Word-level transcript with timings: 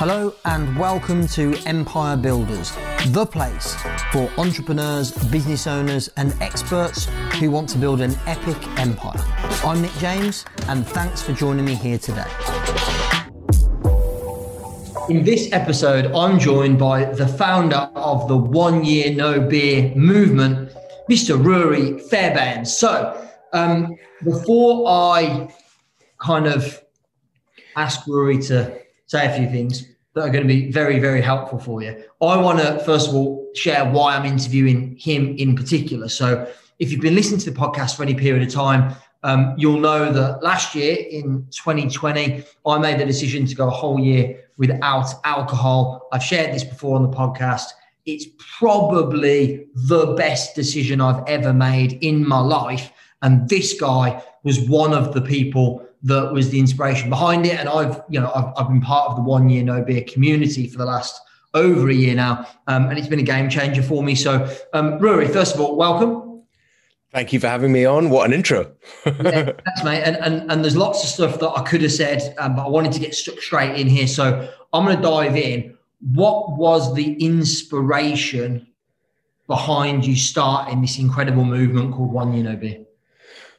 Hello 0.00 0.32
and 0.46 0.78
welcome 0.78 1.26
to 1.26 1.54
Empire 1.66 2.16
Builders, 2.16 2.72
the 3.08 3.26
place 3.26 3.76
for 4.10 4.30
entrepreneurs, 4.38 5.12
business 5.26 5.66
owners, 5.66 6.08
and 6.16 6.34
experts 6.40 7.04
who 7.34 7.50
want 7.50 7.68
to 7.68 7.76
build 7.76 8.00
an 8.00 8.16
epic 8.26 8.56
empire. 8.78 9.20
I'm 9.62 9.82
Nick 9.82 9.92
James, 9.98 10.46
and 10.68 10.86
thanks 10.86 11.20
for 11.20 11.34
joining 11.34 11.66
me 11.66 11.74
here 11.74 11.98
today. 11.98 12.24
In 15.10 15.22
this 15.22 15.52
episode, 15.52 16.06
I'm 16.14 16.38
joined 16.38 16.78
by 16.78 17.04
the 17.04 17.28
founder 17.28 17.90
of 17.94 18.26
the 18.26 18.38
One 18.38 18.82
Year 18.82 19.12
No 19.12 19.38
Beer 19.38 19.94
movement, 19.94 20.70
Mr. 21.10 21.38
Ruari 21.38 22.00
Fairbairns. 22.08 22.68
So, 22.68 23.22
um, 23.52 23.94
before 24.24 24.88
I 24.88 25.54
kind 26.16 26.46
of 26.46 26.82
ask 27.76 28.06
Ruari 28.06 28.46
to 28.48 28.79
say 29.10 29.26
a 29.26 29.36
few 29.36 29.50
things 29.50 29.88
that 30.14 30.20
are 30.20 30.30
going 30.30 30.46
to 30.46 30.48
be 30.48 30.70
very, 30.70 31.00
very 31.00 31.20
helpful 31.20 31.58
for 31.58 31.82
you. 31.82 31.90
I 32.22 32.36
want 32.36 32.60
to, 32.60 32.78
first 32.84 33.08
of 33.08 33.14
all, 33.16 33.50
share 33.56 33.84
why 33.90 34.14
I'm 34.14 34.24
interviewing 34.24 34.96
him 34.96 35.34
in 35.36 35.56
particular. 35.56 36.08
So, 36.08 36.48
if 36.78 36.92
you've 36.92 37.00
been 37.00 37.16
listening 37.16 37.40
to 37.40 37.50
the 37.50 37.58
podcast 37.58 37.96
for 37.96 38.04
any 38.04 38.14
period 38.14 38.46
of 38.46 38.54
time, 38.54 38.94
um, 39.24 39.54
you'll 39.58 39.80
know 39.80 40.12
that 40.12 40.44
last 40.44 40.76
year 40.76 40.96
in 41.10 41.46
2020, 41.50 42.44
I 42.64 42.78
made 42.78 43.00
the 43.00 43.04
decision 43.04 43.46
to 43.46 43.54
go 43.54 43.66
a 43.66 43.70
whole 43.70 43.98
year 43.98 44.44
without 44.56 45.12
alcohol. 45.24 46.08
I've 46.12 46.22
shared 46.22 46.54
this 46.54 46.64
before 46.64 46.96
on 46.96 47.02
the 47.02 47.14
podcast. 47.14 47.64
It's 48.06 48.26
probably 48.58 49.66
the 49.74 50.14
best 50.16 50.54
decision 50.54 51.00
I've 51.00 51.22
ever 51.26 51.52
made 51.52 51.98
in 52.00 52.26
my 52.26 52.38
life. 52.38 52.92
And 53.22 53.48
this 53.48 53.78
guy 53.78 54.22
was 54.44 54.60
one 54.60 54.94
of 54.94 55.12
the 55.12 55.20
people 55.20 55.84
that 56.02 56.32
was 56.32 56.50
the 56.50 56.58
inspiration 56.58 57.10
behind 57.10 57.46
it. 57.46 57.58
And 57.58 57.68
I've, 57.68 58.02
you 58.08 58.20
know, 58.20 58.30
I've, 58.34 58.52
I've 58.56 58.68
been 58.68 58.80
part 58.80 59.10
of 59.10 59.16
the 59.16 59.22
one 59.22 59.50
year 59.50 59.62
no 59.62 59.82
beer 59.82 60.04
community 60.08 60.66
for 60.66 60.78
the 60.78 60.86
last 60.86 61.20
over 61.54 61.90
a 61.90 61.94
year 61.94 62.14
now. 62.14 62.46
Um, 62.66 62.88
and 62.88 62.98
it's 62.98 63.08
been 63.08 63.18
a 63.18 63.24
game 63.24 63.50
changer 63.50 63.82
for 63.82 64.02
me. 64.02 64.14
So, 64.14 64.44
um, 64.72 64.98
Ruari, 64.98 65.30
first 65.30 65.54
of 65.54 65.60
all, 65.60 65.76
welcome. 65.76 66.42
Thank 67.12 67.32
you 67.32 67.40
for 67.40 67.48
having 67.48 67.72
me 67.72 67.84
on. 67.84 68.08
What 68.08 68.26
an 68.26 68.32
intro. 68.32 68.72
yeah, 69.06 69.12
thanks, 69.12 69.84
mate. 69.84 70.02
And, 70.04 70.16
and, 70.16 70.50
and 70.50 70.62
there's 70.62 70.76
lots 70.76 71.02
of 71.02 71.08
stuff 71.08 71.40
that 71.40 71.50
I 71.50 71.62
could 71.62 71.82
have 71.82 71.92
said, 71.92 72.34
um, 72.38 72.54
but 72.54 72.66
I 72.66 72.68
wanted 72.68 72.92
to 72.92 73.00
get 73.00 73.14
stuck 73.14 73.40
straight 73.40 73.80
in 73.80 73.88
here. 73.88 74.06
So 74.06 74.48
I'm 74.72 74.84
going 74.84 74.96
to 74.96 75.02
dive 75.02 75.36
in. 75.36 75.76
What 76.14 76.56
was 76.56 76.94
the 76.94 77.14
inspiration 77.14 78.68
behind 79.48 80.06
you 80.06 80.14
starting 80.14 80.80
this 80.80 80.98
incredible 81.00 81.44
movement 81.44 81.94
called 81.94 82.12
One 82.12 82.32
Year 82.32 82.44
No 82.44 82.56
Beer? 82.56 82.84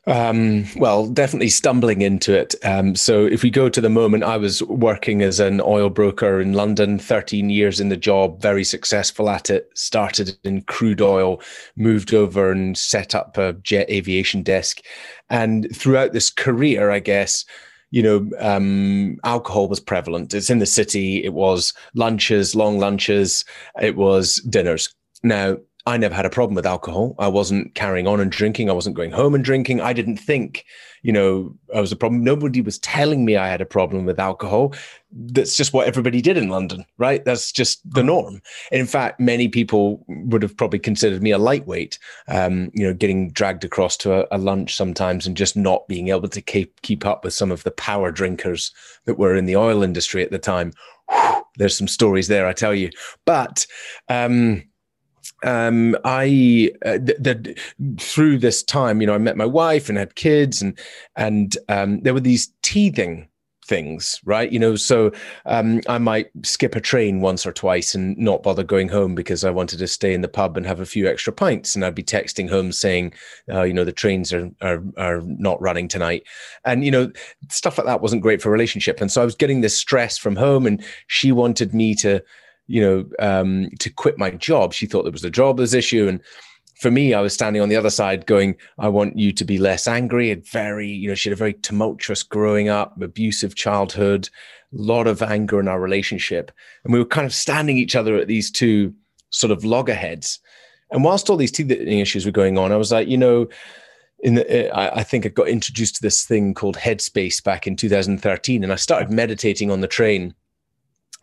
Um, 0.08 0.66
well, 0.78 1.08
definitely 1.08 1.50
stumbling 1.50 2.02
into 2.02 2.36
it. 2.36 2.56
Um, 2.64 2.96
so, 2.96 3.26
if 3.26 3.44
we 3.44 3.52
go 3.52 3.70
to 3.70 3.80
the 3.80 3.90
moment, 3.90 4.24
I 4.24 4.36
was 4.38 4.64
working 4.64 5.22
as 5.22 5.40
an 5.40 5.62
oil 5.62 5.90
broker 5.90 6.42
in 6.42 6.54
London, 6.54 6.98
13 6.98 7.52
years 7.52 7.80
in 7.80 7.90
the 7.90 7.98
job, 7.98 8.42
very 8.42 8.64
successful 8.64 9.30
at 9.30 9.52
it. 9.52 9.70
Started 9.76 10.36
in 10.44 10.64
crude 10.64 11.02
oil, 11.02 11.40
moved 11.76 12.16
over 12.16 12.52
and 12.52 12.76
set 12.76 13.14
up 13.14 13.38
a 13.38 13.54
jet 13.54 13.90
aviation 13.92 14.42
desk. 14.42 14.82
And 15.30 15.68
throughout 15.76 16.14
this 16.14 16.32
career, 16.32 16.90
I 16.90 17.00
guess, 17.00 17.46
you 17.92 18.02
know, 18.02 18.28
um, 18.40 19.18
alcohol 19.24 19.68
was 19.68 19.80
prevalent. 19.80 20.34
It's 20.34 20.50
in 20.50 20.60
the 20.60 20.66
city. 20.66 21.24
It 21.24 21.34
was 21.34 21.74
lunches, 21.94 22.56
long 22.56 22.80
lunches. 22.80 23.46
It 23.80 23.96
was 23.98 24.38
dinners. 24.50 24.92
Now, 25.24 25.58
I 25.88 25.98
never 25.98 26.14
had 26.14 26.28
a 26.28 26.30
problem 26.30 26.54
with 26.54 26.66
alcohol. 26.66 27.16
I 27.18 27.28
wasn't 27.28 27.74
carrying 27.74 28.08
on 28.08 28.20
and 28.20 28.32
drinking. 28.32 28.70
I 28.70 28.74
wasn't 28.74 28.96
going 28.96 29.12
home 29.12 29.34
and 29.34 29.44
drinking. 29.44 29.82
I 29.82 29.94
didn't 29.94 30.18
think, 30.18 30.64
you 31.02 31.12
know, 31.12 31.56
I 31.74 31.82
was 31.82 31.92
a 31.92 31.96
problem. 31.96 32.24
Nobody 32.24 32.62
was 32.62 32.78
telling 32.80 33.26
me 33.26 33.36
I 33.36 33.48
had 33.48 33.62
a 33.62 33.66
problem 33.66 34.06
with 34.06 34.20
alcohol. 34.20 34.76
That's 35.12 35.58
just 35.58 35.74
what 35.74 35.88
everybody 35.88 36.22
did 36.22 36.38
in 36.38 36.50
London, 36.50 36.86
right? 37.00 37.26
That's 37.26 37.52
just 37.52 37.82
the 37.90 38.04
norm. 38.04 38.42
In 38.72 38.86
fact, 38.86 39.20
many 39.20 39.48
people 39.48 40.06
would 40.08 40.44
have 40.44 40.56
probably 40.56 40.78
considered 40.78 41.24
me 41.24 41.32
a 41.32 41.40
lightweight, 41.40 41.98
um, 42.28 42.70
you 42.76 42.86
know, 42.86 42.94
getting 42.94 43.32
dragged 43.32 43.64
across 43.64 43.98
to 43.98 44.22
a, 44.22 44.28
a, 44.32 44.38
lunch 44.38 44.76
sometimes 44.76 45.26
and 45.26 45.36
just 45.36 45.58
not 45.58 45.88
being 45.88 46.10
able 46.10 46.30
to 46.30 46.42
keep, 46.42 46.80
keep 46.84 47.08
up 47.08 47.24
with 47.24 47.34
some 47.34 47.52
of 47.52 47.64
the 47.64 47.72
power 47.72 48.12
drinkers 48.12 48.72
that 49.06 49.18
were 49.18 49.36
in 49.36 49.46
the 49.46 49.56
oil 49.56 49.82
industry 49.82 50.24
at 50.24 50.30
the 50.30 50.40
time. 50.40 50.74
Whew, 51.10 51.44
there's 51.58 51.78
some 51.78 51.88
stories 51.88 52.28
there, 52.28 52.46
I 52.46 52.54
tell 52.54 52.76
you. 52.76 52.92
But, 53.26 53.66
um, 54.10 54.64
um, 55.44 55.96
I 56.04 56.72
uh, 56.86 57.00
th- 57.24 57.58
through 58.00 58.40
this 58.40 58.64
time, 58.64 59.02
you 59.02 59.08
know, 59.08 59.16
I 59.16 59.20
met 59.20 59.38
my 59.38 59.46
wife 59.46 59.90
and 59.90 59.98
had 59.98 60.16
kids, 60.16 60.62
and 60.62 60.78
and 61.16 61.58
um, 61.70 62.02
there 62.02 62.14
were 62.14 62.20
these 62.20 62.52
teething 62.62 63.28
things, 63.66 64.20
right? 64.26 64.52
You 64.52 64.60
know, 64.60 64.76
so 64.76 65.12
um, 65.46 65.82
I 65.88 65.98
might 65.98 66.30
skip 66.44 66.76
a 66.76 66.82
train 66.82 67.22
once 67.22 67.46
or 67.46 67.54
twice 67.54 67.96
and 67.96 68.18
not 68.18 68.44
bother 68.44 68.64
going 68.64 68.90
home 68.90 69.16
because 69.16 69.46
I 69.46 69.50
wanted 69.50 69.80
to 69.80 69.88
stay 69.88 70.14
in 70.14 70.22
the 70.22 70.28
pub 70.28 70.58
and 70.58 70.66
have 70.66 70.82
a 70.82 70.86
few 70.86 71.08
extra 71.08 71.32
pints, 71.32 71.76
and 71.76 71.86
I'd 71.86 71.96
be 71.96 72.04
texting 72.04 72.50
home 72.50 72.72
saying, 72.72 73.14
uh, 73.52 73.64
you 73.64 73.74
know, 73.74 73.86
the 73.86 73.92
trains 73.92 74.34
are, 74.34 74.52
are 74.62 74.84
are 74.98 75.22
not 75.26 75.62
running 75.62 75.88
tonight, 75.88 76.24
and 76.66 76.84
you 76.84 76.92
know, 76.92 77.12
stuff 77.50 77.78
like 77.78 77.88
that 77.88 78.02
wasn't 78.02 78.22
great 78.22 78.42
for 78.42 78.52
relationship, 78.52 79.02
and 79.02 79.12
so 79.12 79.22
I 79.22 79.26
was 79.26 79.36
getting 79.36 79.62
this 79.62 79.78
stress 79.78 80.18
from 80.18 80.36
home, 80.36 80.66
and 80.68 80.84
she 81.08 81.32
wanted 81.32 81.74
me 81.74 81.96
to 81.96 82.22
you 82.72 82.82
know, 82.82 83.06
um, 83.20 83.70
to 83.80 83.90
quit 83.90 84.18
my 84.18 84.32
job. 84.32 84.74
She 84.74 84.86
thought 84.86 85.04
there 85.04 85.12
was 85.12 85.26
a 85.26 85.30
jobless 85.30 85.74
issue. 85.74 86.08
And 86.08 86.22
for 86.80 86.90
me, 86.90 87.14
I 87.14 87.22
was 87.22 87.34
standing 87.34 87.62
on 87.62 87.70
the 87.70 87.76
other 87.76 87.90
side 87.90 88.26
going, 88.26 88.56
I 88.80 88.88
want 88.88 89.18
you 89.18 89.34
to 89.34 89.44
be 89.44 89.58
less 89.58 89.88
angry. 89.88 90.32
And 90.32 90.48
very, 90.48 90.88
you 90.88 91.10
know, 91.10 91.16
she 91.16 91.30
had 91.30 91.36
a 91.36 91.38
very 91.38 91.54
tumultuous 91.54 92.24
growing 92.24 92.70
up, 92.70 93.00
abusive 93.02 93.56
childhood, 93.56 94.30
a 94.74 94.82
lot 94.82 95.06
of 95.06 95.22
anger 95.22 95.60
in 95.60 95.68
our 95.68 95.82
relationship. 95.82 96.52
And 96.86 96.94
we 96.94 97.00
were 97.00 97.06
kind 97.06 97.28
of 97.28 97.34
standing 97.34 97.78
each 97.78 97.96
other 97.96 98.16
at 98.16 98.28
these 98.28 98.50
two 98.50 98.94
sort 99.32 99.52
of 99.52 99.66
loggerheads. 99.66 100.40
And 100.92 101.04
whilst 101.04 101.30
all 101.30 101.38
these 101.38 101.52
teething 101.52 102.00
issues 102.00 102.26
were 102.26 102.32
going 102.32 102.58
on, 102.58 102.72
I 102.72 102.78
was 102.78 102.92
like, 102.92 103.08
you 103.08 103.18
know, 103.18 103.48
in 104.20 104.36
the, 104.36 104.78
I 104.78 105.04
think 105.04 105.26
I 105.26 105.30
got 105.30 105.48
introduced 105.48 105.96
to 105.96 106.02
this 106.02 106.26
thing 106.26 106.54
called 106.54 106.78
Headspace 106.78 107.44
back 107.44 107.66
in 107.66 107.76
2013, 107.76 108.64
and 108.64 108.72
I 108.72 108.76
started 108.76 109.10
meditating 109.10 109.72
on 109.72 109.82
the 109.82 109.88
train 109.88 110.36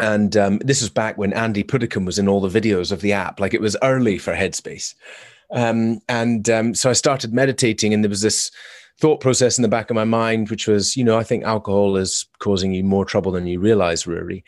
and 0.00 0.36
um, 0.36 0.59
this 0.59 0.81
was 0.81 0.91
back 0.91 1.19
when 1.19 1.32
Andy 1.32 1.62
Puddicombe 1.62 2.04
was 2.04 2.19
in 2.19 2.28
all 2.28 2.41
the 2.41 2.60
videos 2.60 2.92
of 2.92 3.00
the 3.00 3.12
app. 3.12 3.41
Like 3.41 3.54
it 3.54 3.60
was 3.60 3.76
early 3.82 4.19
for 4.19 4.34
Headspace. 4.34 4.94
Um, 5.50 6.00
and 6.09 6.48
um, 6.50 6.75
so 6.75 6.91
I 6.91 6.92
started 6.92 7.32
meditating, 7.32 7.92
and 7.92 8.04
there 8.04 8.10
was 8.10 8.22
this 8.22 8.50
thought 9.00 9.20
process 9.20 9.59
in 9.59 9.62
the 9.62 9.69
back 9.69 9.91
of 9.91 9.94
my 9.97 10.04
mind, 10.04 10.50
which 10.50 10.66
was, 10.66 10.97
you 10.97 11.04
know, 11.04 11.19
I 11.19 11.25
think 11.25 11.44
alcohol 11.44 11.97
is 11.97 12.26
causing 12.38 12.72
you 12.72 12.84
more 12.84 13.04
trouble 13.04 13.32
than 13.32 13.47
you 13.47 13.60
realize, 13.60 14.04
Ruari, 14.04 14.42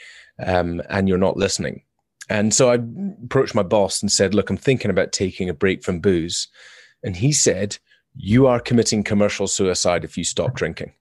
um, 0.44 0.82
and 0.88 1.08
you're 1.08 1.18
not 1.18 1.36
listening. 1.36 1.82
And 2.28 2.54
so 2.54 2.70
I 2.70 2.78
approached 3.24 3.54
my 3.54 3.62
boss 3.62 4.02
and 4.02 4.12
said, 4.12 4.34
Look, 4.34 4.50
I'm 4.50 4.56
thinking 4.56 4.90
about 4.90 5.12
taking 5.12 5.48
a 5.48 5.54
break 5.54 5.82
from 5.82 6.00
booze. 6.00 6.46
And 7.02 7.16
he 7.16 7.32
said, 7.32 7.78
You 8.14 8.46
are 8.46 8.60
committing 8.60 9.02
commercial 9.02 9.48
suicide 9.48 10.04
if 10.04 10.16
you 10.16 10.22
stop 10.22 10.54
drinking 10.54 10.92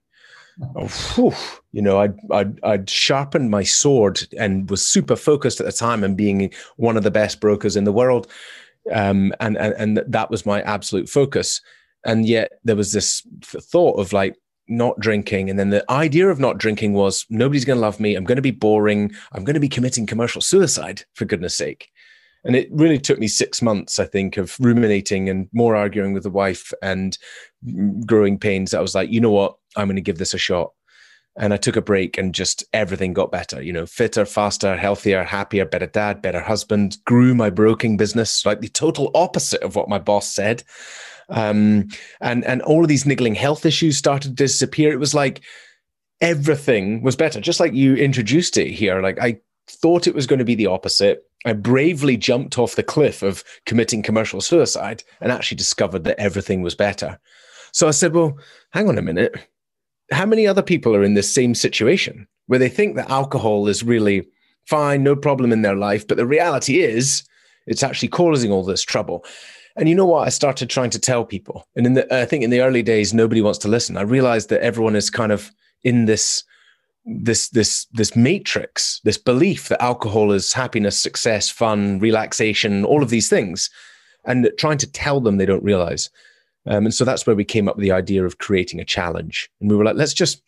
oh, 0.75 0.87
whew, 0.87 1.33
you 1.71 1.81
know, 1.81 1.99
I'd, 1.99 2.15
I'd, 2.31 2.63
I'd 2.63 2.89
sharpened 2.89 3.51
my 3.51 3.63
sword 3.63 4.21
and 4.37 4.69
was 4.69 4.85
super 4.85 5.15
focused 5.15 5.59
at 5.59 5.65
the 5.65 5.71
time 5.71 6.03
and 6.03 6.17
being 6.17 6.51
one 6.77 6.97
of 6.97 7.03
the 7.03 7.11
best 7.11 7.39
brokers 7.39 7.75
in 7.75 7.83
the 7.83 7.93
world. 7.93 8.27
Um, 8.91 9.33
and, 9.39 9.57
and, 9.57 9.73
and 9.73 10.03
that 10.07 10.29
was 10.29 10.45
my 10.45 10.61
absolute 10.61 11.09
focus. 11.09 11.61
And 12.05 12.25
yet 12.25 12.53
there 12.63 12.75
was 12.75 12.91
this 12.91 13.25
thought 13.43 13.99
of 13.99 14.13
like, 14.13 14.35
not 14.71 14.99
drinking. 14.99 15.49
And 15.49 15.57
then 15.57 15.71
the 15.71 15.83
idea 15.91 16.29
of 16.29 16.39
not 16.39 16.59
drinking 16.59 16.93
was 16.93 17.25
nobody's 17.31 17.65
going 17.65 17.77
to 17.77 17.81
love 17.81 17.99
me. 17.99 18.13
I'm 18.13 18.23
going 18.23 18.35
to 18.35 18.41
be 18.41 18.51
boring. 18.51 19.11
I'm 19.31 19.43
going 19.43 19.55
to 19.55 19.59
be 19.59 19.67
committing 19.67 20.05
commercial 20.05 20.41
suicide, 20.41 21.05
for 21.15 21.25
goodness 21.25 21.55
sake. 21.55 21.89
And 22.43 22.55
it 22.55 22.69
really 22.71 22.99
took 22.99 23.19
me 23.19 23.27
six 23.27 23.61
months, 23.61 23.99
I 23.99 24.05
think, 24.05 24.37
of 24.37 24.55
ruminating 24.59 25.29
and 25.29 25.49
more 25.51 25.75
arguing 25.75 26.13
with 26.13 26.23
the 26.23 26.29
wife 26.29 26.71
and 26.81 27.17
growing 28.05 28.39
pains. 28.39 28.73
I 28.73 28.81
was 28.81 28.95
like, 28.95 29.09
you 29.09 29.19
know 29.19 29.31
what? 29.31 29.55
I'm 29.75 29.87
going 29.87 29.97
to 29.97 30.01
give 30.01 30.17
this 30.17 30.33
a 30.33 30.37
shot. 30.37 30.71
And 31.37 31.53
I 31.53 31.57
took 31.57 31.75
a 31.75 31.81
break 31.81 32.17
and 32.17 32.33
just 32.33 32.63
everything 32.73 33.13
got 33.13 33.31
better, 33.31 33.61
you 33.61 33.71
know, 33.71 33.85
fitter, 33.85 34.25
faster, 34.25 34.75
healthier, 34.75 35.23
happier, 35.23 35.65
better 35.65 35.85
dad, 35.85 36.21
better 36.21 36.41
husband, 36.41 36.97
grew 37.05 37.33
my 37.33 37.49
broking 37.49 37.97
business, 37.97 38.45
like 38.45 38.61
the 38.61 38.67
total 38.67 39.11
opposite 39.13 39.61
of 39.61 39.75
what 39.75 39.87
my 39.87 39.99
boss 39.99 40.27
said. 40.27 40.63
Um, 41.29 41.87
and, 42.19 42.43
and 42.43 42.61
all 42.63 42.81
of 42.81 42.87
these 42.89 43.05
niggling 43.05 43.35
health 43.35 43.65
issues 43.65 43.97
started 43.97 44.29
to 44.29 44.43
disappear. 44.43 44.91
It 44.91 44.99
was 44.99 45.13
like 45.13 45.41
everything 46.19 47.03
was 47.03 47.15
better, 47.15 47.39
just 47.39 47.59
like 47.59 47.73
you 47.73 47.95
introduced 47.95 48.57
it 48.57 48.71
here. 48.71 49.01
Like 49.01 49.19
I 49.21 49.39
thought 49.69 50.07
it 50.07 50.15
was 50.15 50.27
going 50.27 50.39
to 50.39 50.45
be 50.45 50.55
the 50.55 50.67
opposite. 50.67 51.23
I 51.45 51.53
bravely 51.53 52.17
jumped 52.17 52.57
off 52.57 52.75
the 52.75 52.83
cliff 52.83 53.23
of 53.23 53.43
committing 53.65 54.03
commercial 54.03 54.41
suicide 54.41 55.03
and 55.21 55.31
actually 55.31 55.57
discovered 55.57 56.03
that 56.03 56.19
everything 56.19 56.61
was 56.61 56.75
better. 56.75 57.19
So 57.71 57.87
I 57.87 57.91
said, 57.91 58.13
well, 58.13 58.37
hang 58.71 58.89
on 58.89 58.97
a 58.97 59.01
minute 59.01 59.35
how 60.11 60.25
many 60.25 60.47
other 60.47 60.61
people 60.61 60.95
are 60.95 61.03
in 61.03 61.13
this 61.13 61.33
same 61.33 61.55
situation 61.55 62.27
where 62.47 62.59
they 62.59 62.69
think 62.69 62.95
that 62.95 63.09
alcohol 63.09 63.67
is 63.67 63.83
really 63.83 64.27
fine, 64.65 65.03
no 65.03 65.15
problem 65.15 65.51
in 65.51 65.61
their 65.61 65.75
life, 65.75 66.07
but 66.07 66.17
the 66.17 66.25
reality 66.25 66.79
is 66.81 67.23
it's 67.67 67.83
actually 67.83 68.07
causing 68.07 68.51
all 68.51 68.63
this 68.63 68.81
trouble. 68.81 69.23
And 69.75 69.87
you 69.87 69.95
know 69.95 70.05
what? 70.05 70.25
I 70.25 70.29
started 70.29 70.69
trying 70.69 70.89
to 70.91 70.99
tell 70.99 71.23
people, 71.23 71.67
and 71.75 71.85
in 71.85 71.93
the, 71.93 72.13
I 72.13 72.25
think 72.25 72.43
in 72.43 72.49
the 72.49 72.61
early 72.61 72.81
days, 72.81 73.13
nobody 73.13 73.41
wants 73.41 73.59
to 73.59 73.67
listen. 73.67 73.97
I 73.97 74.01
realized 74.01 74.49
that 74.49 74.61
everyone 74.61 74.95
is 74.95 75.09
kind 75.09 75.31
of 75.31 75.51
in 75.83 76.05
this 76.05 76.43
this 77.09 77.49
this 77.49 77.85
this 77.91 78.15
matrix, 78.15 79.01
this 79.03 79.17
belief 79.17 79.69
that 79.69 79.81
alcohol 79.81 80.31
is 80.31 80.53
happiness, 80.53 80.97
success, 80.97 81.49
fun, 81.49 81.99
relaxation, 81.99 82.85
all 82.85 83.01
of 83.01 83.09
these 83.09 83.29
things, 83.29 83.69
and 84.25 84.49
trying 84.57 84.77
to 84.77 84.91
tell 84.91 85.19
them 85.19 85.37
they 85.37 85.45
don't 85.45 85.63
realize. 85.63 86.09
Um, 86.65 86.85
and 86.85 86.93
so 86.93 87.05
that's 87.05 87.25
where 87.25 87.35
we 87.35 87.45
came 87.45 87.67
up 87.67 87.77
with 87.77 87.83
the 87.83 87.91
idea 87.91 88.23
of 88.25 88.37
creating 88.37 88.79
a 88.79 88.85
challenge. 88.85 89.49
And 89.59 89.69
we 89.69 89.75
were 89.75 89.85
like, 89.85 89.95
let's 89.95 90.13
just 90.13 90.41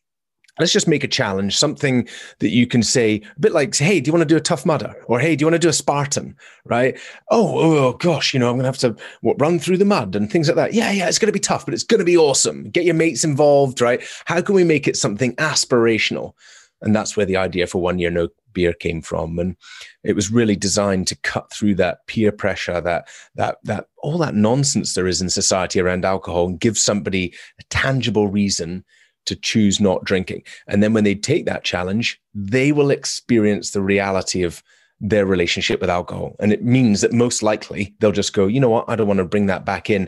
let's 0.60 0.74
just 0.74 0.88
make 0.88 1.04
a 1.04 1.08
challenge, 1.08 1.58
something 1.58 2.08
that 2.40 2.50
you 2.50 2.68
can 2.68 2.84
say, 2.84 3.22
a 3.36 3.40
bit 3.40 3.52
like, 3.52 3.76
hey, 3.76 4.00
do 4.00 4.10
you 4.10 4.14
want 4.14 4.22
to 4.22 4.34
do 4.34 4.38
a 4.38 4.42
tough 4.42 4.66
mudder? 4.66 4.94
Or 5.08 5.20
hey, 5.20 5.36
do 5.36 5.44
you 5.44 5.48
want 5.48 5.56
to 5.56 5.60
do 5.60 5.70
a 5.70 5.74
Spartan? 5.74 6.36
Right? 6.66 7.00
Oh, 7.30 7.60
oh, 7.60 7.94
gosh, 7.94 8.34
you 8.34 8.40
know, 8.40 8.50
I'm 8.50 8.58
gonna 8.58 8.68
have 8.68 8.78
to 8.80 8.96
what, 9.22 9.40
run 9.40 9.60
through 9.60 9.78
the 9.78 9.86
mud 9.86 10.16
and 10.16 10.32
things 10.32 10.48
like 10.48 10.56
that. 10.56 10.74
Yeah, 10.74 10.92
yeah, 10.92 11.08
it's 11.08 11.20
gonna 11.20 11.32
be 11.32 11.40
tough, 11.40 11.66
but 11.66 11.74
it's 11.74 11.84
gonna 11.84 12.04
be 12.04 12.18
awesome. 12.18 12.70
Get 12.70 12.86
your 12.86 12.96
mates 12.96 13.24
involved, 13.24 13.82
right? 13.82 14.02
How 14.26 14.42
can 14.42 14.56
we 14.56 14.64
make 14.64 14.88
it 14.88 14.98
something 14.98 15.36
aspirational? 15.36 16.34
And 16.82 16.96
that's 16.96 17.16
where 17.16 17.26
the 17.26 17.38
idea 17.38 17.68
for 17.68 17.82
one 17.82 18.00
year 18.00 18.10
no 18.10 18.30
beer 18.54 18.74
came 18.74 19.02
from. 19.02 19.40
And 19.40 19.56
it 20.04 20.16
was 20.16 20.32
really 20.32 20.56
designed 20.56 21.08
to 21.08 21.16
cut 21.18 21.52
through 21.52 21.76
that 21.76 22.06
peer 22.08 22.32
pressure, 22.32 22.82
that 22.82 23.08
that 23.36 23.58
that 23.64 23.86
all 24.00 24.18
that 24.18 24.36
nonsense 24.36 24.94
there 24.94 25.08
is 25.08 25.22
in 25.22 25.30
society 25.30 25.80
around 25.80 26.06
alcohol 26.06 26.48
and 26.48 26.60
give 26.60 26.78
somebody 26.78 27.34
a 27.60 27.64
tangible 27.70 28.28
reason 28.28 28.84
to 29.26 29.36
choose 29.36 29.80
not 29.80 30.04
drinking. 30.04 30.44
And 30.68 30.82
then 30.82 30.94
when 30.94 31.04
they 31.04 31.16
take 31.16 31.46
that 31.46 31.64
challenge, 31.64 32.20
they 32.34 32.72
will 32.72 32.92
experience 32.92 33.72
the 33.72 33.82
reality 33.82 34.44
of 34.44 34.64
their 35.00 35.26
relationship 35.26 35.82
with 35.82 35.90
alcohol. 35.90 36.36
And 36.40 36.54
it 36.54 36.64
means 36.64 37.02
that 37.02 37.12
most 37.12 37.42
likely 37.42 37.96
they'll 38.00 38.12
just 38.12 38.34
go, 38.34 38.48
you 38.48 38.60
know 38.60 38.70
what, 38.70 38.86
I 38.88 38.96
don't 38.96 39.08
want 39.08 39.18
to 39.18 39.26
bring 39.26 39.48
that 39.48 39.66
back 39.66 39.90
in 39.90 40.08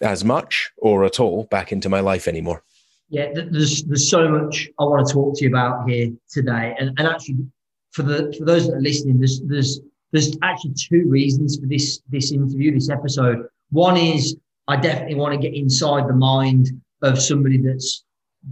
as 0.00 0.24
much 0.24 0.70
or 0.78 1.04
at 1.04 1.20
all 1.20 1.44
back 1.44 1.72
into 1.72 1.88
my 1.88 2.00
life 2.00 2.28
anymore. 2.28 2.62
Yeah, 3.08 3.32
there's 3.34 3.82
there's 3.84 4.08
so 4.08 4.28
much 4.28 4.68
I 4.78 4.84
want 4.84 5.06
to 5.06 5.12
talk 5.12 5.36
to 5.36 5.44
you 5.44 5.50
about 5.50 5.88
here 5.88 6.12
today. 6.28 6.76
And 6.78 6.90
and 6.96 7.08
actually 7.08 7.38
for 7.90 8.04
the 8.04 8.32
for 8.38 8.44
those 8.44 8.68
that 8.68 8.74
are 8.74 8.80
listening, 8.80 9.18
there's 9.18 9.40
there's 9.42 9.80
there's 10.12 10.36
actually 10.42 10.74
two 10.74 11.08
reasons 11.08 11.58
for 11.58 11.66
this 11.66 12.00
this 12.08 12.30
interview, 12.30 12.72
this 12.72 12.88
episode. 12.88 13.46
One 13.70 13.96
is 13.96 14.36
I 14.68 14.76
definitely 14.76 15.16
want 15.16 15.34
to 15.34 15.40
get 15.40 15.56
inside 15.56 16.08
the 16.08 16.14
mind 16.14 16.68
of 17.02 17.20
somebody 17.20 17.58
that's 17.58 18.04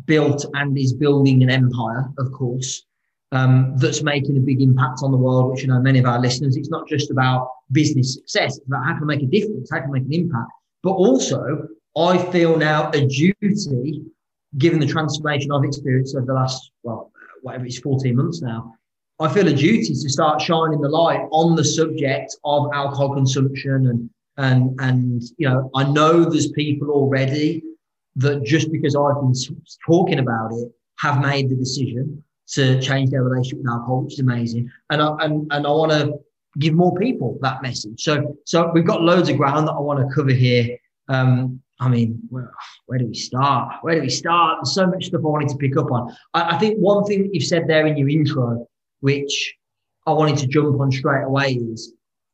built 0.04 0.44
and 0.54 0.76
is 0.76 0.92
building 0.92 1.42
an 1.42 1.50
empire, 1.50 2.08
of 2.18 2.32
course, 2.32 2.84
um, 3.32 3.74
that's 3.76 4.02
making 4.02 4.36
a 4.36 4.40
big 4.40 4.62
impact 4.62 5.00
on 5.02 5.10
the 5.10 5.16
world, 5.16 5.50
which 5.50 5.62
you 5.62 5.68
know 5.68 5.80
many 5.80 5.98
of 5.98 6.06
our 6.06 6.20
listeners, 6.20 6.56
it's 6.56 6.70
not 6.70 6.88
just 6.88 7.10
about 7.10 7.50
business 7.72 8.14
success, 8.14 8.56
it's 8.56 8.66
about 8.66 8.84
how 8.84 8.94
can 8.94 9.04
I 9.04 9.16
make 9.16 9.22
a 9.22 9.26
difference, 9.26 9.68
how 9.70 9.80
can 9.80 9.90
I 9.90 9.98
make 9.98 10.04
an 10.04 10.14
impact. 10.14 10.50
But 10.82 10.92
also, 10.92 11.68
I 11.96 12.18
feel 12.30 12.56
now 12.56 12.90
a 12.90 13.06
duty, 13.06 14.02
given 14.56 14.80
the 14.80 14.86
transformation 14.86 15.52
I've 15.52 15.64
experienced 15.64 16.16
over 16.16 16.26
the 16.26 16.34
last, 16.34 16.70
well, 16.82 17.10
whatever 17.42 17.66
it's 17.66 17.78
14 17.80 18.16
months 18.16 18.40
now, 18.40 18.74
I 19.20 19.32
feel 19.32 19.48
a 19.48 19.52
duty 19.52 19.94
to 19.94 20.08
start 20.08 20.40
shining 20.40 20.80
the 20.80 20.88
light 20.88 21.26
on 21.32 21.56
the 21.56 21.64
subject 21.64 22.36
of 22.44 22.70
alcohol 22.72 23.14
consumption 23.14 23.88
and 23.88 24.10
and 24.36 24.80
and 24.80 25.22
you 25.36 25.48
know 25.48 25.70
I 25.74 25.84
know 25.90 26.24
there's 26.24 26.52
people 26.52 26.90
already 26.90 27.62
that 28.18 28.44
just 28.44 28.70
because 28.70 28.94
I've 28.94 29.20
been 29.20 29.34
talking 29.86 30.18
about 30.18 30.50
it 30.52 30.70
have 30.98 31.20
made 31.20 31.48
the 31.48 31.56
decision 31.56 32.22
to 32.48 32.80
change 32.80 33.10
their 33.10 33.22
relationship 33.22 33.58
with 33.58 33.68
alcohol, 33.68 34.02
which 34.02 34.14
is 34.14 34.20
amazing. 34.20 34.70
And 34.90 35.02
I, 35.02 35.16
and, 35.20 35.46
and 35.52 35.66
I 35.66 35.70
want 35.70 35.92
to 35.92 36.14
give 36.58 36.74
more 36.74 36.94
people 36.96 37.38
that 37.42 37.62
message. 37.62 38.02
So, 38.02 38.36
so 38.44 38.70
we've 38.72 38.86
got 38.86 39.02
loads 39.02 39.28
of 39.28 39.36
ground 39.36 39.68
that 39.68 39.72
I 39.72 39.80
want 39.80 40.00
to 40.00 40.14
cover 40.14 40.32
here. 40.32 40.76
Um, 41.08 41.60
I 41.80 41.88
mean, 41.88 42.20
where, 42.30 42.50
where, 42.86 42.98
do 42.98 43.06
we 43.06 43.14
start? 43.14 43.76
Where 43.82 43.94
do 43.94 44.00
we 44.00 44.10
start? 44.10 44.58
There's 44.58 44.74
so 44.74 44.86
much 44.86 45.06
stuff 45.06 45.20
I 45.24 45.28
wanted 45.28 45.50
to 45.50 45.56
pick 45.56 45.76
up 45.76 45.92
on. 45.92 46.16
I, 46.34 46.56
I 46.56 46.58
think 46.58 46.78
one 46.78 47.04
thing 47.04 47.22
that 47.22 47.34
you've 47.34 47.44
said 47.44 47.68
there 47.68 47.86
in 47.86 47.96
your 47.96 48.08
intro, 48.08 48.66
which 49.00 49.54
I 50.06 50.12
wanted 50.12 50.38
to 50.38 50.46
jump 50.48 50.80
on 50.80 50.90
straight 50.90 51.24
away, 51.24 51.52
is 51.52 51.92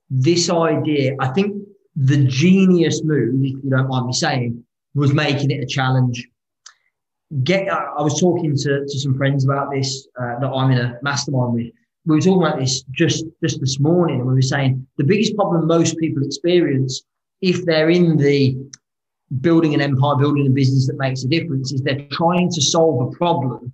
this 0.09 0.49
idea. 0.49 1.17
I 1.21 1.29
think 1.29 1.57
the 1.97 2.25
genius 2.25 3.03
move, 3.05 3.35
if 3.43 3.63
you 3.63 3.71
don't 3.71 3.89
mind 3.89 4.07
me 4.07 4.13
saying, 4.13 4.65
was 4.95 5.13
making 5.13 5.51
it 5.51 5.63
a 5.63 5.67
challenge. 5.67 6.29
Get, 7.43 7.69
I 7.69 8.01
was 8.01 8.21
talking 8.21 8.57
to, 8.57 8.87
to 8.87 8.99
some 8.99 9.17
friends 9.17 9.45
about 9.45 9.71
this 9.73 10.07
uh, 10.21 10.39
that 10.39 10.47
I'm 10.47 10.71
in 10.71 10.79
a 10.79 10.99
mastermind 11.03 11.55
with. 11.55 11.73
We 12.07 12.17
were 12.17 12.21
talking 12.21 12.43
about 12.43 12.61
this 12.61 12.83
just 12.91 13.25
just 13.43 13.61
this 13.61 13.81
morning, 13.81 14.21
and 14.21 14.29
we 14.29 14.35
were 14.35 14.43
saying 14.43 14.87
the 14.99 15.05
biggest 15.05 15.35
problem 15.37 15.67
most 15.67 15.97
people 15.99 16.23
experience 16.23 17.03
if 17.41 17.65
they're 17.65 17.89
in 17.89 18.19
the 18.19 18.57
building 19.41 19.75
an 19.75 19.81
empire, 19.81 20.17
building 20.17 20.47
a 20.47 20.51
business 20.51 20.87
that 20.87 20.99
makes 20.99 21.25
a 21.25 21.29
difference, 21.29 21.73
is 21.73 21.83
they're 21.83 22.07
trying 22.13 22.51
to 22.51 22.61
solve 22.61 23.09
a 23.09 23.17
problem. 23.17 23.73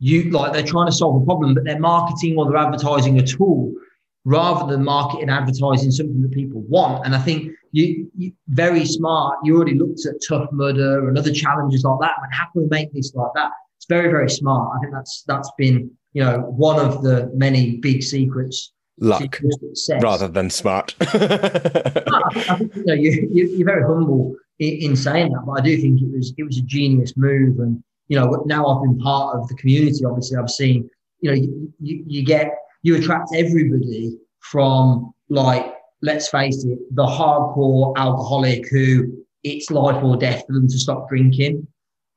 You 0.00 0.30
like 0.30 0.54
they're 0.54 0.62
trying 0.62 0.86
to 0.86 0.92
solve 0.92 1.22
a 1.22 1.24
problem, 1.24 1.54
but 1.54 1.64
they're 1.64 1.78
marketing 1.78 2.36
or 2.38 2.48
they're 2.48 2.56
advertising 2.56 3.18
a 3.18 3.26
tool 3.26 3.72
rather 4.24 4.70
than 4.70 4.82
marketing 4.82 5.28
and 5.28 5.30
advertising 5.30 5.90
something 5.90 6.22
that 6.22 6.32
people 6.32 6.62
want. 6.62 7.04
And 7.04 7.14
I 7.14 7.18
think 7.18 7.52
you, 7.74 8.08
you, 8.16 8.32
very 8.48 8.86
smart. 8.86 9.38
You 9.42 9.56
already 9.56 9.74
looked 9.74 10.06
at 10.06 10.14
Tough 10.28 10.48
Mudder 10.52 11.08
and 11.08 11.18
other 11.18 11.32
challenges 11.32 11.82
like 11.82 11.98
that. 12.02 12.12
And 12.22 12.32
how 12.32 12.44
can 12.52 12.62
we 12.62 12.68
make 12.68 12.92
this 12.92 13.12
like 13.14 13.32
that? 13.34 13.50
It's 13.76 13.86
very, 13.88 14.08
very 14.10 14.30
smart. 14.30 14.76
I 14.76 14.80
think 14.80 14.92
that's 14.92 15.24
that's 15.26 15.50
been 15.58 15.90
you 16.12 16.22
know 16.22 16.38
one 16.38 16.78
of 16.78 17.02
the 17.02 17.32
many 17.34 17.78
big 17.78 18.02
secrets. 18.04 18.70
Luck, 19.00 19.40
rather 20.00 20.28
than 20.28 20.50
smart. 20.50 20.94
I, 21.00 22.56
think, 22.58 22.76
you 22.76 22.84
know, 22.86 22.94
you, 22.94 23.28
you, 23.32 23.64
are 23.64 23.66
very 23.66 23.82
humble 23.82 24.36
in, 24.60 24.90
in 24.90 24.96
saying 24.96 25.32
that, 25.32 25.42
but 25.44 25.58
I 25.58 25.60
do 25.62 25.76
think 25.76 26.00
it 26.00 26.16
was 26.16 26.32
it 26.38 26.44
was 26.44 26.58
a 26.58 26.62
genius 26.62 27.16
move. 27.16 27.58
And 27.58 27.82
you 28.06 28.16
know, 28.16 28.44
now 28.46 28.66
I've 28.68 28.84
been 28.84 29.00
part 29.00 29.36
of 29.36 29.48
the 29.48 29.56
community. 29.56 30.04
Obviously, 30.04 30.36
I've 30.36 30.48
seen 30.48 30.88
you 31.18 31.30
know 31.30 31.36
you, 31.36 31.72
you, 31.80 32.04
you 32.06 32.24
get 32.24 32.56
you 32.82 32.94
attract 32.94 33.30
everybody 33.34 34.16
from 34.38 35.12
like 35.28 35.73
let's 36.04 36.28
face 36.28 36.64
it, 36.64 36.78
the 36.94 37.06
hardcore 37.06 37.96
alcoholic 37.96 38.68
who 38.70 39.24
it's 39.42 39.70
life 39.70 40.02
or 40.02 40.16
death 40.16 40.44
for 40.46 40.52
them 40.52 40.68
to 40.68 40.78
stop 40.78 41.08
drinking. 41.08 41.66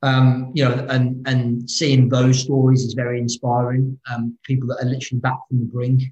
Um, 0.03 0.51
you 0.53 0.63
know, 0.63 0.85
and 0.89 1.27
and 1.27 1.69
seeing 1.69 2.09
those 2.09 2.39
stories 2.39 2.83
is 2.83 2.93
very 2.93 3.19
inspiring. 3.19 3.99
Um, 4.11 4.37
people 4.43 4.67
that 4.67 4.83
are 4.83 4.89
literally 4.89 5.19
back 5.19 5.39
from 5.47 5.59
the 5.59 5.65
brink, 5.65 6.03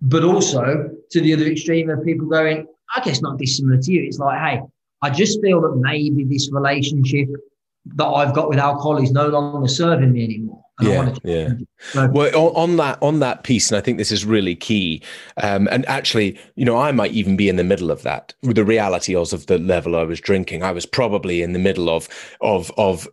but 0.00 0.24
also 0.24 0.90
to 1.10 1.20
the 1.20 1.34
other 1.34 1.46
extreme 1.46 1.90
of 1.90 2.04
people 2.04 2.26
going, 2.26 2.66
I 2.96 3.00
guess 3.00 3.20
not 3.20 3.38
dissimilar 3.38 3.82
to 3.82 3.92
you. 3.92 4.04
It's 4.04 4.18
like, 4.18 4.38
hey, 4.40 4.62
I 5.02 5.10
just 5.10 5.42
feel 5.42 5.60
that 5.60 5.76
maybe 5.76 6.24
this 6.24 6.50
relationship 6.50 7.28
that 7.96 8.06
I've 8.06 8.34
got 8.34 8.48
with 8.48 8.58
alcohol 8.58 8.96
is 9.02 9.10
no 9.10 9.28
longer 9.28 9.68
serving 9.68 10.12
me 10.12 10.24
anymore 10.24 10.57
yeah, 10.80 11.14
yeah. 11.24 11.48
well, 12.06 12.56
on, 12.56 12.76
that 12.76 12.98
on 13.02 13.20
that 13.20 13.42
piece, 13.42 13.70
and 13.70 13.78
I 13.78 13.80
think 13.80 13.98
this 13.98 14.12
is 14.12 14.24
really 14.24 14.54
key. 14.54 15.02
Um, 15.42 15.68
and 15.70 15.86
actually, 15.88 16.38
you 16.54 16.64
know, 16.64 16.76
I 16.76 16.92
might 16.92 17.12
even 17.12 17.36
be 17.36 17.48
in 17.48 17.56
the 17.56 17.64
middle 17.64 17.90
of 17.90 18.02
that. 18.02 18.34
With 18.42 18.56
the 18.56 18.64
reality 18.64 19.16
was 19.16 19.32
of 19.32 19.46
the 19.46 19.58
level 19.58 19.96
I 19.96 20.04
was 20.04 20.20
drinking, 20.20 20.62
I 20.62 20.70
was 20.70 20.86
probably 20.86 21.42
in 21.42 21.52
the 21.52 21.58
middle 21.58 21.90
of 21.90 22.08
of 22.40 22.70
of. 22.76 23.08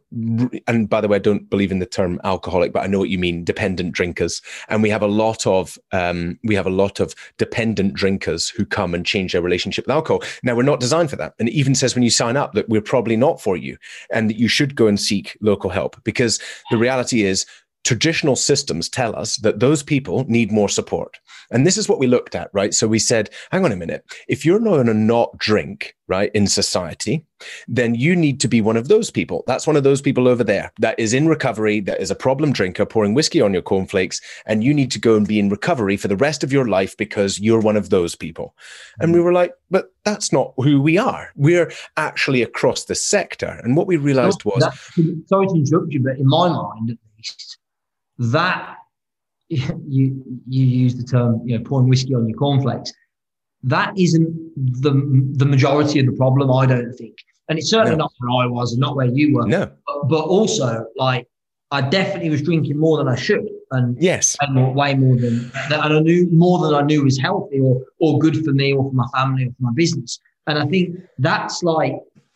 And 0.67 0.89
by 0.89 1.01
the 1.01 1.07
way, 1.07 1.15
I 1.15 1.19
don't 1.19 1.49
believe 1.49 1.71
in 1.71 1.79
the 1.79 1.85
term 1.85 2.19
alcoholic, 2.23 2.71
but 2.71 2.83
I 2.83 2.87
know 2.87 2.99
what 2.99 3.09
you 3.09 3.17
mean. 3.17 3.43
Dependent 3.43 3.93
drinkers, 3.93 4.41
and 4.69 4.83
we 4.83 4.89
have 4.89 5.01
a 5.01 5.07
lot 5.07 5.47
of 5.47 5.77
um, 5.91 6.39
we 6.43 6.55
have 6.55 6.67
a 6.67 6.71
lot 6.71 6.99
of 6.99 7.15
dependent 7.37 7.93
drinkers 7.93 8.49
who 8.49 8.65
come 8.65 8.93
and 8.93 9.05
change 9.05 9.31
their 9.31 9.41
relationship 9.41 9.87
with 9.87 9.95
alcohol. 9.95 10.23
Now, 10.43 10.55
we're 10.55 10.63
not 10.63 10.79
designed 10.79 11.09
for 11.09 11.15
that, 11.15 11.33
and 11.39 11.49
it 11.49 11.53
even 11.53 11.73
says 11.73 11.95
when 11.95 12.03
you 12.03 12.09
sign 12.09 12.37
up 12.37 12.53
that 12.53 12.69
we're 12.69 12.81
probably 12.81 13.17
not 13.17 13.41
for 13.41 13.57
you, 13.57 13.77
and 14.11 14.29
that 14.29 14.37
you 14.37 14.47
should 14.47 14.75
go 14.75 14.87
and 14.87 14.99
seek 14.99 15.37
local 15.41 15.69
help 15.69 16.01
because 16.03 16.39
the 16.69 16.77
reality 16.77 17.23
is 17.23 17.45
traditional 17.85 18.35
systems 18.35 18.89
tell 18.89 19.15
us 19.15 19.37
that 19.37 19.59
those 19.59 19.83
people 19.83 20.25
need 20.27 20.51
more 20.51 20.67
support. 20.67 21.17
And 21.51 21.65
this 21.65 21.77
is 21.77 21.87
what 21.87 21.99
we 21.99 22.07
looked 22.07 22.33
at, 22.33 22.49
right? 22.53 22.73
So 22.73 22.87
we 22.87 22.97
said, 22.97 23.29
hang 23.51 23.63
on 23.63 23.71
a 23.71 23.75
minute. 23.75 24.03
If 24.27 24.43
you're 24.43 24.59
going 24.59 24.87
to 24.87 24.93
not 24.93 25.37
drink, 25.37 25.95
right, 26.07 26.31
in 26.33 26.47
society, 26.47 27.23
then 27.67 27.93
you 27.93 28.15
need 28.15 28.39
to 28.39 28.47
be 28.47 28.61
one 28.61 28.77
of 28.77 28.87
those 28.87 29.11
people. 29.11 29.43
That's 29.45 29.67
one 29.67 29.75
of 29.75 29.83
those 29.83 30.01
people 30.01 30.27
over 30.27 30.43
there 30.43 30.71
that 30.79 30.99
is 30.99 31.13
in 31.13 31.27
recovery, 31.27 31.79
that 31.81 32.01
is 32.01 32.09
a 32.09 32.15
problem 32.15 32.51
drinker, 32.51 32.85
pouring 32.85 33.13
whiskey 33.13 33.41
on 33.41 33.53
your 33.53 33.61
cornflakes. 33.61 34.19
And 34.47 34.63
you 34.63 34.73
need 34.73 34.89
to 34.91 34.99
go 34.99 35.15
and 35.15 35.27
be 35.27 35.37
in 35.37 35.49
recovery 35.49 35.97
for 35.97 36.07
the 36.07 36.17
rest 36.17 36.43
of 36.43 36.51
your 36.51 36.67
life 36.67 36.97
because 36.97 37.39
you're 37.39 37.61
one 37.61 37.77
of 37.77 37.91
those 37.91 38.15
people. 38.15 38.55
And 38.99 39.13
we 39.13 39.19
mm. 39.19 39.25
were 39.25 39.33
like, 39.33 39.53
but 39.69 39.93
that's 40.03 40.31
not 40.31 40.53
who 40.57 40.81
we 40.81 40.97
are. 40.97 41.29
We're 41.35 41.71
actually 41.97 42.41
across 42.41 42.85
the 42.85 42.95
sector. 42.95 43.59
And 43.63 43.77
what 43.77 43.85
we 43.85 43.97
realized 43.97 44.43
was. 44.45 44.63
Sorry 45.27 45.47
to 45.47 45.53
interrupt 45.55 45.93
you, 45.93 46.01
but 46.01 46.17
in 46.17 46.27
my 46.27 46.49
mind, 46.49 46.89
at 46.89 46.97
least, 47.17 47.54
that 48.17 48.77
you 49.47 50.41
you 50.47 50.65
use 50.65 50.95
the 50.95 51.03
term 51.03 51.41
you 51.45 51.57
know 51.57 51.63
pouring 51.63 51.89
whiskey 51.89 52.15
on 52.15 52.27
your 52.27 52.37
cornflakes. 52.37 52.91
That 53.63 53.97
isn't 53.97 54.81
the 54.81 54.91
the 55.35 55.45
majority 55.45 55.99
of 55.99 56.05
the 56.05 56.13
problem 56.13 56.51
i 56.51 56.65
don't 56.65 56.93
think. 56.93 57.17
And 57.47 57.59
it's 57.59 57.69
certainly 57.69 57.97
no. 57.97 58.05
not 58.05 58.13
where 58.19 58.43
i 58.43 58.47
was 58.47 58.73
and 58.73 58.81
not 58.81 58.95
where 58.95 59.07
you 59.07 59.35
were. 59.35 59.45
No. 59.47 59.71
But, 59.85 60.07
but, 60.09 60.23
also 60.25 60.85
like 60.95 61.27
i 61.71 61.81
definitely 61.81 62.29
was 62.29 62.41
drinking 62.41 62.77
more 62.77 62.97
than 62.97 63.07
i 63.07 63.15
should 63.15 63.47
and 63.71 64.01
yes. 64.01 64.35
and 64.41 64.53
more, 64.53 64.71
way 64.71 64.93
more 64.93 65.15
than 65.15 65.51
and 65.71 65.73
i 65.73 65.99
knew 65.99 66.27
more 66.31 66.59
than 66.59 66.75
i 66.75 66.81
knew 66.81 67.03
was 67.03 67.17
healthy 67.17 67.59
or 67.59 67.81
or 67.99 68.19
good 68.19 68.43
for 68.45 68.51
me 68.51 68.73
or 68.73 68.83
for 68.83 68.93
my 68.93 69.07
family 69.15 69.45
or 69.45 69.49
for 69.49 69.63
my 69.63 69.73
business. 69.73 70.19
And 70.47 70.59
i 70.59 70.65
think 70.67 70.99
that's 71.17 71.63
like 71.63 71.95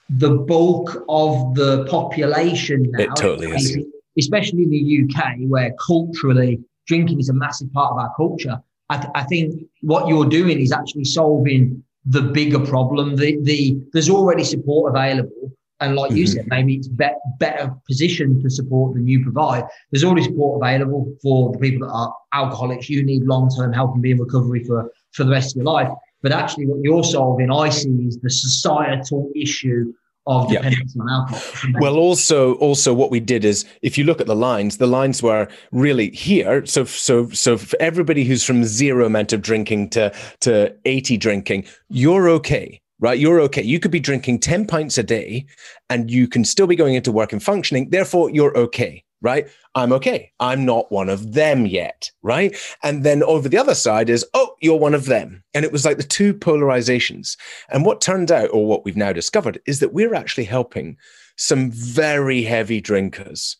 the 0.09 0.31
bulk 0.31 1.05
of 1.09 1.53
the 1.53 1.85
population 1.85 2.89
now 2.91 3.03
it 3.03 3.15
totally 3.15 3.51
is 3.51 3.77
especially 4.19 4.63
in 4.63 4.69
the 4.69 5.03
UK, 5.03 5.33
where 5.47 5.73
culturally 5.85 6.59
drinking 6.87 7.19
is 7.19 7.29
a 7.29 7.33
massive 7.33 7.71
part 7.73 7.91
of 7.91 7.97
our 7.97 8.13
culture. 8.15 8.59
I, 8.89 8.97
th- 8.97 9.11
I 9.15 9.23
think 9.23 9.61
what 9.81 10.07
you're 10.07 10.25
doing 10.25 10.59
is 10.59 10.71
actually 10.71 11.05
solving 11.05 11.83
the 12.05 12.21
bigger 12.21 12.59
problem. 12.59 13.15
The, 13.15 13.39
the 13.41 13.79
there's 13.93 14.09
already 14.09 14.43
support 14.43 14.95
available, 14.95 15.51
and 15.79 15.95
like 15.95 16.11
you 16.11 16.25
mm-hmm. 16.25 16.33
said, 16.33 16.47
maybe 16.47 16.75
it's 16.75 16.87
be- 16.87 17.21
better 17.39 17.75
positioned 17.87 18.41
to 18.43 18.49
support 18.49 18.95
than 18.95 19.07
you 19.07 19.23
provide. 19.23 19.63
There's 19.91 20.03
already 20.03 20.23
support 20.23 20.61
available 20.61 21.13
for 21.21 21.51
the 21.51 21.59
people 21.59 21.87
that 21.87 21.93
are 21.93 22.13
alcoholics. 22.33 22.89
You 22.89 23.03
need 23.03 23.23
long 23.23 23.49
term 23.55 23.71
help 23.71 23.93
and 23.93 24.01
be 24.01 24.11
in 24.11 24.19
recovery 24.19 24.63
for 24.63 24.91
for 25.11 25.23
the 25.23 25.31
rest 25.31 25.55
of 25.55 25.57
your 25.57 25.65
life. 25.65 25.89
But 26.21 26.33
actually, 26.33 26.65
what 26.65 26.81
you're 26.83 27.03
solving, 27.03 27.51
I 27.51 27.69
see, 27.69 27.89
is 28.07 28.19
the 28.19 28.29
societal 28.29 29.31
issue 29.35 29.93
of 30.27 30.49
dependence 30.49 30.95
on 30.99 31.09
alcohol. 31.09 31.41
Well, 31.79 31.97
also, 31.97 32.53
also 32.55 32.93
what 32.93 33.11
we 33.11 33.19
did 33.19 33.45
is, 33.45 33.65
if 33.81 33.97
you 33.97 34.03
look 34.03 34.21
at 34.21 34.27
the 34.27 34.35
lines, 34.35 34.77
the 34.77 34.87
lines 34.87 35.23
were 35.23 35.47
really 35.71 36.11
here. 36.11 36.65
So, 36.65 36.85
so, 36.85 37.29
so 37.29 37.57
for 37.57 37.77
everybody 37.79 38.23
who's 38.23 38.43
from 38.43 38.63
zero 38.63 39.05
amount 39.05 39.33
of 39.33 39.41
drinking 39.41 39.89
to 39.91 40.13
to 40.41 40.75
eighty 40.85 41.17
drinking, 41.17 41.65
you're 41.89 42.29
okay 42.29 42.81
right? 43.01 43.17
You're 43.17 43.39
okay. 43.39 43.61
You 43.61 43.79
could 43.79 43.91
be 43.91 44.01
drinking 44.01 44.39
10 44.39 44.67
pints 44.67 44.97
a 44.97 45.03
day 45.03 45.45
and 45.89 46.11
you 46.11 46.27
can 46.27 46.43
still 46.43 46.67
be 46.67 46.75
going 46.75 46.95
into 46.95 47.13
work 47.13 47.31
and 47.31 47.41
functioning. 47.41 47.89
Therefore, 47.91 48.29
you're 48.29 48.55
okay 48.57 49.05
right? 49.21 49.47
I'm 49.75 49.91
okay. 49.93 50.31
I'm 50.39 50.65
not 50.65 50.91
one 50.91 51.09
of 51.09 51.33
them 51.33 51.65
yet, 51.65 52.09
right? 52.21 52.55
And 52.83 53.03
then 53.03 53.23
over 53.23 53.49
the 53.49 53.57
other 53.57 53.75
side 53.75 54.09
is, 54.09 54.25
oh, 54.33 54.55
you're 54.61 54.79
one 54.79 54.93
of 54.93 55.05
them. 55.05 55.43
And 55.53 55.65
it 55.65 55.71
was 55.71 55.85
like 55.85 55.97
the 55.97 56.03
two 56.03 56.33
polarizations. 56.33 57.37
And 57.69 57.85
what 57.85 58.01
turned 58.01 58.31
out, 58.31 58.49
or 58.51 58.65
what 58.65 58.85
we've 58.85 58.97
now 58.97 59.13
discovered, 59.13 59.59
is 59.65 59.79
that 59.79 59.93
we're 59.93 60.15
actually 60.15 60.45
helping 60.45 60.97
some 61.37 61.71
very 61.71 62.43
heavy 62.43 62.81
drinkers 62.81 63.55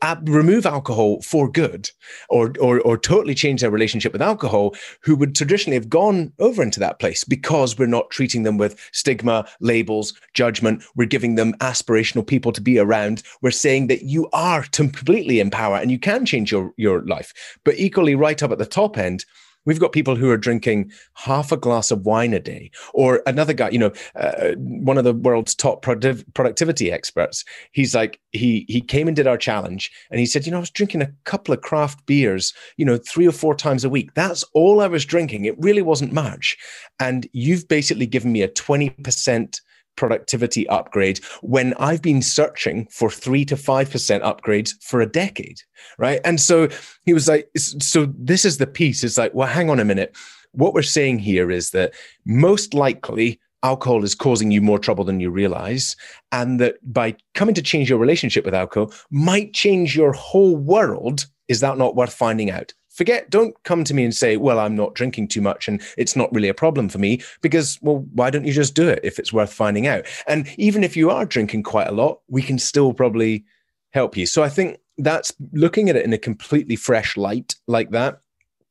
Uh, 0.00 0.16
remove 0.24 0.64
alcohol 0.66 1.20
for 1.20 1.48
good 1.48 1.90
or, 2.30 2.52
or 2.58 2.80
or 2.80 2.96
totally 2.96 3.34
change 3.34 3.60
their 3.60 3.70
relationship 3.70 4.12
with 4.12 4.22
alcohol 4.22 4.74
who 5.02 5.14
would 5.14 5.34
traditionally 5.34 5.76
have 5.76 5.90
gone 5.90 6.32
over 6.38 6.62
into 6.62 6.80
that 6.80 6.98
place 6.98 7.22
because 7.22 7.78
we're 7.78 7.86
not 7.86 8.10
treating 8.10 8.44
them 8.44 8.56
with 8.56 8.80
stigma 8.92 9.46
labels 9.60 10.14
judgment. 10.32 10.82
We're 10.96 11.04
giving 11.04 11.34
them 11.34 11.52
aspirational 11.58 12.26
people 12.26 12.50
to 12.52 12.62
be 12.62 12.78
around. 12.78 13.22
We're 13.42 13.50
saying 13.50 13.88
that 13.88 14.02
you 14.02 14.28
are 14.32 14.64
completely 14.72 15.38
in 15.38 15.50
power 15.50 15.76
and 15.76 15.90
you 15.90 15.98
can 15.98 16.24
change 16.24 16.50
your 16.50 16.72
your 16.76 17.02
life. 17.02 17.32
But 17.62 17.78
equally 17.78 18.14
right 18.14 18.42
up 18.42 18.52
at 18.52 18.58
the 18.58 18.66
top 18.66 18.96
end 18.96 19.24
We've 19.66 19.80
got 19.80 19.92
people 19.92 20.16
who 20.16 20.30
are 20.30 20.36
drinking 20.36 20.92
half 21.14 21.52
a 21.52 21.56
glass 21.56 21.90
of 21.90 22.04
wine 22.04 22.34
a 22.34 22.40
day, 22.40 22.70
or 22.92 23.22
another 23.26 23.52
guy, 23.52 23.70
you 23.70 23.78
know, 23.78 23.92
uh, 24.14 24.52
one 24.56 24.98
of 24.98 25.04
the 25.04 25.14
world's 25.14 25.54
top 25.54 25.84
productiv- 25.84 26.24
productivity 26.34 26.92
experts. 26.92 27.44
He's 27.72 27.94
like, 27.94 28.20
he 28.32 28.64
he 28.68 28.80
came 28.80 29.08
and 29.08 29.16
did 29.16 29.26
our 29.26 29.38
challenge, 29.38 29.90
and 30.10 30.20
he 30.20 30.26
said, 30.26 30.44
you 30.44 30.52
know, 30.52 30.58
I 30.58 30.60
was 30.60 30.70
drinking 30.70 31.02
a 31.02 31.12
couple 31.24 31.54
of 31.54 31.62
craft 31.62 32.04
beers, 32.06 32.52
you 32.76 32.84
know, 32.84 32.96
three 32.96 33.26
or 33.26 33.32
four 33.32 33.54
times 33.54 33.84
a 33.84 33.90
week. 33.90 34.14
That's 34.14 34.42
all 34.54 34.80
I 34.80 34.86
was 34.86 35.04
drinking. 35.04 35.44
It 35.44 35.58
really 35.58 35.82
wasn't 35.82 36.12
much, 36.12 36.56
and 37.00 37.28
you've 37.32 37.68
basically 37.68 38.06
given 38.06 38.32
me 38.32 38.42
a 38.42 38.48
twenty 38.48 38.90
percent 38.90 39.60
productivity 39.96 40.68
upgrade 40.68 41.18
when 41.42 41.74
I've 41.74 42.02
been 42.02 42.22
searching 42.22 42.86
for 42.90 43.10
three 43.10 43.44
to 43.46 43.56
5% 43.56 44.22
upgrades 44.22 44.70
for 44.82 45.00
a 45.00 45.06
decade. 45.06 45.60
Right. 45.98 46.20
And 46.24 46.40
so 46.40 46.68
he 47.04 47.14
was 47.14 47.28
like, 47.28 47.48
so 47.56 48.12
this 48.16 48.44
is 48.44 48.58
the 48.58 48.66
piece. 48.66 49.04
It's 49.04 49.18
like, 49.18 49.34
well, 49.34 49.48
hang 49.48 49.70
on 49.70 49.80
a 49.80 49.84
minute. 49.84 50.16
What 50.52 50.74
we're 50.74 50.82
saying 50.82 51.18
here 51.18 51.50
is 51.50 51.70
that 51.70 51.94
most 52.24 52.74
likely 52.74 53.40
alcohol 53.62 54.04
is 54.04 54.14
causing 54.14 54.50
you 54.50 54.60
more 54.60 54.78
trouble 54.78 55.04
than 55.04 55.20
you 55.20 55.30
realize. 55.30 55.96
And 56.30 56.60
that 56.60 56.76
by 56.82 57.16
coming 57.34 57.54
to 57.54 57.62
change 57.62 57.90
your 57.90 57.98
relationship 57.98 58.44
with 58.44 58.54
alcohol 58.54 58.92
might 59.10 59.52
change 59.52 59.96
your 59.96 60.12
whole 60.12 60.56
world. 60.56 61.26
Is 61.48 61.60
that 61.60 61.78
not 61.78 61.96
worth 61.96 62.14
finding 62.14 62.50
out? 62.50 62.72
Forget 62.94 63.28
don't 63.30 63.54
come 63.64 63.84
to 63.84 63.94
me 63.94 64.04
and 64.04 64.14
say 64.14 64.36
well 64.36 64.58
i'm 64.58 64.76
not 64.76 64.94
drinking 64.94 65.28
too 65.28 65.40
much 65.40 65.68
and 65.68 65.82
it's 65.98 66.16
not 66.16 66.32
really 66.32 66.48
a 66.48 66.54
problem 66.54 66.88
for 66.88 66.98
me 66.98 67.20
because 67.42 67.78
well 67.82 68.06
why 68.12 68.30
don't 68.30 68.44
you 68.44 68.52
just 68.52 68.74
do 68.74 68.88
it 68.88 69.00
if 69.02 69.18
it's 69.18 69.32
worth 69.32 69.52
finding 69.52 69.86
out 69.86 70.06
and 70.26 70.48
even 70.56 70.82
if 70.82 70.96
you 70.96 71.10
are 71.10 71.24
drinking 71.24 71.62
quite 71.62 71.88
a 71.88 71.92
lot 71.92 72.20
we 72.28 72.42
can 72.42 72.58
still 72.58 72.92
probably 72.92 73.44
help 73.92 74.16
you 74.16 74.26
so 74.26 74.42
i 74.42 74.48
think 74.48 74.78
that's 74.98 75.32
looking 75.52 75.88
at 75.88 75.96
it 75.96 76.04
in 76.04 76.12
a 76.12 76.18
completely 76.18 76.76
fresh 76.76 77.16
light 77.16 77.56
like 77.66 77.90
that 77.90 78.20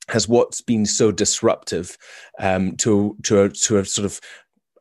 has 0.09 0.27
what's 0.27 0.61
been 0.61 0.85
so 0.85 1.11
disruptive 1.11 1.97
um, 2.39 2.75
to 2.77 3.15
to 3.23 3.43
a, 3.43 3.49
to 3.49 3.77
a 3.77 3.85
sort 3.85 4.05
of 4.05 4.19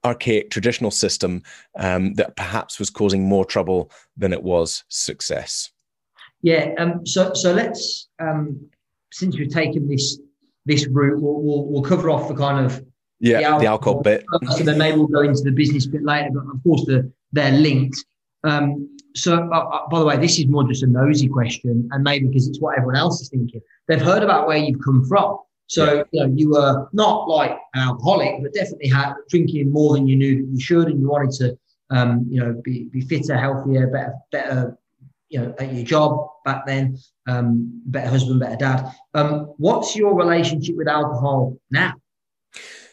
archaic 0.05 0.51
traditional 0.51 0.91
system 0.91 1.43
um, 1.79 2.15
that 2.15 2.37
perhaps 2.37 2.79
was 2.79 2.91
causing 2.91 3.29
more 3.29 3.45
trouble 3.45 3.91
than 4.17 4.33
it 4.33 4.43
was 4.43 4.85
success. 4.89 5.71
Yeah. 6.43 6.75
Um, 6.79 7.07
so 7.07 7.33
so 7.35 7.53
let's 7.53 8.09
um, 8.19 8.69
since 9.13 9.39
we've 9.39 9.51
taken 9.53 9.89
this 9.89 10.19
this 10.65 10.87
route, 10.87 11.21
we'll, 11.21 11.43
we'll, 11.43 11.65
we'll 11.67 11.83
cover 11.83 12.09
off 12.11 12.29
the 12.29 12.35
kind 12.35 12.65
of 12.65 12.85
yeah 13.21 13.39
the 13.39 13.45
alcohol, 13.45 13.63
the 13.67 13.67
alcohol 13.69 14.03
bit, 14.03 14.25
and 14.59 14.69
then 14.69 14.79
maybe 14.79 14.97
we'll 14.97 15.07
go 15.07 15.21
into 15.21 15.43
the 15.43 15.51
business 15.51 15.87
bit 15.87 16.03
later. 16.03 16.31
But 16.33 16.45
of 16.55 16.63
course, 16.63 16.85
the, 16.87 17.13
they're 17.33 17.53
linked. 17.53 17.97
Um, 18.45 18.89
so, 19.15 19.35
uh, 19.53 19.59
uh, 19.59 19.89
by 19.89 19.99
the 19.99 20.05
way, 20.05 20.17
this 20.17 20.39
is 20.39 20.47
more 20.47 20.67
just 20.67 20.83
a 20.83 20.87
nosy 20.87 21.29
question, 21.29 21.89
and 21.93 22.03
maybe 22.03 22.27
because 22.27 22.49
it's 22.49 22.61
what 22.61 22.77
everyone 22.77 22.97
else 22.97 23.21
is 23.21 23.29
thinking. 23.29 23.61
They've 23.89 24.01
heard 24.01 24.23
about 24.23 24.47
where 24.47 24.57
you've 24.57 24.81
come 24.83 25.05
from. 25.05 25.39
So, 25.67 26.05
you 26.11 26.21
know, 26.21 26.33
you 26.35 26.51
were 26.51 26.89
not 26.93 27.29
like 27.29 27.53
an 27.73 27.89
alcoholic, 27.89 28.43
but 28.43 28.53
definitely 28.53 28.89
had 28.89 29.15
drinking 29.31 29.71
more 29.71 29.95
than 29.95 30.07
you 30.07 30.17
knew 30.17 30.43
that 30.43 30.53
you 30.53 30.61
should, 30.61 30.89
and 30.89 31.01
you 31.01 31.09
wanted 31.09 31.31
to, 31.39 31.59
um, 31.91 32.27
you 32.29 32.41
know, 32.41 32.61
be, 32.63 32.91
be 32.93 33.01
fitter, 33.01 33.39
healthier, 33.39 33.87
better, 33.87 34.13
better 34.31 34.79
you 35.33 35.41
know 35.41 35.55
at 35.59 35.73
your 35.73 35.85
job 35.85 36.29
back 36.45 36.67
then 36.67 36.99
um, 37.27 37.83
better 37.87 38.09
husband 38.09 38.41
better 38.41 38.57
dad. 38.57 38.93
Um, 39.15 39.53
what's 39.57 39.97
your 39.97 40.15
relationship 40.15 40.77
with 40.77 40.89
alcohol 40.89 41.57
now? 41.71 41.95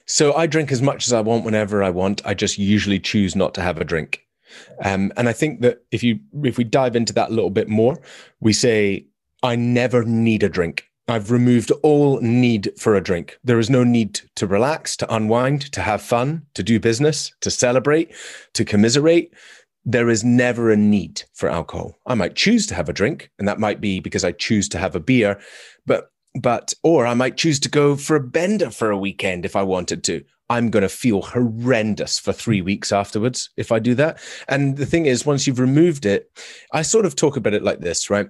So 0.05 0.33
i 0.33 0.47
drink 0.47 0.71
as 0.71 0.81
much 0.81 1.05
as 1.05 1.13
i 1.13 1.21
want 1.21 1.45
whenever 1.45 1.83
i 1.83 1.89
want. 1.89 2.25
I 2.25 2.33
just 2.33 2.57
usually 2.57 2.99
choose 2.99 3.35
not 3.35 3.53
to 3.55 3.61
have 3.61 3.77
a 3.77 3.85
drink. 3.85 4.25
Um, 4.83 5.11
and 5.17 5.29
i 5.29 5.33
think 5.33 5.61
that 5.61 5.83
if 5.91 6.01
you 6.01 6.19
if 6.43 6.57
we 6.57 6.63
dive 6.63 6.95
into 6.95 7.13
that 7.13 7.29
a 7.29 7.33
little 7.33 7.51
bit 7.51 7.67
more 7.67 7.99
we 8.39 8.53
say 8.53 9.05
i 9.43 9.55
never 9.55 10.03
need 10.03 10.43
a 10.43 10.49
drink. 10.49 10.85
I've 11.09 11.31
removed 11.31 11.71
all 11.81 12.21
need 12.21 12.71
for 12.77 12.95
a 12.95 13.01
drink. 13.01 13.39
There 13.43 13.57
is 13.57 13.69
no 13.69 13.83
need 13.83 14.21
to 14.35 14.45
relax, 14.45 14.95
to 14.97 15.11
unwind, 15.11 15.71
to 15.71 15.81
have 15.81 16.03
fun, 16.03 16.45
to 16.53 16.61
do 16.61 16.79
business, 16.79 17.33
to 17.41 17.49
celebrate, 17.49 18.13
to 18.53 18.63
commiserate 18.63 19.33
there 19.85 20.09
is 20.09 20.23
never 20.23 20.71
a 20.71 20.77
need 20.77 21.23
for 21.33 21.49
alcohol. 21.49 21.97
I 22.05 22.15
might 22.15 22.35
choose 22.35 22.67
to 22.67 22.75
have 22.75 22.89
a 22.89 22.93
drink, 22.93 23.31
and 23.39 23.47
that 23.47 23.59
might 23.59 23.81
be 23.81 23.99
because 23.99 24.23
I 24.23 24.31
choose 24.31 24.69
to 24.69 24.77
have 24.77 24.95
a 24.95 24.99
beer, 24.99 25.39
but 25.85 26.11
but 26.39 26.73
or 26.83 27.07
I 27.07 27.15
might 27.15 27.37
choose 27.37 27.59
to 27.61 27.69
go 27.69 27.95
for 27.95 28.15
a 28.15 28.23
bender 28.23 28.69
for 28.69 28.91
a 28.91 28.97
weekend 28.97 29.45
if 29.45 29.55
I 29.55 29.63
wanted 29.63 30.03
to. 30.05 30.23
I'm 30.49 30.69
going 30.69 30.81
to 30.81 30.89
feel 30.89 31.21
horrendous 31.21 32.17
for 32.17 32.33
three 32.33 32.61
weeks 32.61 32.91
afterwards 32.91 33.51
if 33.55 33.71
I 33.71 33.79
do 33.79 33.93
that. 33.95 34.19
And 34.47 34.77
the 34.77 34.85
thing 34.85 35.05
is, 35.05 35.25
once 35.25 35.45
you've 35.45 35.59
removed 35.59 36.05
it, 36.05 36.31
I 36.73 36.81
sort 36.81 37.05
of 37.05 37.15
talk 37.15 37.37
about 37.37 37.53
it 37.53 37.63
like 37.63 37.81
this, 37.81 38.09
right? 38.09 38.27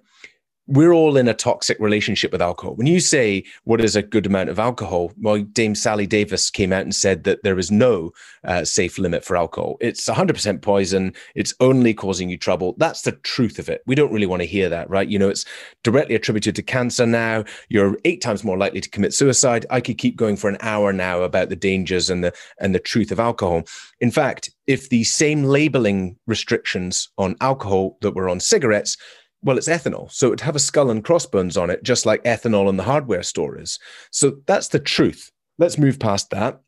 We're 0.72 0.94
all 0.94 1.18
in 1.18 1.28
a 1.28 1.34
toxic 1.34 1.80
relationship 1.80 2.32
with 2.32 2.44
alcohol. 2.44 2.76
When 2.76 2.86
you 2.86 3.00
say 3.00 3.44
what 3.64 3.82
is 3.82 3.96
a 3.96 4.04
good 4.04 4.28
amount 4.28 4.50
of 4.50 4.60
alcohol, 4.60 5.12
well, 5.20 5.40
Dame 5.42 5.74
Sally 5.74 6.06
Davies 6.06 6.52
came 6.52 6.72
out 6.72 6.84
and 6.84 6.94
said 6.94 7.24
that 7.24 7.42
there 7.42 7.58
is 7.58 7.72
no 7.72 8.12
uh, 8.44 8.64
safe 8.64 9.00
limit 9.00 9.26
for 9.26 9.36
alcohol. 9.36 9.78
It's 9.82 10.08
100% 10.08 10.62
poison. 10.62 11.16
It's 11.34 11.56
only 11.60 11.96
causing 11.96 12.30
you 12.30 12.38
trouble. 12.38 12.76
That's 12.78 13.02
the 13.02 13.14
truth 13.14 13.58
of 13.58 13.68
it. 13.68 13.82
We 13.88 13.96
don't 13.96 14.14
really 14.14 14.28
want 14.28 14.44
to 14.44 14.48
hear 14.48 14.70
that, 14.70 14.88
right? 14.92 15.08
You 15.08 15.18
know, 15.18 15.30
it's 15.30 15.44
directly 15.84 16.14
attributed 16.14 16.56
to 16.56 16.62
cancer 16.62 17.08
now. 17.08 17.46
You're 17.70 17.98
eight 18.06 18.22
times 18.22 18.44
more 18.44 18.58
likely 18.58 18.82
to 18.82 18.90
commit 18.92 19.16
suicide. 19.16 19.66
I 19.72 19.82
could 19.82 19.98
keep 19.98 20.18
going 20.18 20.38
for 20.38 20.52
an 20.52 20.58
hour 20.62 20.94
now 20.94 21.24
about 21.24 21.50
the 21.50 21.56
dangers 21.56 22.12
and 22.12 22.24
the 22.24 22.32
and 22.60 22.76
the 22.76 22.80
truth 22.80 23.12
of 23.12 23.20
alcohol. 23.20 23.64
In 24.02 24.12
fact, 24.12 24.52
if 24.68 24.90
the 24.90 25.04
same 25.04 25.46
labeling 25.46 26.16
restrictions 26.28 27.10
on 27.18 27.36
alcohol 27.42 27.98
that 28.02 28.14
were 28.14 28.30
on 28.30 28.40
cigarettes 28.40 28.98
well, 29.42 29.58
it's 29.58 29.70
ethanol. 29.70 30.12
So 30.12 30.28
it'd 30.28 30.42
have 30.42 30.56
a 30.56 30.60
skull 30.60 30.90
and 30.90 31.04
crossbones 31.04 31.58
on 31.58 31.70
it, 31.70 31.84
just 31.84 32.06
like 32.06 32.24
ethanol 32.24 32.70
in 32.70 32.78
the 32.78 32.84
hardware 32.84 33.24
store 33.24 33.60
is. 33.60 33.80
So 34.12 34.38
that's 34.46 34.70
the 34.70 34.80
truth. 34.80 35.32
Let's 35.58 35.78
move 35.78 36.00
past 36.00 36.30
that. 36.32 36.62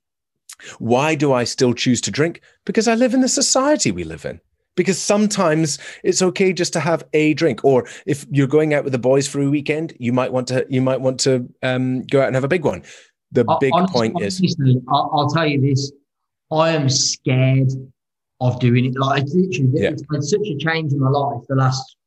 Why 0.79 1.15
do 1.15 1.33
I 1.33 1.43
still 1.43 1.73
choose 1.73 2.01
to 2.01 2.11
drink? 2.11 2.41
Because 2.65 2.87
I 2.87 2.95
live 2.95 3.13
in 3.13 3.21
the 3.21 3.29
society 3.29 3.91
we 3.91 4.03
live 4.03 4.25
in. 4.25 4.39
Because 4.75 4.97
sometimes 4.97 5.79
it's 6.03 6.21
okay 6.21 6.53
just 6.53 6.71
to 6.73 6.79
have 6.79 7.03
a 7.11 7.33
drink, 7.33 7.65
or 7.65 7.85
if 8.05 8.25
you're 8.31 8.47
going 8.47 8.73
out 8.73 8.85
with 8.85 8.93
the 8.93 8.99
boys 8.99 9.27
for 9.27 9.41
a 9.41 9.49
weekend, 9.49 9.93
you 9.99 10.13
might 10.13 10.31
want 10.31 10.47
to 10.47 10.65
you 10.69 10.81
might 10.81 11.01
want 11.01 11.19
to 11.21 11.45
um, 11.61 12.03
go 12.03 12.21
out 12.21 12.27
and 12.27 12.35
have 12.35 12.45
a 12.45 12.47
big 12.47 12.63
one. 12.63 12.81
The 13.33 13.43
big 13.59 13.73
honestly, 13.73 13.93
point 13.93 14.15
honestly, 14.15 14.47
is, 14.47 14.77
I'll, 14.87 15.09
I'll, 15.13 15.29
tell 15.29 15.45
you 15.45 15.59
this: 15.59 15.91
I 16.53 16.69
am 16.69 16.87
scared 16.87 17.69
of 18.39 18.61
doing 18.61 18.85
it. 18.85 18.97
Like 18.97 19.23
it's 19.23 19.35
literally, 19.35 19.71
yeah. 19.73 19.89
it's 19.89 20.03
been 20.03 20.21
such 20.21 20.47
a 20.47 20.57
change 20.57 20.93
in 20.93 20.99
my 20.99 21.09
life 21.09 21.43
the 21.49 21.55
last 21.55 21.97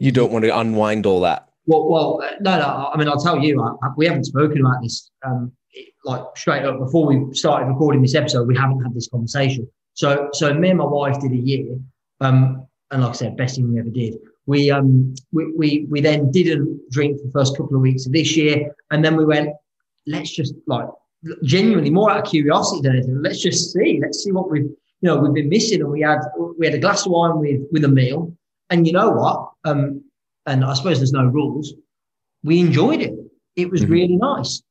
you 0.00 0.12
don't 0.12 0.32
want 0.32 0.44
to 0.44 0.58
unwind 0.58 1.06
all 1.06 1.20
that. 1.20 1.48
Well, 1.66 1.88
well, 1.88 2.20
no, 2.40 2.58
no. 2.58 2.90
I 2.92 2.96
mean, 2.96 3.08
I'll 3.08 3.20
tell 3.20 3.38
you, 3.38 3.62
I, 3.62 3.88
we 3.96 4.06
haven't 4.06 4.24
spoken 4.24 4.60
about 4.60 4.82
this 4.82 5.10
um, 5.24 5.52
like 6.04 6.22
straight 6.36 6.64
up 6.64 6.78
before 6.78 7.06
we 7.06 7.34
started 7.34 7.66
recording 7.66 8.00
this 8.02 8.14
episode. 8.14 8.48
We 8.48 8.56
haven't 8.56 8.82
had 8.82 8.94
this 8.94 9.08
conversation. 9.08 9.68
So, 9.94 10.28
so 10.32 10.54
me 10.54 10.70
and 10.70 10.78
my 10.78 10.86
wife 10.86 11.20
did 11.20 11.32
a 11.32 11.36
year, 11.36 11.76
um, 12.20 12.66
and 12.90 13.02
like 13.02 13.10
I 13.10 13.14
said, 13.14 13.36
best 13.36 13.56
thing 13.56 13.72
we 13.72 13.78
ever 13.80 13.90
did. 13.90 14.14
we 14.46 14.70
um 14.70 15.14
we, 15.30 15.52
we 15.52 15.86
we 15.90 16.00
then 16.00 16.30
didn't 16.30 16.80
drink 16.90 17.18
for 17.18 17.26
the 17.26 17.32
first 17.32 17.56
couple 17.56 17.76
of 17.76 17.82
weeks 17.82 18.06
of 18.06 18.12
this 18.12 18.34
year, 18.36 18.74
and 18.90 19.04
then 19.04 19.14
we 19.16 19.24
went, 19.26 19.50
let's 20.06 20.30
just 20.30 20.54
like 20.66 20.86
genuinely 21.42 21.90
more 21.90 22.10
out 22.10 22.24
of 22.24 22.30
curiosity 22.30 22.80
than 22.80 22.96
anything. 22.96 23.20
Let's 23.22 23.42
just 23.42 23.72
see. 23.72 23.98
Let's 24.00 24.24
see 24.24 24.32
what 24.32 24.50
we've 24.50 24.62
you 24.62 25.06
know 25.06 25.18
we've 25.18 25.34
been 25.34 25.50
missing. 25.50 25.82
And 25.82 25.90
we 25.90 26.00
had 26.00 26.20
we 26.58 26.64
had 26.66 26.74
a 26.74 26.78
glass 26.78 27.04
of 27.04 27.12
wine 27.12 27.38
with 27.38 27.60
with 27.70 27.84
a 27.84 27.88
meal, 27.88 28.34
and 28.70 28.86
you 28.86 28.92
know 28.92 29.10
what? 29.10 29.50
Um, 29.64 30.04
and 30.46 30.64
I 30.64 30.74
suppose 30.74 30.98
there's 30.98 31.12
no 31.12 31.24
rules. 31.24 31.74
We 32.42 32.60
enjoyed 32.60 33.00
it. 33.00 33.14
It 33.56 33.70
was 33.70 33.82
mm-hmm. 33.82 33.92
really 33.92 34.16
nice. 34.16 34.62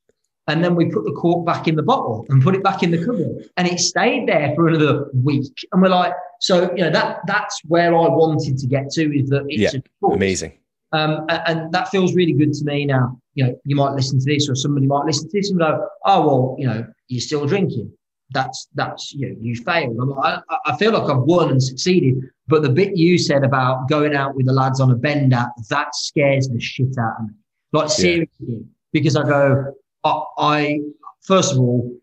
And 0.48 0.64
then 0.64 0.76
we 0.76 0.86
put 0.86 1.04
the 1.04 1.12
cork 1.12 1.46
back 1.46 1.68
in 1.68 1.76
the 1.76 1.84
bottle 1.84 2.26
and 2.30 2.42
put 2.42 2.56
it 2.56 2.64
back 2.64 2.82
in 2.82 2.92
the 2.92 3.00
cupboard, 3.00 3.50
and 3.58 3.68
it 3.68 3.80
stayed 3.80 4.30
there 4.30 4.54
for 4.56 4.70
another 4.70 5.08
week. 5.14 5.52
And 5.74 5.82
we're 5.82 5.90
like, 5.90 6.14
so 6.40 6.72
you 6.74 6.84
know 6.84 6.90
that 6.90 7.20
that's 7.28 7.60
where 7.66 7.94
I 7.94 8.08
wanted 8.08 8.58
to 8.58 8.68
get 8.68 8.90
to 8.92 9.14
is 9.14 9.30
that 9.30 9.46
it's 9.50 9.74
yeah, 9.74 9.82
amazing. 10.10 10.54
Um, 10.94 11.26
and 11.28 11.70
that 11.74 11.90
feels 11.90 12.16
really 12.16 12.32
good 12.32 12.54
to 12.54 12.64
me 12.64 12.86
now. 12.86 13.20
You 13.34 13.44
know, 13.44 13.60
you 13.66 13.76
might 13.76 13.92
listen 13.92 14.20
to 14.20 14.26
this, 14.26 14.48
or 14.48 14.56
somebody 14.56 14.88
might 14.88 15.06
listen 15.06 15.30
to 15.30 15.38
this 15.38 15.50
and 15.50 15.60
go, 15.60 15.86
"Oh, 16.06 16.26
well, 16.26 16.56
you 16.58 16.66
know, 16.66 16.88
you're 17.10 17.20
still 17.20 17.46
drinking. 17.46 17.92
That's 18.32 18.68
that's 18.76 19.14
you 19.14 19.30
know, 19.30 19.36
you 19.40 19.56
failed." 19.56 19.98
I, 20.22 20.42
I 20.66 20.78
feel 20.78 20.92
like 20.92 21.10
I've 21.10 21.24
won 21.24 21.50
and 21.50 21.64
succeeded. 21.64 22.16
But 22.48 22.62
the 22.62 22.70
bit 22.70 22.96
you 22.96 23.18
said 23.18 23.44
about 23.44 23.90
going 23.90 24.16
out 24.16 24.36
with 24.36 24.46
the 24.46 24.54
lads 24.54 24.80
on 24.80 24.92
a 24.92 24.96
bender, 24.96 25.46
that 25.70 25.96
scares 25.96 26.48
the 26.48 26.60
shit 26.60 26.98
out 26.98 27.14
of 27.20 27.28
me. 27.28 27.34
Like 27.74 27.90
seriously, 27.90 28.28
yeah. 28.48 28.60
because 28.94 29.16
I 29.16 29.24
go, 29.24 29.74
I, 30.04 30.24
I 30.38 30.80
first 31.22 31.54
of 31.54 31.60
all, 31.60 31.98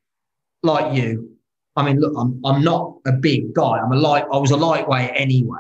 like 0.63 0.95
you, 0.95 1.31
I 1.77 1.85
mean, 1.85 2.01
look, 2.01 2.15
I'm 2.17 2.41
I'm 2.45 2.63
not 2.63 2.97
a 3.07 3.13
big 3.13 3.55
guy. 3.55 3.79
I'm 3.79 3.93
a 3.93 3.97
light. 3.97 4.25
I 4.33 4.37
was 4.37 4.51
a 4.51 4.57
lightweight 4.57 5.13
anyway. 5.15 5.59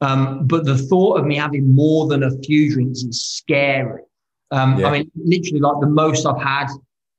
Um, 0.00 0.46
but 0.46 0.64
the 0.64 0.76
thought 0.76 1.18
of 1.18 1.24
me 1.24 1.36
having 1.36 1.74
more 1.74 2.08
than 2.08 2.22
a 2.24 2.30
few 2.42 2.72
drinks 2.72 3.02
is 3.02 3.24
scary. 3.24 4.02
Um, 4.50 4.78
yeah. 4.78 4.88
I 4.88 4.90
mean, 4.90 5.10
literally, 5.16 5.60
like 5.60 5.80
the 5.80 5.86
most 5.86 6.26
I've 6.26 6.40
had 6.40 6.68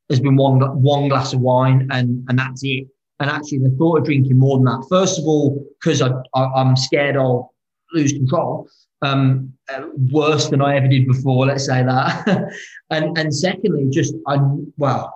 has 0.09 0.19
been 0.19 0.35
one 0.35 0.59
one 0.81 1.09
glass 1.09 1.33
of 1.33 1.41
wine, 1.41 1.87
and 1.91 2.25
and 2.29 2.39
that's 2.39 2.63
it. 2.63 2.87
And 3.19 3.29
actually, 3.29 3.59
the 3.59 3.75
thought 3.77 3.99
of 3.99 4.05
drinking 4.05 4.37
more 4.37 4.57
than 4.57 4.65
that, 4.65 4.85
first 4.89 5.19
of 5.19 5.25
all, 5.25 5.65
because 5.79 6.01
I, 6.01 6.11
I 6.33 6.61
am 6.61 6.75
scared 6.75 7.15
I'll 7.15 7.53
lose 7.93 8.11
control. 8.11 8.67
Um, 9.01 9.53
uh, 9.71 9.83
worse 10.11 10.49
than 10.49 10.61
I 10.61 10.77
ever 10.77 10.87
did 10.87 11.07
before. 11.07 11.45
Let's 11.45 11.65
say 11.65 11.83
that. 11.83 12.51
and 12.89 13.17
and 13.17 13.33
secondly, 13.33 13.87
just 13.89 14.13
I 14.27 14.37
well, 14.77 15.13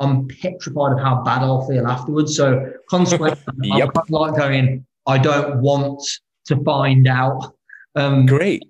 I'm 0.00 0.28
petrified 0.28 0.92
of 0.92 1.00
how 1.00 1.22
bad 1.22 1.42
I'll 1.42 1.66
feel 1.68 1.86
afterwards. 1.86 2.36
So 2.36 2.72
consequently, 2.90 3.70
yep. 3.76 3.90
I'm 3.96 4.04
like 4.08 4.36
going. 4.36 4.86
I 5.06 5.18
don't 5.18 5.60
want 5.60 6.02
to 6.46 6.56
find 6.62 7.06
out. 7.08 7.54
Um, 7.94 8.26
great. 8.26 8.62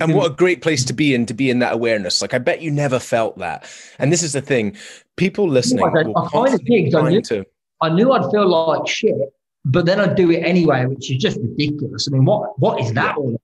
And 0.00 0.14
what 0.14 0.30
a 0.30 0.34
great 0.34 0.62
place 0.62 0.84
to 0.84 0.92
be 0.92 1.14
in 1.14 1.26
to 1.26 1.34
be 1.34 1.48
in 1.48 1.60
that 1.60 1.74
awareness. 1.74 2.20
Like 2.20 2.34
I 2.34 2.38
bet 2.38 2.60
you 2.60 2.70
never 2.70 2.98
felt 2.98 3.38
that. 3.38 3.64
And 3.98 4.12
this 4.12 4.22
is 4.22 4.32
the 4.32 4.42
thing: 4.42 4.76
people 5.16 5.48
listening. 5.48 5.84
I, 5.84 6.00
I 6.00 6.28
kind 6.28 6.54
of 6.54 6.64
picked. 6.64 6.94
I 6.94 7.08
knew, 7.08 7.22
to... 7.22 7.44
I 7.80 7.90
knew 7.90 8.12
I'd 8.12 8.30
feel 8.30 8.48
like 8.48 8.86
shit, 8.88 9.14
but 9.64 9.86
then 9.86 10.00
I'd 10.00 10.16
do 10.16 10.30
it 10.30 10.40
anyway, 10.40 10.86
which 10.86 11.10
is 11.10 11.18
just 11.18 11.38
ridiculous. 11.40 12.08
I 12.08 12.12
mean, 12.12 12.24
what 12.24 12.58
what 12.58 12.80
is 12.80 12.92
that 12.94 13.16
all 13.16 13.28
about? 13.28 13.40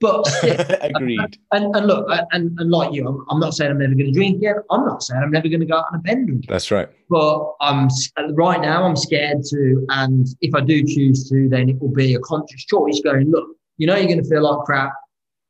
But 0.00 0.28
agreed. 0.82 1.38
And, 1.52 1.74
and 1.74 1.86
look, 1.86 2.06
and, 2.32 2.58
and 2.58 2.70
like 2.70 2.92
you, 2.92 3.06
I'm, 3.06 3.24
I'm 3.30 3.40
not 3.40 3.54
saying 3.54 3.70
I'm 3.70 3.78
never 3.78 3.94
going 3.94 4.06
to 4.06 4.12
drink 4.12 4.36
again. 4.38 4.56
I'm 4.70 4.84
not 4.84 5.02
saying 5.02 5.22
I'm 5.22 5.30
never 5.30 5.48
going 5.48 5.60
to 5.60 5.66
go 5.66 5.78
out 5.78 5.86
on 5.92 5.98
a 5.98 6.02
bender. 6.02 6.34
That's 6.46 6.70
right. 6.70 6.88
But 7.08 7.52
I'm 7.60 7.88
right 8.32 8.60
now. 8.60 8.84
I'm 8.84 8.96
scared 8.96 9.42
to, 9.50 9.86
and 9.90 10.26
if 10.42 10.54
I 10.54 10.60
do 10.60 10.84
choose 10.84 11.28
to, 11.30 11.48
then 11.48 11.70
it 11.70 11.80
will 11.80 11.92
be 11.92 12.14
a 12.14 12.18
conscious 12.18 12.64
choice. 12.66 13.00
Going, 13.02 13.30
look, 13.30 13.48
you 13.76 13.86
know, 13.86 13.96
you're 13.96 14.06
going 14.06 14.22
to 14.22 14.28
feel 14.28 14.42
like 14.42 14.64
crap. 14.64 14.92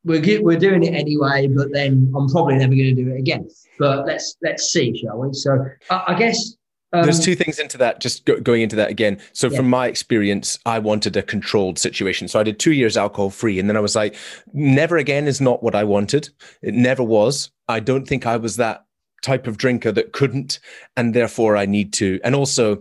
We're 0.05 0.43
we're 0.43 0.59
doing 0.59 0.83
it 0.83 0.95
anyway, 0.95 1.49
but 1.49 1.73
then 1.73 2.13
I'm 2.15 2.29
probably 2.29 2.57
never 2.57 2.75
going 2.75 2.95
to 2.95 3.05
do 3.05 3.11
it 3.11 3.19
again. 3.19 3.49
But 3.79 4.07
let's 4.07 4.37
let's 4.43 4.71
see, 4.71 4.97
shall 4.97 5.19
we? 5.19 5.33
So 5.33 5.65
I, 5.91 6.05
I 6.09 6.15
guess 6.15 6.57
um, 6.95 7.03
There's 7.03 7.19
two 7.19 7.35
things 7.35 7.59
into 7.59 7.77
that, 7.79 8.01
just 8.01 8.25
go, 8.25 8.39
going 8.39 8.63
into 8.63 8.77
that 8.77 8.89
again. 8.89 9.21
So, 9.33 9.49
yeah. 9.49 9.57
from 9.57 9.69
my 9.69 9.89
experience, 9.89 10.59
I 10.65 10.79
wanted 10.79 11.17
a 11.17 11.23
controlled 11.23 11.77
situation. 11.77 12.29
So, 12.29 12.39
I 12.39 12.45
did 12.45 12.61
two 12.61 12.73
years 12.73 12.97
alcohol 12.97 13.31
free. 13.31 13.59
And 13.59 13.69
then 13.69 13.77
I 13.77 13.81
was 13.81 13.97
like, 13.97 14.15
never 14.53 14.97
again 14.97 15.27
is 15.27 15.41
not 15.41 15.61
what 15.61 15.75
I 15.75 15.83
wanted. 15.83 16.29
It 16.63 16.75
never 16.75 17.03
was. 17.03 17.51
I 17.67 17.81
don't 17.81 18.07
think 18.07 18.27
I 18.27 18.37
was 18.37 18.57
that 18.57 18.85
type 19.23 19.49
of 19.49 19.57
drinker 19.57 19.91
that 19.91 20.13
couldn't. 20.13 20.61
And 20.97 21.15
therefore, 21.15 21.57
I 21.57 21.67
need 21.67 21.93
to. 21.95 22.21
And 22.23 22.37
also, 22.37 22.79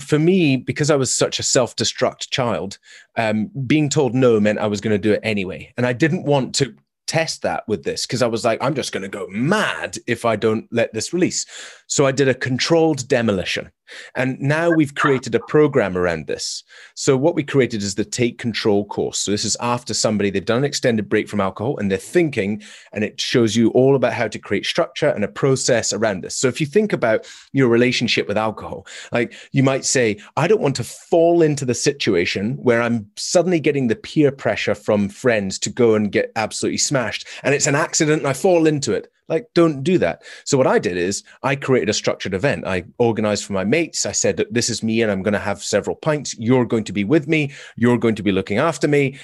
for 0.00 0.18
me, 0.18 0.56
because 0.56 0.90
I 0.90 0.96
was 0.96 1.14
such 1.14 1.38
a 1.38 1.42
self 1.42 1.76
destruct 1.76 2.30
child, 2.30 2.78
um, 3.16 3.50
being 3.66 3.88
told 3.88 4.14
no 4.14 4.38
meant 4.40 4.58
I 4.58 4.66
was 4.66 4.80
going 4.80 4.94
to 4.94 4.98
do 4.98 5.12
it 5.12 5.20
anyway. 5.22 5.72
And 5.76 5.86
I 5.86 5.92
didn't 5.92 6.24
want 6.24 6.54
to 6.56 6.74
test 7.06 7.42
that 7.42 7.66
with 7.68 7.84
this 7.84 8.06
because 8.06 8.22
I 8.22 8.26
was 8.26 8.44
like, 8.44 8.62
I'm 8.62 8.74
just 8.74 8.92
going 8.92 9.02
to 9.02 9.08
go 9.08 9.26
mad 9.28 9.96
if 10.06 10.24
I 10.24 10.36
don't 10.36 10.66
let 10.72 10.92
this 10.92 11.12
release. 11.12 11.46
So 11.86 12.06
I 12.06 12.12
did 12.12 12.28
a 12.28 12.34
controlled 12.34 13.08
demolition. 13.08 13.70
And 14.14 14.40
now 14.40 14.70
we've 14.70 14.94
created 14.94 15.34
a 15.34 15.40
program 15.40 15.96
around 15.96 16.26
this. 16.26 16.64
So 16.94 17.16
what 17.16 17.34
we 17.34 17.42
created 17.42 17.82
is 17.82 17.94
the 17.94 18.04
take 18.04 18.38
control 18.38 18.84
course. 18.84 19.18
So 19.18 19.30
this 19.30 19.44
is 19.44 19.56
after 19.60 19.94
somebody, 19.94 20.30
they've 20.30 20.44
done 20.44 20.58
an 20.58 20.64
extended 20.64 21.08
break 21.08 21.28
from 21.28 21.40
alcohol 21.40 21.78
and 21.78 21.90
they're 21.90 21.98
thinking, 21.98 22.62
and 22.92 23.04
it 23.04 23.20
shows 23.20 23.56
you 23.56 23.70
all 23.70 23.96
about 23.96 24.12
how 24.12 24.28
to 24.28 24.38
create 24.38 24.66
structure 24.66 25.08
and 25.08 25.24
a 25.24 25.28
process 25.28 25.92
around 25.92 26.22
this. 26.22 26.34
So 26.36 26.48
if 26.48 26.60
you 26.60 26.66
think 26.66 26.92
about 26.92 27.26
your 27.52 27.68
relationship 27.68 28.28
with 28.28 28.38
alcohol, 28.38 28.86
like 29.12 29.34
you 29.52 29.62
might 29.62 29.84
say, 29.84 30.18
I 30.36 30.48
don't 30.48 30.60
want 30.60 30.76
to 30.76 30.84
fall 30.84 31.42
into 31.42 31.64
the 31.64 31.74
situation 31.74 32.56
where 32.56 32.82
I'm 32.82 33.10
suddenly 33.16 33.60
getting 33.60 33.88
the 33.88 33.96
peer 33.96 34.32
pressure 34.32 34.74
from 34.74 35.08
friends 35.08 35.58
to 35.60 35.70
go 35.70 35.94
and 35.94 36.12
get 36.12 36.32
absolutely 36.36 36.78
smashed. 36.78 37.26
And 37.42 37.54
it's 37.54 37.66
an 37.66 37.74
accident 37.74 38.20
and 38.22 38.28
I 38.28 38.32
fall 38.32 38.66
into 38.66 38.92
it. 38.92 39.10
Like, 39.28 39.48
don't 39.54 39.82
do 39.82 39.98
that. 39.98 40.22
So, 40.44 40.56
what 40.56 40.66
I 40.66 40.78
did 40.78 40.96
is 40.96 41.22
I 41.42 41.56
created 41.56 41.88
a 41.88 41.94
structured 41.94 42.34
event. 42.34 42.66
I 42.66 42.84
organized 42.98 43.44
for 43.44 43.52
my 43.52 43.64
mates. 43.64 44.06
I 44.06 44.12
said, 44.12 44.44
This 44.50 44.70
is 44.70 44.82
me, 44.82 45.02
and 45.02 45.10
I'm 45.10 45.22
going 45.22 45.34
to 45.34 45.38
have 45.38 45.62
several 45.62 45.96
pints. 45.96 46.36
You're 46.38 46.66
going 46.66 46.84
to 46.84 46.92
be 46.92 47.04
with 47.04 47.26
me. 47.26 47.52
You're 47.76 47.98
going 47.98 48.14
to 48.16 48.22
be 48.22 48.32
looking 48.32 48.58
after 48.58 48.88
me 48.88 49.18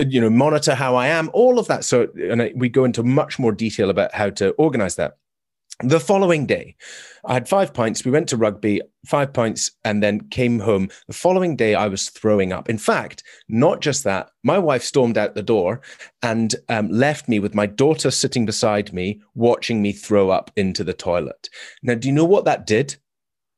uh, 0.00 0.04
you 0.08 0.20
know 0.20 0.28
monitor 0.28 0.74
how 0.74 0.96
i 0.96 1.06
am 1.06 1.30
all 1.32 1.56
of 1.58 1.68
that 1.68 1.84
so 1.84 2.08
and 2.28 2.50
we 2.56 2.68
go 2.68 2.84
into 2.84 3.04
much 3.04 3.38
more 3.38 3.52
detail 3.52 3.90
about 3.90 4.12
how 4.12 4.28
to 4.28 4.50
organize 4.52 4.96
that 4.96 5.18
the 5.82 6.00
following 6.00 6.46
day, 6.46 6.74
I 7.24 7.34
had 7.34 7.48
five 7.48 7.72
pints. 7.72 8.04
We 8.04 8.10
went 8.10 8.28
to 8.30 8.36
rugby, 8.36 8.80
five 9.06 9.32
pints, 9.32 9.70
and 9.84 10.02
then 10.02 10.28
came 10.28 10.58
home. 10.58 10.88
The 11.06 11.12
following 11.12 11.56
day, 11.56 11.74
I 11.74 11.86
was 11.86 12.08
throwing 12.08 12.52
up. 12.52 12.68
In 12.68 12.78
fact, 12.78 13.22
not 13.48 13.80
just 13.80 14.04
that, 14.04 14.30
my 14.42 14.58
wife 14.58 14.82
stormed 14.82 15.18
out 15.18 15.34
the 15.34 15.42
door 15.42 15.80
and 16.22 16.54
um, 16.68 16.88
left 16.88 17.28
me 17.28 17.38
with 17.38 17.54
my 17.54 17.66
daughter 17.66 18.10
sitting 18.10 18.44
beside 18.44 18.92
me, 18.92 19.20
watching 19.34 19.80
me 19.80 19.92
throw 19.92 20.30
up 20.30 20.50
into 20.56 20.82
the 20.82 20.94
toilet. 20.94 21.48
Now, 21.82 21.94
do 21.94 22.08
you 22.08 22.14
know 22.14 22.24
what 22.24 22.44
that 22.46 22.66
did? 22.66 22.96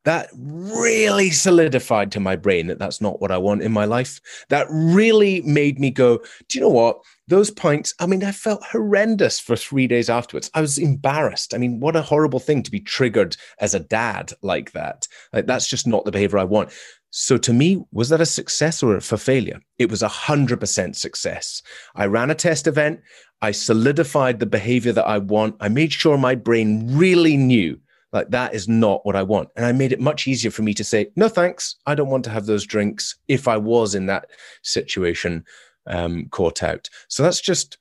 that 0.04 0.30
really 0.34 1.30
solidified 1.30 2.10
to 2.12 2.20
my 2.20 2.36
brain 2.36 2.66
that 2.68 2.78
that's 2.78 3.00
not 3.00 3.20
what 3.20 3.30
I 3.30 3.36
want 3.38 3.62
in 3.62 3.72
my 3.72 3.84
life. 3.84 4.20
That 4.48 4.66
really 4.70 5.42
made 5.42 5.78
me 5.78 5.90
go, 5.90 6.18
do 6.48 6.58
you 6.58 6.60
know 6.60 6.70
what? 6.70 7.00
Those 7.30 7.52
points, 7.52 7.94
I 8.00 8.06
mean, 8.06 8.24
I 8.24 8.32
felt 8.32 8.64
horrendous 8.64 9.38
for 9.38 9.54
three 9.54 9.86
days 9.86 10.10
afterwards. 10.10 10.50
I 10.52 10.60
was 10.60 10.78
embarrassed. 10.78 11.54
I 11.54 11.58
mean, 11.58 11.78
what 11.78 11.94
a 11.94 12.02
horrible 12.02 12.40
thing 12.40 12.60
to 12.64 12.72
be 12.72 12.80
triggered 12.80 13.36
as 13.60 13.72
a 13.72 13.78
dad 13.78 14.32
like 14.42 14.72
that. 14.72 15.06
Like, 15.32 15.46
that's 15.46 15.68
just 15.68 15.86
not 15.86 16.04
the 16.04 16.10
behavior 16.10 16.38
I 16.38 16.44
want. 16.44 16.72
So 17.10 17.38
to 17.38 17.52
me, 17.52 17.84
was 17.92 18.08
that 18.08 18.20
a 18.20 18.26
success 18.26 18.82
or 18.82 19.00
for 19.00 19.16
failure? 19.16 19.60
It 19.78 19.90
was 19.90 20.02
a 20.02 20.08
hundred 20.08 20.58
percent 20.58 20.96
success. 20.96 21.62
I 21.94 22.06
ran 22.06 22.30
a 22.30 22.34
test 22.34 22.66
event. 22.66 23.00
I 23.40 23.52
solidified 23.52 24.40
the 24.40 24.46
behavior 24.46 24.92
that 24.92 25.06
I 25.06 25.18
want. 25.18 25.54
I 25.60 25.68
made 25.68 25.92
sure 25.92 26.18
my 26.18 26.34
brain 26.34 26.84
really 26.88 27.36
knew 27.36 27.78
like 28.12 28.30
that 28.30 28.54
is 28.54 28.68
not 28.68 29.06
what 29.06 29.14
I 29.14 29.22
want. 29.22 29.50
And 29.54 29.64
I 29.64 29.70
made 29.70 29.92
it 29.92 30.00
much 30.00 30.26
easier 30.26 30.50
for 30.50 30.62
me 30.62 30.74
to 30.74 30.82
say, 30.82 31.12
no, 31.14 31.28
thanks. 31.28 31.76
I 31.86 31.94
don't 31.94 32.10
want 32.10 32.24
to 32.24 32.30
have 32.30 32.46
those 32.46 32.66
drinks 32.66 33.16
if 33.28 33.46
I 33.46 33.56
was 33.56 33.94
in 33.94 34.06
that 34.06 34.26
situation 34.62 35.44
um, 35.90 36.26
caught 36.30 36.62
out. 36.62 36.88
So 37.08 37.22
that's 37.22 37.40
just, 37.40 37.78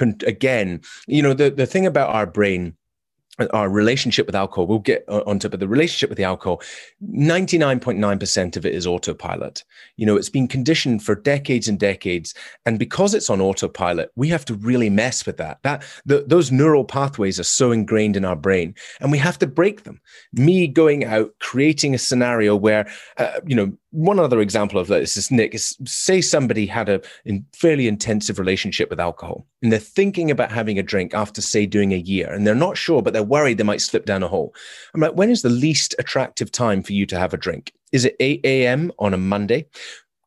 again, 0.00 0.80
you 1.06 1.22
know, 1.22 1.34
the, 1.34 1.50
the 1.50 1.66
thing 1.66 1.86
about 1.86 2.14
our 2.14 2.26
brain 2.26 2.76
our 3.52 3.68
relationship 3.68 4.26
with 4.26 4.34
alcohol, 4.34 4.66
we'll 4.66 4.78
get 4.78 5.04
onto, 5.08 5.48
but 5.48 5.60
the 5.60 5.68
relationship 5.68 6.10
with 6.10 6.18
the 6.18 6.24
alcohol, 6.24 6.60
99.9% 7.02 8.56
of 8.56 8.66
it 8.66 8.74
is 8.74 8.86
autopilot. 8.86 9.64
You 9.96 10.06
know, 10.06 10.16
it's 10.16 10.28
been 10.28 10.48
conditioned 10.48 11.02
for 11.02 11.14
decades 11.14 11.68
and 11.68 11.78
decades. 11.78 12.34
And 12.66 12.78
because 12.78 13.14
it's 13.14 13.30
on 13.30 13.40
autopilot, 13.40 14.10
we 14.16 14.28
have 14.28 14.44
to 14.46 14.54
really 14.54 14.90
mess 14.90 15.24
with 15.26 15.36
that. 15.38 15.62
That 15.62 15.82
the, 16.04 16.24
Those 16.26 16.52
neural 16.52 16.84
pathways 16.84 17.40
are 17.40 17.44
so 17.44 17.72
ingrained 17.72 18.16
in 18.16 18.24
our 18.24 18.36
brain 18.36 18.74
and 19.00 19.10
we 19.10 19.18
have 19.18 19.38
to 19.38 19.46
break 19.46 19.84
them. 19.84 20.00
Me 20.32 20.66
going 20.66 21.04
out, 21.04 21.30
creating 21.40 21.94
a 21.94 21.98
scenario 21.98 22.54
where, 22.56 22.90
uh, 23.16 23.40
you 23.46 23.54
know, 23.54 23.72
one 23.92 24.18
other 24.18 24.40
example 24.40 24.78
of 24.78 24.86
this 24.86 25.16
is 25.16 25.30
Nick 25.30 25.54
is 25.54 25.76
say 25.84 26.20
somebody 26.20 26.66
had 26.66 26.88
a 26.88 27.00
in 27.24 27.44
fairly 27.52 27.88
intensive 27.88 28.38
relationship 28.38 28.88
with 28.90 29.00
alcohol 29.00 29.46
and 29.62 29.72
they're 29.72 29.78
thinking 29.78 30.30
about 30.30 30.52
having 30.52 30.78
a 30.78 30.82
drink 30.82 31.14
after 31.14 31.40
say 31.42 31.66
doing 31.66 31.92
a 31.92 31.96
year 31.96 32.32
and 32.32 32.46
they're 32.46 32.54
not 32.54 32.76
sure 32.76 33.02
but 33.02 33.12
they're 33.12 33.22
worried 33.22 33.58
they 33.58 33.64
might 33.64 33.80
slip 33.80 34.06
down 34.06 34.22
a 34.22 34.28
hole 34.28 34.54
i'm 34.94 35.00
like 35.00 35.14
when 35.14 35.30
is 35.30 35.42
the 35.42 35.48
least 35.48 35.94
attractive 35.98 36.52
time 36.52 36.82
for 36.82 36.92
you 36.92 37.04
to 37.06 37.18
have 37.18 37.34
a 37.34 37.36
drink 37.36 37.72
is 37.92 38.04
it 38.04 38.16
8 38.20 38.40
a.m 38.44 38.92
on 38.98 39.14
a 39.14 39.18
monday 39.18 39.66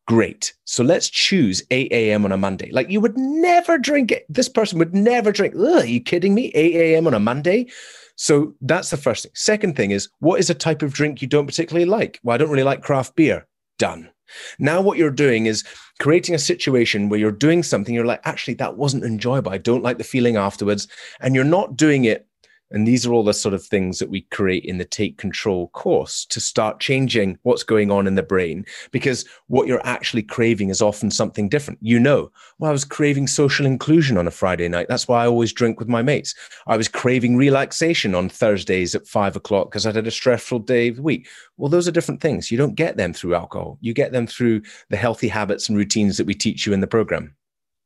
Great. 0.06 0.54
So 0.66 0.84
let's 0.84 1.10
choose 1.10 1.64
8 1.72 1.92
a.m. 1.92 2.26
on 2.26 2.34
a 2.34 2.38
Monday. 2.38 2.70
Like 2.72 2.90
you 2.90 3.00
would 3.00 3.18
never 3.18 3.78
drink 3.78 4.12
it. 4.12 4.26
This 4.28 4.50
person 4.50 4.78
would 4.80 4.94
never 4.94 5.32
drink. 5.32 5.56
Ugh, 5.56 5.84
are 5.84 5.86
you 5.86 6.02
kidding 6.02 6.36
me? 6.36 6.48
8 6.48 6.76
a.m. 6.76 7.08
on 7.08 7.14
a 7.14 7.20
Monday? 7.20 7.68
So 8.16 8.54
that's 8.60 8.90
the 8.90 8.98
first 8.98 9.24
thing. 9.24 9.32
Second 9.34 9.78
thing 9.78 9.92
is, 9.92 10.10
what 10.20 10.40
is 10.40 10.50
a 10.50 10.56
type 10.56 10.82
of 10.82 10.94
drink 10.94 11.22
you 11.22 11.28
don't 11.28 11.48
particularly 11.48 11.86
like? 11.86 12.20
Well, 12.22 12.36
I 12.36 12.38
don't 12.38 12.50
really 12.50 12.64
like 12.64 12.84
craft 12.84 13.16
beer. 13.16 13.48
Done. 13.84 14.10
Now, 14.60 14.80
what 14.80 14.98
you're 14.98 15.12
doing 15.12 15.46
is 15.46 15.66
creating 16.00 16.34
a 16.34 16.40
situation 16.40 17.10
where 17.10 17.20
you're 17.20 17.34
doing 17.34 17.64
something, 17.64 17.94
you're 17.94 18.06
like, 18.06 18.22
actually, 18.24 18.54
that 18.54 18.78
wasn't 18.78 19.04
enjoyable. 19.04 19.52
I 19.52 19.58
don't 19.58 19.84
like 19.84 19.98
the 19.98 20.06
feeling 20.06 20.38
afterwards. 20.38 20.88
And 21.20 21.36
you're 21.36 21.44
not 21.44 21.76
doing 21.76 22.06
it 22.06 22.26
and 22.74 22.88
these 22.88 23.06
are 23.06 23.14
all 23.14 23.24
the 23.24 23.34
sort 23.34 23.54
of 23.54 23.64
things 23.64 24.00
that 24.00 24.10
we 24.10 24.22
create 24.22 24.66
in 24.66 24.80
the 24.80 24.86
Take 24.86 25.18
Control 25.18 25.68
course 25.70 26.26
to 26.26 26.42
start 26.42 26.80
changing 26.80 27.38
what's 27.44 27.64
going 27.64 27.92
on 27.92 28.08
in 28.08 28.16
the 28.16 28.24
brain. 28.24 28.66
Because 28.92 29.26
what 29.48 29.68
you're 29.68 29.86
actually 29.86 30.24
craving 30.24 30.70
is 30.70 30.82
often 30.82 31.12
something 31.12 31.48
different. 31.48 31.80
You 31.82 32.00
know, 32.00 32.32
well, 32.58 32.70
I 32.70 32.74
was 32.74 32.84
craving 32.84 33.28
social 33.28 33.66
inclusion 33.66 34.18
on 34.18 34.28
a 34.28 34.32
Friday 34.32 34.68
night. 34.68 34.88
That's 34.90 35.08
why 35.08 35.24
I 35.24 35.28
always 35.28 35.54
drink 35.54 35.80
with 35.80 35.88
my 35.88 36.02
mates. 36.02 36.34
I 36.68 36.76
was 36.76 36.88
craving 36.88 37.38
relaxation 37.38 38.16
on 38.16 38.28
Thursdays 38.28 38.96
at 38.96 39.08
five 39.08 39.36
o'clock 39.36 39.70
because 39.70 39.86
I'd 39.86 39.96
had 39.96 40.08
a 40.08 40.12
stressful 40.12 40.60
day 40.60 40.88
of 40.88 40.98
the 40.98 41.04
week. 41.04 41.28
Well, 41.58 41.70
those 41.70 41.88
are 41.88 41.92
different 41.92 42.22
things. 42.22 42.50
You 42.50 42.58
don't 42.58 42.76
get 42.76 42.98
them 42.98 43.14
through 43.14 43.36
alcohol, 43.36 43.78
you 43.82 43.94
get 43.94 44.12
them 44.12 44.26
through 44.26 44.64
the 44.90 44.98
healthy 44.98 45.28
habits 45.28 45.70
and 45.70 45.78
routines 45.78 46.18
that 46.18 46.28
we 46.28 46.34
teach 46.34 46.66
you 46.66 46.74
in 46.74 46.82
the 46.82 46.88
program. 46.88 47.36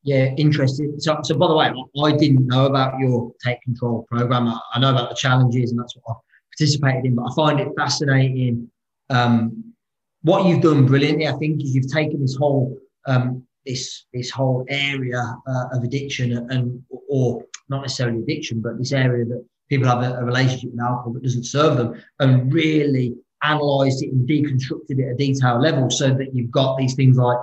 Yeah, 0.03 0.33
interesting. 0.37 0.95
So, 0.99 1.19
so 1.23 1.37
by 1.37 1.47
the 1.47 1.55
way, 1.55 1.73
I 2.03 2.15
didn't 2.15 2.47
know 2.47 2.65
about 2.65 2.99
your 2.99 3.31
Take 3.43 3.61
Control 3.61 4.05
program. 4.09 4.47
I, 4.47 4.59
I 4.73 4.79
know 4.79 4.91
about 4.91 5.09
the 5.09 5.15
challenges, 5.15 5.71
and 5.71 5.79
that's 5.79 5.95
what 6.01 6.15
I 6.15 6.19
participated 6.57 7.05
in. 7.05 7.15
But 7.15 7.31
I 7.31 7.35
find 7.35 7.59
it 7.59 7.67
fascinating. 7.77 8.69
Um, 9.09 9.73
what 10.21 10.45
you've 10.45 10.61
done 10.61 10.85
brilliantly, 10.85 11.27
I 11.27 11.33
think, 11.33 11.61
is 11.61 11.75
you've 11.75 11.91
taken 11.91 12.21
this 12.21 12.35
whole 12.35 12.77
um, 13.05 13.43
this 13.65 14.05
this 14.13 14.29
whole 14.29 14.65
area 14.69 15.21
uh, 15.47 15.65
of 15.73 15.83
addiction 15.83 16.31
and 16.49 16.83
or 17.09 17.43
not 17.69 17.81
necessarily 17.81 18.19
addiction, 18.19 18.61
but 18.61 18.77
this 18.77 18.93
area 18.93 19.25
that 19.25 19.45
people 19.69 19.87
have 19.87 20.01
a, 20.01 20.15
a, 20.15 20.23
relationship 20.23 20.71
with 20.71 20.79
alcohol 20.79 21.13
that 21.13 21.23
doesn't 21.23 21.43
serve 21.43 21.77
them, 21.77 22.01
and 22.19 22.53
really 22.53 23.13
analysed 23.43 24.03
it 24.03 24.11
and 24.11 24.27
deconstructed 24.27 24.99
it 24.99 25.09
at 25.09 25.11
a 25.11 25.15
detailed 25.15 25.61
level, 25.61 25.89
so 25.89 26.13
that 26.13 26.33
you've 26.33 26.51
got 26.51 26.77
these 26.77 26.95
things 26.95 27.17
like 27.17 27.37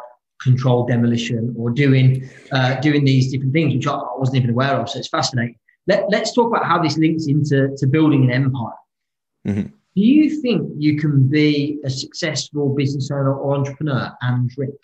controlled 0.44 0.88
demolition 0.88 1.54
or 1.58 1.70
doing 1.70 2.28
uh, 2.52 2.78
doing 2.80 3.04
these 3.04 3.32
different 3.32 3.52
things, 3.52 3.74
which 3.74 3.86
I 3.86 4.00
wasn't 4.16 4.36
even 4.36 4.50
aware 4.50 4.76
of. 4.76 4.88
So 4.88 4.98
it's 4.98 5.08
fascinating. 5.08 5.56
Let, 5.86 6.12
us 6.14 6.32
talk 6.32 6.48
about 6.48 6.64
how 6.64 6.82
this 6.82 6.96
links 6.96 7.26
into 7.26 7.74
to 7.76 7.86
building 7.86 8.24
an 8.24 8.30
empire. 8.30 8.76
Mm-hmm. 9.46 9.68
Do 9.96 10.02
you 10.02 10.40
think 10.40 10.70
you 10.78 10.96
can 10.98 11.28
be 11.28 11.78
a 11.84 11.90
successful 11.90 12.74
business 12.74 13.10
owner 13.10 13.34
or 13.34 13.56
entrepreneur 13.56 14.12
and 14.22 14.48
drink? 14.48 14.74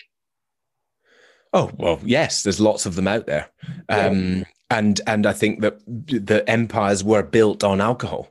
Oh 1.52 1.70
well, 1.76 2.00
yes. 2.04 2.42
There's 2.42 2.60
lots 2.60 2.86
of 2.86 2.94
them 2.94 3.08
out 3.08 3.26
there, 3.26 3.50
um, 3.88 4.44
and 4.70 5.00
and 5.06 5.26
I 5.26 5.32
think 5.32 5.62
that 5.62 5.80
the 5.86 6.44
empires 6.48 7.02
were 7.02 7.22
built 7.22 7.64
on 7.64 7.80
alcohol. 7.80 8.28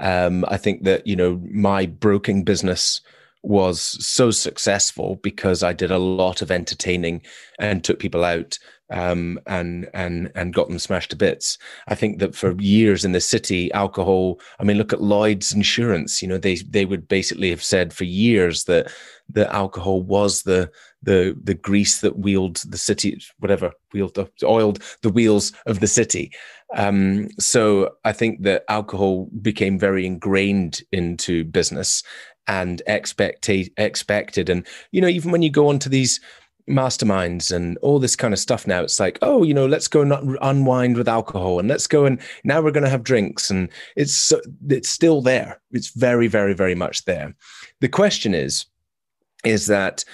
Um, 0.00 0.44
I 0.48 0.56
think 0.56 0.84
that 0.84 1.06
you 1.06 1.16
know 1.16 1.40
my 1.50 1.84
broking 1.86 2.44
business 2.44 3.02
was 3.42 3.80
so 3.80 4.30
successful 4.30 5.16
because 5.22 5.62
I 5.62 5.72
did 5.72 5.90
a 5.90 5.98
lot 5.98 6.42
of 6.42 6.50
entertaining 6.50 7.22
and 7.58 7.82
took 7.82 7.98
people 7.98 8.24
out 8.24 8.58
um, 8.92 9.40
and 9.46 9.88
and 9.94 10.30
and 10.34 10.52
got 10.52 10.68
them 10.68 10.78
smashed 10.78 11.10
to 11.10 11.16
bits. 11.16 11.56
I 11.88 11.94
think 11.94 12.18
that 12.18 12.34
for 12.36 12.54
years 12.60 13.04
in 13.04 13.12
the 13.12 13.20
city, 13.20 13.72
alcohol. 13.72 14.38
I 14.60 14.64
mean, 14.64 14.76
look 14.76 14.92
at 14.92 15.00
Lloyd's 15.00 15.52
Insurance. 15.52 16.20
You 16.20 16.28
know, 16.28 16.38
they 16.38 16.56
they 16.56 16.84
would 16.84 17.08
basically 17.08 17.50
have 17.50 17.62
said 17.62 17.92
for 17.92 18.04
years 18.04 18.64
that 18.64 18.92
that 19.30 19.52
alcohol 19.54 20.02
was 20.02 20.42
the 20.42 20.70
the 21.02 21.36
the 21.42 21.54
grease 21.54 22.02
that 22.02 22.18
wheeled 22.18 22.56
the 22.68 22.78
city, 22.78 23.18
whatever 23.38 23.72
wheeled 23.92 24.14
the 24.14 24.28
oiled 24.44 24.82
the 25.00 25.10
wheels 25.10 25.52
of 25.66 25.80
the 25.80 25.86
city. 25.86 26.30
Um, 26.74 27.28
so 27.38 27.90
I 28.04 28.12
think 28.12 28.42
that 28.42 28.64
alcohol 28.68 29.28
became 29.40 29.78
very 29.78 30.06
ingrained 30.06 30.82
into 30.90 31.44
business, 31.44 32.02
and 32.46 32.82
expect 32.86 33.48
expected. 33.48 34.48
And 34.48 34.66
you 34.90 35.00
know, 35.00 35.08
even 35.08 35.30
when 35.32 35.42
you 35.42 35.50
go 35.50 35.68
onto 35.68 35.88
these 35.88 36.20
masterminds 36.68 37.54
and 37.54 37.76
all 37.78 37.98
this 37.98 38.14
kind 38.14 38.32
of 38.32 38.38
stuff 38.38 38.68
now 38.68 38.82
it's 38.82 39.00
like 39.00 39.18
oh 39.20 39.42
you 39.42 39.52
know 39.52 39.66
let's 39.66 39.88
go 39.88 40.00
and 40.00 40.38
unwind 40.42 40.96
with 40.96 41.08
alcohol 41.08 41.58
and 41.58 41.68
let's 41.68 41.88
go 41.88 42.04
and 42.04 42.20
now 42.44 42.60
we're 42.60 42.70
going 42.70 42.84
to 42.84 42.88
have 42.90 43.02
drinks. 43.02 43.50
And 43.50 43.68
it's 43.96 44.32
it's 44.68 44.88
still 44.88 45.22
there. 45.22 45.60
It's 45.72 45.90
very 45.90 46.28
very 46.28 46.54
very 46.54 46.74
much 46.74 47.04
there. 47.04 47.34
The 47.80 47.88
question 47.88 48.34
is 48.34 48.66
is 49.44 49.66
that 49.66 50.04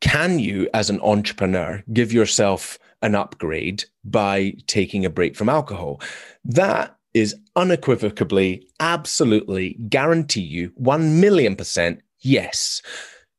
can 0.00 0.38
you 0.38 0.68
as 0.74 0.90
an 0.90 1.00
entrepreneur 1.00 1.82
give 1.92 2.12
yourself 2.12 2.78
an 3.02 3.14
upgrade 3.14 3.84
by 4.04 4.54
taking 4.66 5.04
a 5.04 5.10
break 5.10 5.36
from 5.36 5.48
alcohol? 5.48 6.00
That 6.44 6.97
is 7.14 7.34
unequivocally, 7.56 8.66
absolutely 8.80 9.76
guarantee 9.88 10.42
you 10.42 10.72
1 10.76 11.20
million 11.20 11.56
percent 11.56 12.00
yes. 12.20 12.82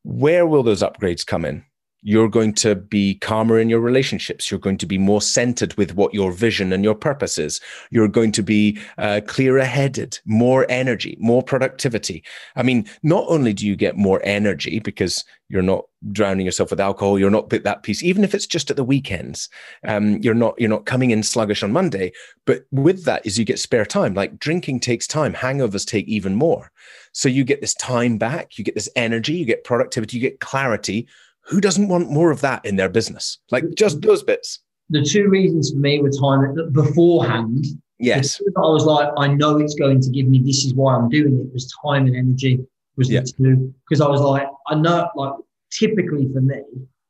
Where 0.03 0.45
will 0.45 0.63
those 0.63 0.81
upgrades 0.81 1.25
come 1.25 1.45
in? 1.45 1.63
You're 2.01 2.29
going 2.29 2.53
to 2.55 2.75
be 2.75 3.15
calmer 3.15 3.59
in 3.59 3.69
your 3.69 3.81
relationships. 3.81 4.49
You're 4.49 4.59
going 4.59 4.77
to 4.77 4.85
be 4.85 4.97
more 4.97 5.21
centered 5.21 5.73
with 5.75 5.95
what 5.95 6.13
your 6.13 6.31
vision 6.31 6.71
and 6.71 6.83
your 6.83 6.95
purpose 6.95 7.37
is. 7.37 7.59
You're 7.91 8.07
going 8.07 8.31
to 8.33 8.43
be 8.43 8.79
uh, 8.97 9.21
clearer 9.27 9.65
headed, 9.65 10.19
more 10.25 10.65
energy, 10.69 11.17
more 11.19 11.43
productivity. 11.43 12.23
I 12.55 12.63
mean, 12.63 12.87
not 13.03 13.25
only 13.27 13.53
do 13.53 13.67
you 13.67 13.75
get 13.75 13.97
more 13.97 14.21
energy 14.23 14.79
because 14.79 15.25
you're 15.49 15.61
not 15.61 15.85
drowning 16.11 16.45
yourself 16.45 16.69
with 16.69 16.79
alcohol, 16.79 17.19
you're 17.19 17.29
not 17.29 17.49
that 17.49 17.83
piece, 17.83 18.03
even 18.03 18.23
if 18.23 18.33
it's 18.33 18.45
just 18.45 18.69
at 18.69 18.77
the 18.77 18.83
weekends, 18.83 19.49
um, 19.85 20.17
you're 20.19 20.35
not 20.35 20.53
you're 20.59 20.69
not 20.69 20.85
coming 20.85 21.11
in 21.11 21.23
sluggish 21.23 21.63
on 21.63 21.71
Monday. 21.71 22.11
But 22.45 22.65
with 22.71 23.03
that 23.05 23.25
is 23.25 23.37
you 23.37 23.45
get 23.45 23.59
spare 23.59 23.85
time. 23.85 24.13
Like 24.13 24.39
drinking 24.39 24.79
takes 24.79 25.07
time, 25.07 25.33
hangovers 25.33 25.85
take 25.85 26.07
even 26.07 26.35
more. 26.35 26.71
So 27.11 27.27
you 27.27 27.43
get 27.43 27.61
this 27.61 27.73
time 27.73 28.17
back, 28.17 28.57
you 28.57 28.63
get 28.63 28.75
this 28.75 28.89
energy, 28.95 29.33
you 29.33 29.45
get 29.45 29.63
productivity, 29.63 30.17
you 30.17 30.21
get 30.21 30.39
clarity 30.39 31.07
who 31.49 31.59
doesn't 31.59 31.89
want 31.89 32.11
more 32.11 32.31
of 32.31 32.41
that 32.41 32.63
in 32.65 32.75
their 32.75 32.89
business? 32.89 33.39
Like 33.51 33.65
just 33.75 34.01
those 34.01 34.23
bits. 34.23 34.59
The 34.89 35.03
two 35.03 35.29
reasons 35.29 35.71
for 35.71 35.77
me 35.77 36.01
were 36.01 36.09
time 36.09 36.71
beforehand. 36.71 37.65
Yes. 37.99 38.39
I 38.55 38.61
was 38.61 38.85
like, 38.85 39.09
I 39.17 39.27
know 39.27 39.57
it's 39.57 39.75
going 39.75 39.99
to 40.01 40.09
give 40.09 40.27
me, 40.27 40.39
this 40.39 40.63
is 40.63 40.73
why 40.73 40.95
I'm 40.95 41.09
doing 41.09 41.39
it, 41.39 41.53
was 41.53 41.73
time 41.83 42.05
and 42.05 42.15
energy 42.15 42.59
was 42.95 43.09
yeah. 43.09 43.21
the 43.21 43.31
two. 43.31 43.73
Because 43.87 44.01
I 44.01 44.07
was 44.07 44.21
like, 44.21 44.47
I 44.67 44.75
know, 44.75 45.09
like, 45.15 45.33
typically 45.71 46.31
for 46.33 46.41
me, 46.41 46.61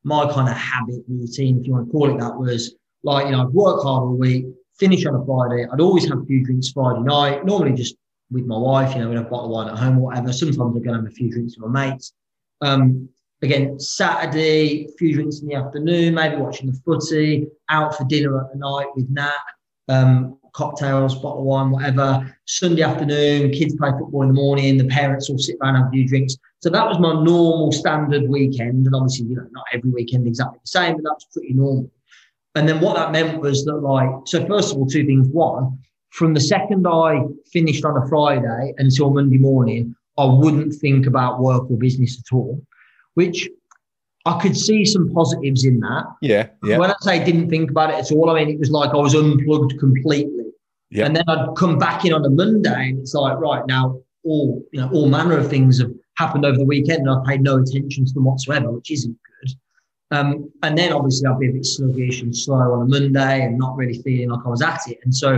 my 0.03 0.31
kind 0.31 0.49
of 0.49 0.55
habit 0.55 1.03
routine, 1.07 1.59
if 1.59 1.67
you 1.67 1.73
want 1.73 1.87
to 1.87 1.91
call 1.91 2.13
it 2.13 2.19
that, 2.19 2.35
was 2.35 2.75
like, 3.03 3.25
you 3.25 3.31
know, 3.31 3.43
I'd 3.43 3.53
work 3.53 3.83
hard 3.83 4.03
all 4.03 4.15
week, 4.15 4.45
finish 4.77 5.05
on 5.05 5.15
a 5.15 5.25
Friday. 5.25 5.67
I'd 5.71 5.81
always 5.81 6.07
have 6.09 6.19
a 6.19 6.25
few 6.25 6.43
drinks 6.43 6.71
Friday 6.71 7.01
night, 7.01 7.45
normally 7.45 7.73
just 7.73 7.95
with 8.31 8.45
my 8.45 8.57
wife, 8.57 8.95
you 8.95 9.01
know, 9.01 9.11
have 9.11 9.25
a 9.25 9.29
bottle 9.29 9.45
of 9.45 9.51
wine 9.51 9.69
at 9.69 9.77
home 9.77 9.97
or 9.97 10.05
whatever. 10.05 10.33
Sometimes 10.33 10.75
I'd 10.75 10.83
go 10.83 10.93
and 10.93 11.03
have 11.03 11.05
a 11.05 11.15
few 11.15 11.29
drinks 11.29 11.57
with 11.57 11.69
my 11.69 11.89
mates. 11.89 12.13
Um, 12.61 13.09
again, 13.41 13.79
Saturday, 13.79 14.85
a 14.85 14.91
few 14.97 15.13
drinks 15.13 15.39
in 15.39 15.47
the 15.47 15.55
afternoon, 15.55 16.13
maybe 16.13 16.35
watching 16.35 16.67
the 16.67 16.79
footy, 16.85 17.47
out 17.69 17.95
for 17.95 18.03
dinner 18.05 18.39
at 18.41 18.51
the 18.51 18.59
night 18.59 18.87
with 18.95 19.09
Nat, 19.09 19.33
um, 19.87 20.37
cocktails, 20.53 21.15
bottle 21.15 21.39
of 21.39 21.45
wine, 21.45 21.71
whatever. 21.71 22.35
Sunday 22.45 22.81
afternoon, 22.81 23.51
kids 23.51 23.75
play 23.75 23.91
football 23.91 24.23
in 24.23 24.29
the 24.29 24.33
morning, 24.33 24.77
the 24.77 24.85
parents 24.85 25.29
all 25.29 25.37
sit 25.37 25.55
around 25.61 25.75
and 25.75 25.83
have 25.83 25.87
a 25.87 25.91
few 25.91 26.07
drinks. 26.07 26.35
So 26.61 26.69
that 26.69 26.85
was 26.85 26.99
my 26.99 27.13
normal 27.13 27.71
standard 27.71 28.27
weekend. 28.27 28.85
And 28.85 28.95
obviously, 28.95 29.27
you 29.27 29.35
know, 29.35 29.47
not 29.51 29.65
every 29.71 29.89
weekend 29.89 30.27
exactly 30.27 30.59
the 30.61 30.67
same, 30.67 30.95
but 30.95 31.03
that 31.03 31.13
was 31.13 31.27
pretty 31.31 31.53
normal. 31.53 31.89
And 32.55 32.67
then 32.67 32.81
what 32.81 32.95
that 32.95 33.11
meant 33.11 33.39
was 33.39 33.63
that, 33.65 33.75
like, 33.75 34.09
so 34.25 34.45
first 34.45 34.73
of 34.73 34.79
all, 34.79 34.87
two 34.87 35.05
things. 35.05 35.27
One, 35.29 35.79
from 36.09 36.33
the 36.33 36.41
second 36.41 36.85
I 36.87 37.23
finished 37.53 37.85
on 37.85 37.95
a 37.95 38.07
Friday 38.09 38.73
until 38.79 39.11
Monday 39.11 39.37
morning, 39.37 39.95
I 40.17 40.25
wouldn't 40.25 40.73
think 40.73 41.05
about 41.05 41.39
work 41.39 41.69
or 41.69 41.77
business 41.77 42.19
at 42.19 42.35
all 42.35 42.61
which 43.19 43.49
I 44.25 44.39
could 44.41 44.55
see 44.55 44.85
some 44.85 45.09
positives 45.13 45.65
in 45.65 45.81
that. 45.81 46.05
Yeah, 46.21 46.47
yeah. 46.63 46.77
When 46.77 46.89
I 46.89 46.95
say 47.01 47.21
didn't 47.23 47.49
think 47.49 47.69
about 47.69 47.89
it 47.93 47.97
at 48.03 48.11
all, 48.13 48.29
I 48.29 48.33
mean 48.37 48.49
it 48.55 48.59
was 48.59 48.71
like 48.71 48.91
I 48.91 49.01
was 49.07 49.13
unplugged 49.13 49.77
completely. 49.77 50.45
Yeah. 50.89 51.05
And 51.05 51.15
then 51.15 51.25
I'd 51.27 51.55
come 51.57 51.77
back 51.77 52.05
in 52.05 52.13
on 52.13 52.23
a 52.25 52.29
Monday, 52.29 52.83
and 52.89 52.99
it's 52.99 53.13
like 53.13 53.37
right 53.37 53.65
now, 53.67 53.99
all 54.23 54.63
you 54.71 54.79
know, 54.79 54.89
all 54.93 55.09
manner 55.09 55.37
of 55.37 55.49
things 55.49 55.79
have 55.81 55.91
happened 56.17 56.45
over 56.45 56.57
the 56.57 56.69
weekend, 56.73 57.01
and 57.05 57.09
I 57.09 57.19
paid 57.29 57.41
no 57.41 57.57
attention 57.57 58.05
to 58.05 58.13
them 58.13 58.23
whatsoever, 58.23 58.71
which 58.71 58.89
isn't 58.91 59.17
good. 59.27 59.49
Um, 60.17 60.49
and 60.63 60.77
then 60.77 60.93
obviously 60.93 61.27
I'll 61.27 61.37
be 61.37 61.49
a 61.49 61.51
bit 61.51 61.65
sluggish 61.65 62.21
and 62.21 62.35
slow 62.35 62.73
on 62.73 62.81
a 62.83 62.89
Monday, 62.95 63.41
and 63.43 63.59
not 63.59 63.75
really 63.75 64.01
feeling 64.01 64.29
like 64.29 64.45
I 64.45 64.49
was 64.49 64.61
at 64.61 64.81
it. 64.87 64.99
And 65.03 65.13
so 65.13 65.29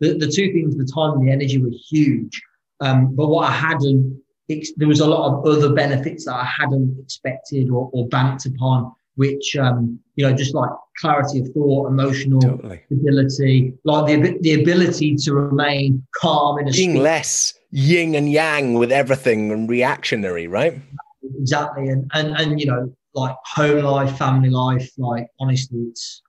the, 0.00 0.08
the 0.18 0.28
two 0.28 0.52
things, 0.52 0.76
the 0.76 0.90
time 0.94 1.12
and 1.14 1.26
the 1.26 1.32
energy, 1.32 1.58
were 1.58 1.76
huge. 1.90 2.36
Um, 2.80 3.14
but 3.16 3.28
what 3.28 3.48
I 3.48 3.52
hadn't 3.52 4.22
there 4.76 4.88
was 4.88 5.00
a 5.00 5.06
lot 5.06 5.32
of 5.32 5.46
other 5.46 5.72
benefits 5.72 6.24
that 6.24 6.34
I 6.34 6.44
hadn't 6.44 6.98
expected 7.00 7.70
or, 7.70 7.90
or 7.92 8.08
banked 8.08 8.46
upon, 8.46 8.92
which 9.16 9.56
um, 9.56 9.98
you 10.16 10.26
know, 10.26 10.34
just 10.34 10.54
like 10.54 10.70
clarity 10.98 11.40
of 11.40 11.48
thought, 11.54 11.88
emotional 11.88 12.40
totally. 12.40 12.82
stability, 12.86 13.74
like 13.84 14.06
the 14.06 14.38
the 14.40 14.62
ability 14.62 15.16
to 15.16 15.34
remain 15.34 16.06
calm 16.20 16.58
in 16.58 16.68
a 16.68 16.72
being 16.72 16.96
less 16.96 17.54
yin 17.70 18.14
and 18.14 18.30
yang 18.30 18.74
with 18.74 18.92
everything 18.92 19.50
and 19.50 19.68
reactionary, 19.68 20.46
right? 20.46 20.78
Exactly, 21.38 21.88
and 21.88 22.10
and 22.14 22.36
and 22.36 22.60
you 22.60 22.66
know, 22.66 22.94
like 23.14 23.36
home 23.44 23.84
life, 23.84 24.16
family 24.16 24.50
life. 24.50 24.90
Like 24.98 25.26
honestly, 25.38 25.78
it's 25.90 26.22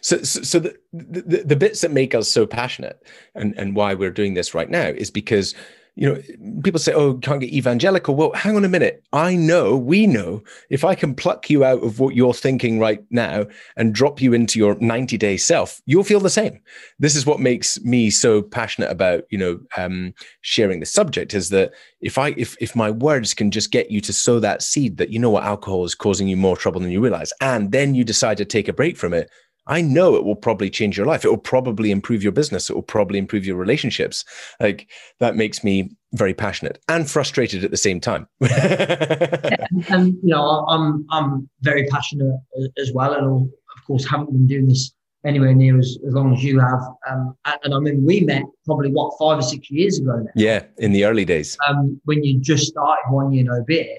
so, 0.00 0.22
so, 0.22 0.42
so 0.42 0.58
the, 0.58 0.76
the, 0.92 1.42
the 1.44 1.56
bits 1.56 1.80
that 1.80 1.90
make 1.90 2.14
us 2.14 2.28
so 2.28 2.46
passionate 2.46 3.02
and, 3.34 3.54
and 3.56 3.74
why 3.74 3.94
we're 3.94 4.10
doing 4.10 4.34
this 4.34 4.54
right 4.54 4.68
now 4.68 4.86
is 4.86 5.10
because 5.10 5.54
you 5.96 6.08
know, 6.08 6.60
people 6.62 6.80
say, 6.80 6.92
oh, 6.92 7.14
can't 7.14 7.40
get 7.40 7.52
evangelical. 7.52 8.16
Well, 8.16 8.32
hang 8.32 8.56
on 8.56 8.64
a 8.64 8.68
minute. 8.68 9.04
I 9.12 9.36
know, 9.36 9.76
we 9.76 10.08
know, 10.08 10.42
if 10.68 10.84
I 10.84 10.96
can 10.96 11.14
pluck 11.14 11.48
you 11.48 11.64
out 11.64 11.84
of 11.84 12.00
what 12.00 12.16
you're 12.16 12.34
thinking 12.34 12.80
right 12.80 13.04
now 13.10 13.46
and 13.76 13.94
drop 13.94 14.20
you 14.20 14.32
into 14.32 14.58
your 14.58 14.74
90 14.80 15.16
day 15.16 15.36
self, 15.36 15.80
you'll 15.86 16.02
feel 16.02 16.18
the 16.18 16.30
same. 16.30 16.60
This 16.98 17.14
is 17.14 17.26
what 17.26 17.38
makes 17.38 17.80
me 17.82 18.10
so 18.10 18.42
passionate 18.42 18.90
about, 18.90 19.22
you 19.30 19.38
know, 19.38 19.60
um, 19.76 20.14
sharing 20.40 20.80
the 20.80 20.86
subject 20.86 21.32
is 21.32 21.50
that 21.50 21.72
if 22.00 22.18
I, 22.18 22.34
if, 22.36 22.56
if 22.60 22.74
my 22.74 22.90
words 22.90 23.32
can 23.32 23.52
just 23.52 23.70
get 23.70 23.90
you 23.90 24.00
to 24.00 24.12
sow 24.12 24.40
that 24.40 24.62
seed 24.62 24.96
that, 24.96 25.10
you 25.10 25.20
know 25.20 25.30
what, 25.30 25.44
alcohol 25.44 25.84
is 25.84 25.94
causing 25.94 26.26
you 26.26 26.36
more 26.36 26.56
trouble 26.56 26.80
than 26.80 26.90
you 26.90 27.00
realize, 27.00 27.32
and 27.40 27.70
then 27.70 27.94
you 27.94 28.02
decide 28.02 28.36
to 28.38 28.44
take 28.44 28.66
a 28.66 28.72
break 28.72 28.96
from 28.96 29.14
it, 29.14 29.30
I 29.66 29.80
know 29.80 30.14
it 30.14 30.24
will 30.24 30.36
probably 30.36 30.70
change 30.70 30.96
your 30.96 31.06
life. 31.06 31.24
It 31.24 31.28
will 31.28 31.36
probably 31.36 31.90
improve 31.90 32.22
your 32.22 32.32
business. 32.32 32.68
It 32.68 32.74
will 32.74 32.82
probably 32.82 33.18
improve 33.18 33.46
your 33.46 33.56
relationships. 33.56 34.24
Like 34.60 34.90
that 35.20 35.36
makes 35.36 35.64
me 35.64 35.90
very 36.12 36.34
passionate 36.34 36.78
and 36.88 37.10
frustrated 37.10 37.64
at 37.64 37.70
the 37.70 37.76
same 37.76 38.00
time. 38.00 38.28
yeah, 38.40 39.66
and 39.88 40.14
you 40.22 40.30
know, 40.30 40.64
I'm 40.68 41.06
I'm 41.10 41.48
very 41.62 41.86
passionate 41.86 42.38
as 42.78 42.92
well, 42.92 43.14
and 43.14 43.50
of 43.76 43.86
course 43.86 44.08
haven't 44.08 44.32
been 44.32 44.46
doing 44.46 44.68
this 44.68 44.92
anywhere 45.24 45.54
near 45.54 45.78
as, 45.78 45.98
as 46.06 46.12
long 46.12 46.34
as 46.34 46.44
you 46.44 46.60
have. 46.60 46.80
Um, 47.10 47.34
and, 47.46 47.58
and, 47.64 47.74
I 47.74 47.78
mean, 47.78 48.04
we 48.04 48.20
met 48.20 48.42
probably 48.66 48.90
what 48.90 49.14
five 49.18 49.38
or 49.38 49.42
six 49.42 49.70
years 49.70 49.98
ago 49.98 50.18
now. 50.18 50.30
Yeah, 50.36 50.64
in 50.76 50.92
the 50.92 51.06
early 51.06 51.24
days. 51.24 51.56
Um, 51.66 51.98
when 52.04 52.22
you 52.22 52.38
just 52.40 52.66
started 52.66 53.04
one 53.08 53.32
year 53.32 53.44
no 53.44 53.64
beer, 53.66 53.98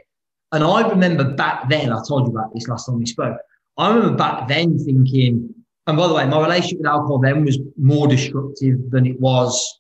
and 0.52 0.64
I 0.64 0.88
remember 0.88 1.24
back 1.24 1.70
then. 1.70 1.92
I 1.92 2.02
told 2.08 2.28
you 2.28 2.32
about 2.32 2.54
this 2.54 2.68
last 2.68 2.86
time 2.86 3.00
we 3.00 3.06
spoke. 3.06 3.38
I 3.78 3.94
remember 3.94 4.16
back 4.16 4.48
then 4.48 4.78
thinking, 4.80 5.54
and 5.88 5.98
by 5.98 6.08
the 6.08 6.14
way, 6.14 6.26
my 6.26 6.42
relationship 6.42 6.80
with 6.80 6.88
alcohol 6.88 7.20
then 7.20 7.46
was 7.46 7.60
more 7.78 8.08
destructive 8.08 8.90
than 8.90 9.06
it 9.06 9.20
was 9.20 9.80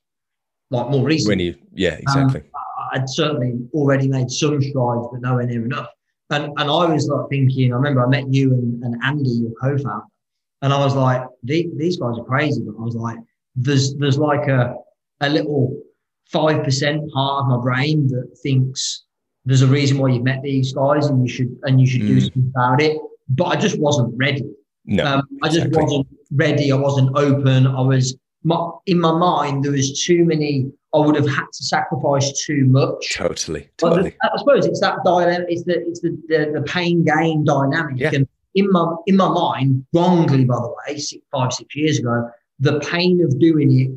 like 0.70 0.89
more 0.89 1.04
recently. 1.04 1.32
When 1.32 1.39
you, 1.39 1.56
yeah, 1.74 1.94
exactly. 1.94 2.41
Um, 2.41 2.88
I'd 2.94 3.10
certainly 3.10 3.60
already 3.74 4.08
made 4.08 4.30
some 4.30 4.62
strides, 4.62 5.08
but 5.12 5.22
nowhere 5.22 5.46
near 5.46 5.65
enough. 5.65 5.89
And 6.30 6.46
and 6.58 6.70
I 6.70 6.91
was 6.91 7.08
like 7.08 7.30
thinking, 7.30 7.74
I 7.74 7.76
remember 7.76 8.06
I 8.06 8.10
met 8.10 8.32
you 8.34 8.54
and, 8.54 8.84
and 8.84 9.02
Andy, 9.04 9.30
your 9.30 9.52
co-founder, 9.62 10.06
and 10.62 10.74
I 10.74 10.80
was 10.80 10.96
like, 10.96 11.24
these 11.44 11.98
guys 11.98 12.18
are 12.18 12.26
crazy. 12.26 12.62
But 12.62 12.80
I 12.80 12.84
was 12.84 12.96
like, 12.96 13.18
there's 13.56 13.96
there's 13.96 14.18
like 14.18 14.48
a 14.48 14.76
a 15.22 15.30
little 15.30 15.80
five 16.32 16.63
percent 16.63 17.12
part 17.12 17.44
of 17.44 17.48
my 17.50 17.62
brain 17.62 18.08
that 18.08 18.38
thinks 18.41 19.04
there's 19.46 19.62
a 19.62 19.68
reason 19.68 20.00
why 20.00 20.10
you've 20.10 20.24
met 20.24 20.41
these 20.41 20.74
guys 20.74 21.08
and 21.08 21.22
you 21.22 21.32
should 21.32 21.56
and 21.63 21.80
you 21.80 21.88
should 21.88 22.02
mm. 22.02 22.08
do 22.08 22.22
something 22.22 22.52
about 22.56 22.82
it 22.82 22.98
but 23.30 23.46
I 23.46 23.56
just 23.56 23.80
wasn't 23.80 24.13
ready. 24.18 24.44
No, 24.86 25.06
um, 25.06 25.24
I 25.41 25.48
just 25.48 25.65
exactly. 25.65 25.84
wasn't 25.84 26.08
ready. 26.32 26.71
I 26.71 26.76
wasn't 26.76 27.17
open. 27.17 27.67
I 27.67 27.82
was 27.82 28.15
my, 28.43 28.69
in 28.86 29.00
my 29.00 29.12
mind. 29.17 29.63
There 29.63 29.71
was 29.71 30.04
too 30.04 30.26
many. 30.26 30.71
I 30.93 31.00
would 31.00 31.15
have 31.15 31.28
had 31.28 31.45
to 31.52 31.63
sacrifice 31.63 32.45
too 32.45 32.65
much. 32.65 33.13
Totally, 33.15 33.69
totally. 33.78 34.12
The, 34.12 34.32
I 34.34 34.38
suppose 34.38 34.65
it's 34.65 34.80
that 34.82 34.98
dilemma. 35.04 35.45
It's 35.50 35.63
the 35.63 35.82
it's 35.88 36.02
the 36.02 36.17
the, 36.28 36.52
the 36.60 36.62
pain 36.62 37.04
gain 37.04 37.43
dynamic. 37.43 38.00
Yeah. 38.00 38.12
And 38.13 38.28
in 38.54 38.71
my 38.71 38.95
in 39.08 39.17
my 39.17 39.28
mind, 39.28 39.86
wrongly 39.93 40.45
by 40.45 40.56
the 40.56 40.74
way, 40.88 40.98
six, 40.98 41.24
five 41.32 41.52
six 41.52 41.76
years 41.76 42.00
ago, 42.00 42.30
the 42.60 42.80
pain 42.82 43.24
of 43.24 43.38
doing 43.39 43.80
it 43.80 43.91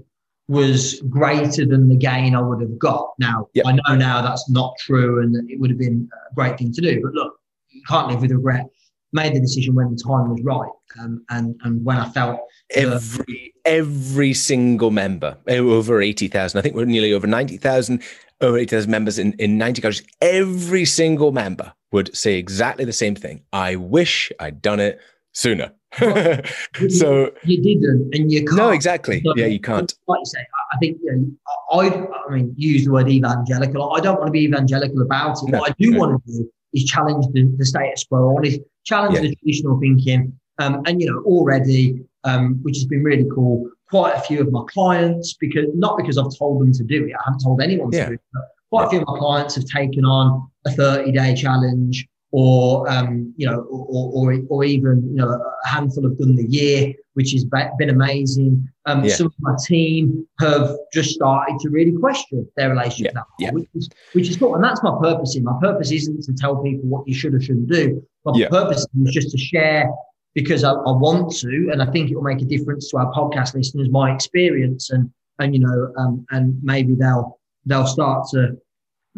was 0.48 1.03
greater 1.03 1.66
than 1.66 1.90
the 1.90 1.96
gain 1.96 2.35
I 2.35 2.40
would 2.40 2.62
have 2.62 2.79
got. 2.79 3.12
Now 3.18 3.48
yep. 3.53 3.66
I 3.66 3.72
know 3.72 3.94
now 3.94 4.22
that's 4.22 4.48
not 4.48 4.74
true, 4.79 5.22
and 5.22 5.48
it 5.51 5.61
would 5.61 5.70
have 5.70 5.79
been 5.79 6.09
a 6.31 6.35
great 6.35 6.57
thing 6.59 6.72
to 6.72 6.81
do. 6.81 7.01
But 7.03 7.12
look, 7.12 7.35
you 7.68 7.83
can't 7.87 8.09
live 8.09 8.22
with 8.22 8.33
regret 8.33 8.66
made 9.12 9.35
the 9.35 9.40
decision 9.40 9.75
when 9.75 9.90
the 9.90 10.03
time 10.03 10.31
was 10.31 10.40
right 10.42 10.71
um, 11.01 11.25
and 11.31 11.59
and 11.64 11.85
when 11.85 11.99
I 11.99 12.09
felt 12.11 12.40
every 12.71 13.55
every 13.64 14.35
single 14.35 14.90
member 14.90 15.37
over 15.49 16.01
eighty 16.01 16.29
thousand. 16.29 16.59
I 16.59 16.62
think 16.62 16.75
we're 16.75 16.85
nearly 16.85 17.12
over 17.12 17.27
ninety 17.27 17.57
thousand. 17.57 18.03
Over 18.40 18.59
eighty 18.59 18.77
thousand 18.77 18.90
members 18.90 19.18
in, 19.18 19.33
in 19.35 19.59
ninety 19.59 19.83
countries. 19.83 20.07
Every 20.21 20.85
single 20.85 21.33
member 21.33 21.73
would 21.92 22.16
say 22.16 22.35
exactly 22.35 22.85
the 22.85 22.92
same 22.92 23.14
thing. 23.14 23.42
I 23.53 23.77
wish 23.77 24.31
I'd 24.38 24.62
done 24.62 24.81
it 24.81 25.01
sooner. 25.33 25.73
so 25.99 27.33
you 27.44 27.62
didn't, 27.62 28.11
and 28.12 28.31
you 28.31 28.44
can't. 28.44 28.57
No, 28.57 28.68
exactly. 28.71 29.23
So, 29.25 29.33
yeah, 29.37 29.47
you 29.47 29.59
can't. 29.59 29.92
Like 30.07 30.21
you 30.21 30.27
say, 30.27 30.47
I 30.73 30.77
think 30.79 30.99
you 31.03 31.16
know, 31.16 31.81
I. 31.81 32.07
I 32.29 32.35
mean, 32.35 32.55
use 32.57 32.85
the 32.85 32.92
word 32.92 33.09
evangelical. 33.09 33.94
I 33.94 34.01
don't 34.01 34.16
want 34.16 34.29
to 34.29 34.33
be 34.33 34.44
evangelical 34.44 35.03
about 35.03 35.38
it. 35.42 35.51
No, 35.51 35.61
what 35.61 35.71
I 35.71 35.75
do 35.79 35.90
no. 35.92 35.99
want 35.99 36.25
to 36.25 36.33
do 36.33 36.51
is 36.74 36.85
challenged 36.85 37.33
the, 37.33 37.44
the 37.57 37.64
status 37.64 38.04
quo. 38.04 38.31
I 38.31 38.33
want 38.33 38.46
to 38.46 38.61
challenge 38.85 39.14
yeah. 39.14 39.22
the 39.22 39.37
traditional 39.37 39.78
thinking. 39.81 40.38
Um, 40.59 40.83
and, 40.87 41.00
you 41.00 41.11
know, 41.11 41.20
already, 41.20 42.00
um, 42.24 42.59
which 42.62 42.76
has 42.76 42.87
been 42.87 43.04
really 43.04 43.26
cool, 43.33 43.70
quite 43.88 44.14
a 44.16 44.20
few 44.20 44.40
of 44.40 44.50
my 44.50 44.64
clients, 44.68 45.35
because 45.35 45.66
not 45.74 45.96
because 45.96 46.18
I've 46.18 46.37
told 46.37 46.61
them 46.61 46.72
to 46.72 46.85
do 46.85 47.07
it, 47.07 47.12
I 47.14 47.22
haven't 47.24 47.42
told 47.44 47.62
anyone 47.62 47.90
yeah. 47.92 48.04
to 48.04 48.09
do 48.09 48.14
it, 48.14 48.20
but 48.33 48.42
quite 48.70 48.87
a 48.87 48.90
few 48.90 49.00
of 49.00 49.09
my 49.09 49.18
clients 49.18 49.54
have 49.54 49.64
taken 49.66 50.04
on 50.04 50.50
a 50.66 50.72
30 50.72 51.12
day 51.12 51.35
challenge 51.35 52.07
or, 52.31 52.88
um, 52.91 53.33
you 53.37 53.47
know, 53.47 53.61
or, 53.71 54.33
or, 54.33 54.41
or, 54.51 54.64
even, 54.64 55.03
you 55.09 55.17
know, 55.17 55.29
a 55.29 55.69
handful 55.69 56.05
have 56.05 56.19
done 56.19 56.37
the 56.37 56.47
year, 56.47 56.93
which 57.14 57.33
has 57.33 57.45
been 57.45 57.88
amazing. 57.88 58.69
Um, 58.85 59.05
yeah. 59.05 59.14
Some 59.14 59.29
of 59.29 59.35
my 59.38 59.57
team 59.67 60.27
have 60.41 60.77
just 60.93 61.11
started 61.11 61.59
to 61.61 61.71
really 61.71 61.93
question 61.93 62.47
their 62.57 62.71
relationship 62.71 63.14
yeah. 63.14 63.23
yeah. 63.38 63.51
which, 63.53 63.69
is, 63.75 63.88
which 64.12 64.29
is 64.29 64.37
cool. 64.37 64.55
And 64.55 64.62
that's 64.62 64.83
my 64.83 64.95
purpose. 65.01 65.37
In 65.37 65.45
my 65.45 65.59
purpose 65.61 65.91
isn't 65.91 66.23
to 66.25 66.35
tell 66.35 66.62
people 66.62 66.87
what 66.88 67.09
you 67.09 67.14
should 67.14 67.35
or 67.35 67.41
shouldn't 67.41 67.71
do. 67.71 68.07
But 68.25 68.35
my 68.35 68.41
yeah. 68.41 68.49
purpose 68.49 68.87
is 69.03 69.14
just 69.14 69.31
to 69.31 69.38
share 69.38 69.91
because 70.35 70.64
I, 70.64 70.73
I, 70.73 70.93
want 70.93 71.33
to, 71.37 71.71
and 71.73 71.83
I 71.83 71.87
think 71.87 72.11
it 72.11 72.14
will 72.14 72.23
make 72.23 72.43
a 72.43 72.45
difference 72.45 72.91
to 72.91 72.99
our 72.99 73.11
podcast 73.12 73.55
listeners, 73.55 73.88
my 73.91 74.14
experience, 74.14 74.91
and 74.91 75.11
and 75.38 75.55
you 75.55 75.61
know, 75.61 75.93
um, 75.97 76.27
and 76.31 76.59
maybe 76.62 76.95
they'll 76.95 77.41
they'll 77.64 77.87
start 77.87 78.27
to 78.33 78.57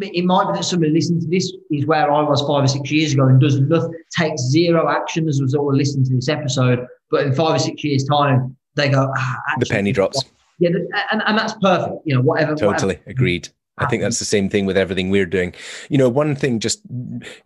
it 0.02 0.24
might 0.24 0.52
be 0.52 0.58
that 0.58 0.64
somebody 0.64 0.92
listening 0.92 1.20
to 1.20 1.26
this 1.28 1.52
is 1.70 1.86
where 1.86 2.10
I 2.10 2.22
was 2.22 2.40
five 2.42 2.64
or 2.64 2.68
six 2.68 2.90
years 2.90 3.12
ago 3.12 3.26
and 3.26 3.40
does 3.40 3.60
nothing, 3.60 3.94
takes 4.16 4.42
zero 4.42 4.88
action 4.88 5.28
as 5.28 5.40
a 5.40 5.44
result 5.44 5.72
of 5.72 5.76
listening 5.76 6.06
to 6.06 6.14
this 6.14 6.28
episode. 6.28 6.86
But 7.10 7.26
in 7.26 7.34
five 7.34 7.56
or 7.56 7.58
six 7.58 7.82
years' 7.84 8.04
time, 8.04 8.56
they 8.76 8.88
go, 8.88 9.12
ah, 9.16 9.36
actually, 9.48 9.68
the 9.68 9.74
penny 9.74 9.92
drops. 9.92 10.24
Yeah, 10.58 10.70
and, 11.10 11.22
and 11.26 11.38
that's 11.38 11.54
perfect. 11.54 11.96
You 12.04 12.16
know, 12.16 12.22
whatever. 12.22 12.54
Totally 12.54 12.94
whatever. 12.96 13.10
agreed. 13.10 13.48
I 13.78 13.86
think 13.86 14.02
that's 14.02 14.18
the 14.18 14.26
same 14.26 14.50
thing 14.50 14.66
with 14.66 14.76
everything 14.76 15.08
we're 15.08 15.24
doing. 15.24 15.54
You 15.88 15.96
know, 15.96 16.08
one 16.08 16.36
thing 16.36 16.60
just 16.60 16.82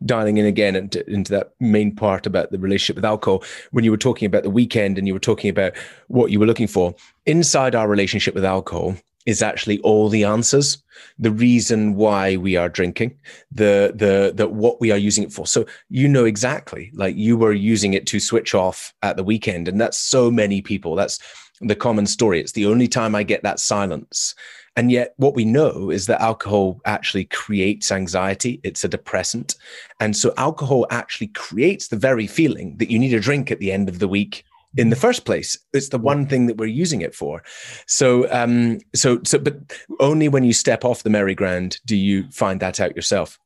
dialing 0.04 0.36
in 0.36 0.46
again 0.46 0.74
into, 0.74 1.08
into 1.08 1.30
that 1.32 1.52
main 1.60 1.94
part 1.94 2.26
about 2.26 2.50
the 2.50 2.58
relationship 2.58 2.96
with 2.96 3.04
alcohol, 3.04 3.44
when 3.70 3.84
you 3.84 3.92
were 3.92 3.96
talking 3.96 4.26
about 4.26 4.42
the 4.42 4.50
weekend 4.50 4.98
and 4.98 5.06
you 5.06 5.14
were 5.14 5.20
talking 5.20 5.48
about 5.48 5.74
what 6.08 6.32
you 6.32 6.40
were 6.40 6.46
looking 6.46 6.66
for 6.66 6.92
inside 7.24 7.76
our 7.76 7.86
relationship 7.86 8.34
with 8.34 8.44
alcohol, 8.44 8.96
is 9.26 9.42
actually 9.42 9.78
all 9.80 10.08
the 10.08 10.24
answers. 10.24 10.82
The 11.18 11.30
reason 11.30 11.94
why 11.94 12.36
we 12.36 12.56
are 12.56 12.68
drinking 12.68 13.16
the 13.50 13.92
the 13.94 14.32
the 14.34 14.48
what 14.48 14.80
we 14.80 14.90
are 14.90 14.98
using 14.98 15.24
it 15.24 15.32
for. 15.32 15.46
So 15.46 15.66
you 15.88 16.08
know 16.08 16.24
exactly 16.24 16.90
like 16.94 17.16
you 17.16 17.36
were 17.36 17.52
using 17.52 17.94
it 17.94 18.06
to 18.08 18.20
switch 18.20 18.54
off 18.54 18.94
at 19.02 19.16
the 19.16 19.24
weekend 19.24 19.68
and 19.68 19.80
that's 19.80 19.98
so 19.98 20.30
many 20.30 20.60
people. 20.60 20.94
That's 20.94 21.18
the 21.60 21.76
common 21.76 22.06
story. 22.06 22.40
It's 22.40 22.52
the 22.52 22.66
only 22.66 22.88
time 22.88 23.14
i 23.14 23.22
get 23.22 23.42
that 23.42 23.60
silence. 23.60 24.34
And 24.76 24.90
yet 24.90 25.14
what 25.18 25.36
we 25.36 25.44
know 25.44 25.90
is 25.90 26.06
that 26.06 26.20
alcohol 26.20 26.80
actually 26.84 27.26
creates 27.26 27.92
anxiety. 27.92 28.60
It's 28.64 28.82
a 28.82 28.88
depressant. 28.88 29.54
And 30.00 30.16
so 30.16 30.34
alcohol 30.36 30.86
actually 30.90 31.28
creates 31.28 31.88
the 31.88 31.96
very 31.96 32.26
feeling 32.26 32.76
that 32.78 32.90
you 32.90 32.98
need 32.98 33.14
a 33.14 33.20
drink 33.20 33.52
at 33.52 33.60
the 33.60 33.70
end 33.70 33.88
of 33.88 34.00
the 34.00 34.08
week 34.08 34.44
in 34.76 34.90
the 34.90 34.96
first 34.96 35.24
place. 35.24 35.58
It's 35.72 35.88
the 35.88 35.98
one 35.98 36.26
thing 36.26 36.46
that 36.46 36.56
we're 36.56 36.66
using 36.66 37.00
it 37.00 37.14
for. 37.14 37.42
So, 37.86 38.30
um, 38.32 38.78
so, 38.94 39.20
so, 39.24 39.38
but 39.38 39.56
only 40.00 40.28
when 40.28 40.44
you 40.44 40.52
step 40.52 40.84
off 40.84 41.02
the 41.02 41.10
merry-go-round 41.10 41.78
do 41.86 41.96
you 41.96 42.30
find 42.30 42.60
that 42.60 42.80
out 42.80 42.96
yourself. 42.96 43.38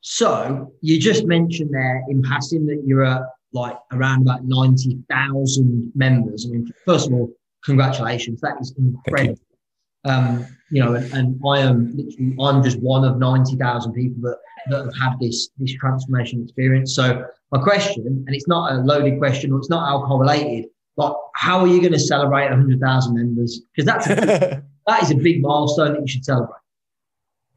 So 0.00 0.72
you 0.80 0.98
just 0.98 1.26
mentioned 1.26 1.70
there 1.72 2.02
in 2.08 2.22
passing 2.22 2.66
that 2.66 2.82
you're 2.84 3.04
at 3.04 3.22
like 3.52 3.76
around 3.92 4.22
about 4.22 4.44
90,000 4.44 5.92
members. 5.94 6.46
I 6.46 6.50
mean, 6.50 6.72
first 6.86 7.08
of 7.08 7.14
all, 7.14 7.30
congratulations. 7.64 8.40
That 8.40 8.56
is 8.60 8.74
incredible. 8.76 9.38
You. 10.04 10.10
Um, 10.10 10.46
you 10.70 10.82
know, 10.82 10.94
and, 10.94 11.12
and, 11.12 11.40
I 11.46 11.60
am 11.60 11.96
literally, 11.96 12.34
I'm 12.40 12.62
just 12.64 12.80
one 12.80 13.04
of 13.04 13.18
90,000 13.18 13.92
people 13.92 14.20
that, 14.22 14.38
that 14.70 14.84
have 14.84 14.94
had 15.00 15.20
this, 15.20 15.50
this 15.58 15.74
transformation 15.74 16.42
experience. 16.42 16.96
So 16.96 17.24
my 17.52 17.62
question, 17.62 18.06
and 18.06 18.34
it's 18.34 18.48
not 18.48 18.72
a 18.72 18.76
loaded 18.76 19.18
question 19.18 19.52
or 19.52 19.58
it's 19.58 19.70
not 19.70 19.88
alcohol 19.88 20.18
related, 20.18 20.64
but 20.96 21.16
how 21.34 21.60
are 21.60 21.66
you 21.66 21.80
going 21.80 21.92
to 21.92 21.98
celebrate 21.98 22.48
100,000 22.50 23.14
members? 23.14 23.60
Because 23.74 23.86
that's 23.86 24.06
a, 24.06 24.62
that 24.86 25.02
is 25.02 25.10
a 25.10 25.16
big 25.16 25.42
milestone 25.42 25.94
that 25.94 26.00
you 26.00 26.08
should 26.08 26.24
celebrate. 26.24 26.58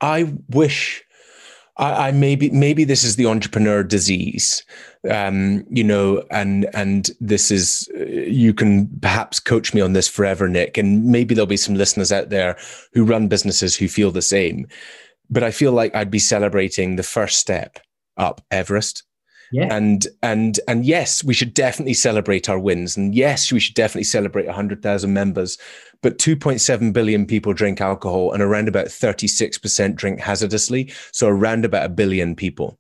I 0.02 0.34
wish 0.50 1.04
I, 1.78 2.08
I, 2.08 2.12
maybe 2.12 2.50
maybe 2.52 2.84
this 2.84 3.04
is 3.04 3.16
the 3.16 3.26
entrepreneur 3.26 3.84
disease, 3.84 4.64
um, 5.10 5.66
you 5.70 5.84
know, 5.84 6.24
and 6.32 6.70
and 6.74 7.10
this 7.20 7.52
is 7.52 7.90
you 7.96 8.54
can 8.54 8.88
perhaps 9.02 9.40
coach 9.40 9.74
me 9.74 9.82
on 9.82 9.94
this 9.94 10.08
forever, 10.08 10.48
Nick, 10.48 10.78
and 10.78 11.06
maybe 11.06 11.36
there'll 11.36 11.48
be 11.48 11.58
some 11.58 11.76
listeners 11.76 12.12
out 12.12 12.30
there 12.30 12.58
who 12.94 13.04
run 13.04 13.28
businesses 13.28 13.76
who 13.76 13.88
feel 13.88 14.12
the 14.12 14.22
same, 14.22 14.68
but 15.30 15.44
I 15.44 15.52
feel 15.52 15.74
like 15.74 15.94
I'd 15.96 16.12
be 16.12 16.20
celebrating 16.20 16.96
the 16.96 17.04
first 17.04 17.40
step 17.40 17.80
up 18.18 18.42
Everest 18.52 19.04
Yeah. 19.52 19.74
And 19.74 20.08
and 20.24 20.60
and 20.68 20.86
yes, 20.86 21.24
we 21.24 21.34
should 21.34 21.54
definitely 21.54 21.94
celebrate 21.94 22.50
our 22.50 22.60
wins, 22.60 22.98
and 22.98 23.14
yes, 23.14 23.52
we 23.52 23.60
should 23.60 23.76
definitely 23.76 24.04
celebrate 24.04 24.50
hundred 24.50 24.82
thousand 24.82 25.14
members. 25.14 25.58
But 26.02 26.20
2.7 26.20 26.94
billion 26.94 27.26
people 27.26 27.54
drink 27.54 27.82
alcohol, 27.82 28.32
and 28.32 28.44
around 28.44 28.68
about 28.68 28.88
36% 28.88 29.96
drink 29.96 30.20
hazardously. 30.20 30.92
So 31.12 31.28
around 31.28 31.66
about 31.66 31.86
a 31.86 31.90
billion 31.90 32.36
people. 32.36 32.78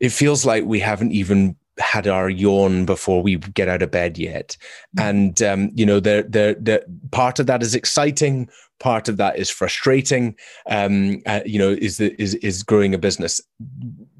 It 0.00 0.10
feels 0.10 0.46
like 0.46 0.64
we 0.64 0.80
haven't 0.80 1.12
even 1.12 1.56
had 1.78 2.06
our 2.06 2.28
yawn 2.28 2.84
before 2.84 3.22
we 3.22 3.36
get 3.36 3.68
out 3.68 3.82
of 3.82 3.90
bed 3.90 4.18
yet. 4.18 4.56
Mm. 4.96 5.08
And 5.08 5.42
um, 5.42 5.70
you 5.74 5.86
know, 5.86 6.00
the 6.00 6.26
the 6.28 6.56
the 6.60 6.84
part 7.10 7.38
of 7.38 7.46
that 7.46 7.62
is 7.62 7.74
exciting. 7.74 8.48
Part 8.80 9.08
of 9.08 9.16
that 9.16 9.38
is 9.38 9.50
frustrating. 9.50 10.36
Um, 10.66 11.20
uh, 11.26 11.40
you 11.44 11.58
know, 11.58 11.70
is 11.70 11.98
the, 11.98 12.20
is 12.20 12.34
is 12.36 12.62
growing 12.62 12.94
a 12.94 12.98
business. 12.98 13.40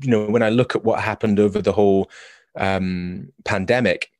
You 0.00 0.10
know, 0.10 0.26
when 0.26 0.42
I 0.42 0.50
look 0.50 0.74
at 0.74 0.84
what 0.84 1.00
happened 1.00 1.38
over 1.38 1.62
the 1.62 1.72
whole 1.72 2.10
um, 2.56 3.28
pandemic, 3.44 4.10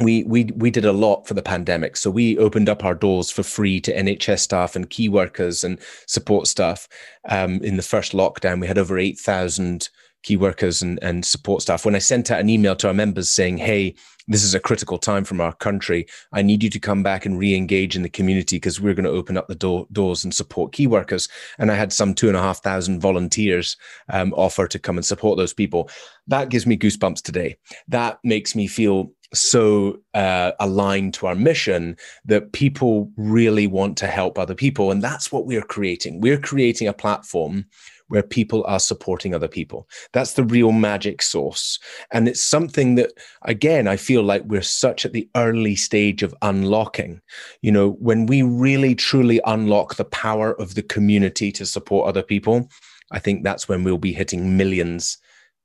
we 0.00 0.24
we 0.24 0.44
we 0.56 0.70
did 0.70 0.84
a 0.84 0.92
lot 0.92 1.26
for 1.26 1.34
the 1.34 1.42
pandemic. 1.42 1.96
So 1.96 2.10
we 2.10 2.38
opened 2.38 2.68
up 2.68 2.84
our 2.84 2.94
doors 2.94 3.30
for 3.30 3.42
free 3.42 3.80
to 3.82 3.94
NHS 3.94 4.40
staff 4.40 4.74
and 4.76 4.90
key 4.90 5.08
workers 5.08 5.64
and 5.64 5.78
support 6.06 6.46
staff. 6.46 6.88
Um, 7.28 7.60
in 7.62 7.76
the 7.76 7.82
first 7.82 8.12
lockdown, 8.12 8.60
we 8.60 8.66
had 8.66 8.78
over 8.78 8.98
eight 8.98 9.18
thousand 9.18 9.88
key 10.24 10.36
workers 10.36 10.82
and, 10.82 10.98
and 11.02 11.24
support 11.24 11.62
staff, 11.62 11.84
when 11.84 11.94
I 11.94 12.00
sent 12.00 12.30
out 12.30 12.40
an 12.40 12.50
email 12.50 12.74
to 12.76 12.88
our 12.88 12.94
members 12.94 13.30
saying, 13.30 13.58
hey, 13.58 13.94
this 14.26 14.42
is 14.42 14.54
a 14.54 14.60
critical 14.60 14.96
time 14.96 15.24
from 15.24 15.40
our 15.40 15.52
country. 15.52 16.06
I 16.32 16.42
need 16.42 16.62
you 16.62 16.70
to 16.70 16.80
come 16.80 17.02
back 17.02 17.26
and 17.26 17.38
re-engage 17.38 17.94
in 17.94 18.02
the 18.02 18.08
community 18.08 18.56
because 18.56 18.80
we're 18.80 18.94
going 18.94 19.04
to 19.04 19.10
open 19.10 19.36
up 19.36 19.48
the 19.48 19.54
door, 19.54 19.86
doors 19.92 20.24
and 20.24 20.32
support 20.32 20.72
key 20.72 20.86
workers. 20.86 21.28
And 21.58 21.70
I 21.70 21.74
had 21.74 21.92
some 21.92 22.14
two 22.14 22.28
and 22.28 22.36
a 22.36 22.40
half 22.40 22.62
thousand 22.62 23.00
volunteers 23.00 23.76
um, 24.10 24.32
offer 24.34 24.66
to 24.66 24.78
come 24.78 24.96
and 24.96 25.04
support 25.04 25.36
those 25.36 25.52
people. 25.52 25.90
That 26.26 26.48
gives 26.48 26.66
me 26.66 26.76
goosebumps 26.76 27.20
today. 27.20 27.56
That 27.88 28.18
makes 28.24 28.56
me 28.56 28.66
feel 28.66 29.12
so 29.34 29.98
uh, 30.14 30.52
aligned 30.60 31.12
to 31.14 31.26
our 31.26 31.34
mission 31.34 31.96
that 32.24 32.52
people 32.52 33.10
really 33.16 33.66
want 33.66 33.98
to 33.98 34.06
help 34.06 34.38
other 34.38 34.54
people. 34.54 34.90
And 34.90 35.02
that's 35.02 35.30
what 35.30 35.44
we're 35.44 35.62
creating. 35.62 36.20
We're 36.20 36.38
creating 36.40 36.88
a 36.88 36.92
platform 36.92 37.66
where 38.08 38.22
people 38.22 38.64
are 38.66 38.80
supporting 38.80 39.34
other 39.34 39.48
people. 39.48 39.88
That's 40.12 40.34
the 40.34 40.44
real 40.44 40.72
magic 40.72 41.22
source. 41.22 41.78
And 42.12 42.28
it's 42.28 42.42
something 42.42 42.96
that, 42.96 43.12
again, 43.42 43.88
I 43.88 43.96
feel 43.96 44.22
like 44.22 44.42
we're 44.44 44.62
such 44.62 45.04
at 45.04 45.12
the 45.12 45.28
early 45.34 45.74
stage 45.74 46.22
of 46.22 46.34
unlocking. 46.42 47.20
You 47.62 47.72
know, 47.72 47.90
when 47.92 48.26
we 48.26 48.42
really 48.42 48.94
truly 48.94 49.40
unlock 49.46 49.96
the 49.96 50.04
power 50.04 50.58
of 50.60 50.74
the 50.74 50.82
community 50.82 51.50
to 51.52 51.66
support 51.66 52.08
other 52.08 52.22
people, 52.22 52.68
I 53.10 53.18
think 53.18 53.42
that's 53.42 53.68
when 53.68 53.84
we'll 53.84 53.98
be 53.98 54.12
hitting 54.12 54.56
millions, 54.56 55.18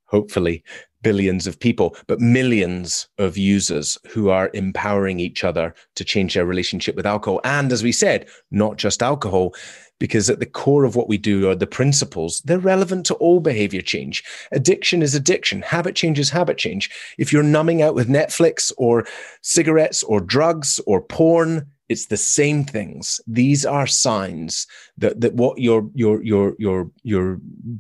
hopefully, 0.06 0.64
billions 1.02 1.48
of 1.48 1.60
people, 1.60 1.96
but 2.08 2.20
millions 2.20 3.08
of 3.18 3.38
users 3.38 3.98
who 4.10 4.30
are 4.30 4.52
empowering 4.54 5.20
each 5.20 5.44
other 5.44 5.74
to 5.96 6.04
change 6.04 6.34
their 6.34 6.46
relationship 6.46 6.96
with 6.96 7.06
alcohol. 7.06 7.40
And 7.44 7.72
as 7.72 7.84
we 7.84 7.92
said, 7.92 8.28
not 8.52 8.78
just 8.78 9.02
alcohol, 9.02 9.54
because 10.00 10.30
at 10.30 10.40
the 10.40 10.46
core 10.46 10.86
of 10.86 10.96
what 10.96 11.10
we 11.10 11.18
do 11.18 11.50
are 11.50 11.56
the 11.56 11.68
principles. 11.68 12.42
They're 12.46 12.58
relevant 12.58 13.06
to 13.08 13.16
all 13.16 13.40
behavior 13.40 13.82
change. 13.82 14.24
Addiction 14.52 15.02
is 15.02 15.14
addiction. 15.14 15.62
Habit 15.62 15.96
change 15.96 16.18
is 16.18 16.30
habit 16.30 16.58
change. 16.58 16.90
If 17.18 17.32
you're 17.32 17.44
numbing 17.44 17.82
out 17.82 17.96
with 17.96 18.08
Netflix 18.08 18.72
or 18.78 19.06
cigarettes 19.42 20.04
or 20.04 20.22
drugs 20.22 20.80
or 20.88 21.02
porn, 21.02 21.68
it's 21.90 22.06
the 22.06 22.18
same 22.18 22.64
things. 22.64 23.20
These 23.28 23.66
are 23.66 23.88
signs 23.88 24.68
that, 24.98 25.22
that 25.22 25.34
what 25.34 25.58
your 25.58 25.90
your 25.96 26.24
your 26.24 26.56
your 26.60 26.92
your 27.02 27.40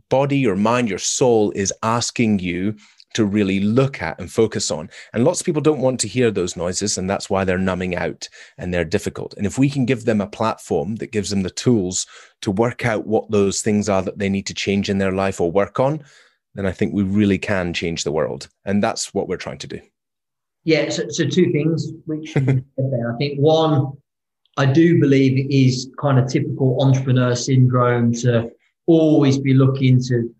body, 0.09 0.39
your 0.39 0.55
mind, 0.55 0.89
your 0.89 0.97
soul 0.97 1.51
is 1.51 1.71
asking 1.83 2.39
you 2.39 2.75
to 3.13 3.25
really 3.25 3.59
look 3.59 4.01
at 4.01 4.19
and 4.19 4.31
focus 4.31 4.71
on. 4.71 4.89
And 5.13 5.23
lots 5.23 5.39
of 5.39 5.45
people 5.45 5.61
don't 5.61 5.81
want 5.81 5.99
to 6.01 6.07
hear 6.07 6.31
those 6.31 6.55
noises, 6.55 6.97
and 6.97 7.09
that's 7.09 7.29
why 7.29 7.43
they're 7.43 7.57
numbing 7.57 7.95
out 7.95 8.29
and 8.57 8.73
they're 8.73 8.85
difficult. 8.85 9.33
And 9.37 9.45
if 9.45 9.57
we 9.57 9.69
can 9.69 9.85
give 9.85 10.05
them 10.05 10.21
a 10.21 10.27
platform 10.27 10.97
that 10.97 11.11
gives 11.11 11.29
them 11.29 11.43
the 11.43 11.49
tools 11.49 12.05
to 12.41 12.51
work 12.51 12.85
out 12.85 13.07
what 13.07 13.29
those 13.31 13.61
things 13.61 13.89
are 13.89 14.01
that 14.01 14.19
they 14.19 14.29
need 14.29 14.45
to 14.47 14.53
change 14.53 14.89
in 14.89 14.97
their 14.97 15.11
life 15.11 15.41
or 15.41 15.51
work 15.51 15.79
on, 15.79 16.03
then 16.55 16.65
I 16.65 16.71
think 16.71 16.93
we 16.93 17.03
really 17.03 17.37
can 17.37 17.73
change 17.73 18.03
the 18.03 18.11
world. 18.11 18.49
And 18.65 18.83
that's 18.83 19.13
what 19.13 19.27
we're 19.27 19.37
trying 19.37 19.59
to 19.59 19.67
do. 19.67 19.79
Yeah, 20.63 20.89
so, 20.89 21.07
so 21.09 21.25
two 21.25 21.51
things 21.51 21.91
which. 22.05 22.35
I 22.37 23.17
think 23.17 23.39
one, 23.39 23.93
I 24.57 24.65
do 24.65 24.99
believe 24.99 25.47
is 25.49 25.89
kind 25.99 26.19
of 26.19 26.29
typical 26.29 26.81
entrepreneur 26.83 27.35
syndrome 27.35 28.13
to 28.15 28.51
always 28.87 29.37
be 29.37 29.53
looking 29.53 30.01
to 30.03 30.33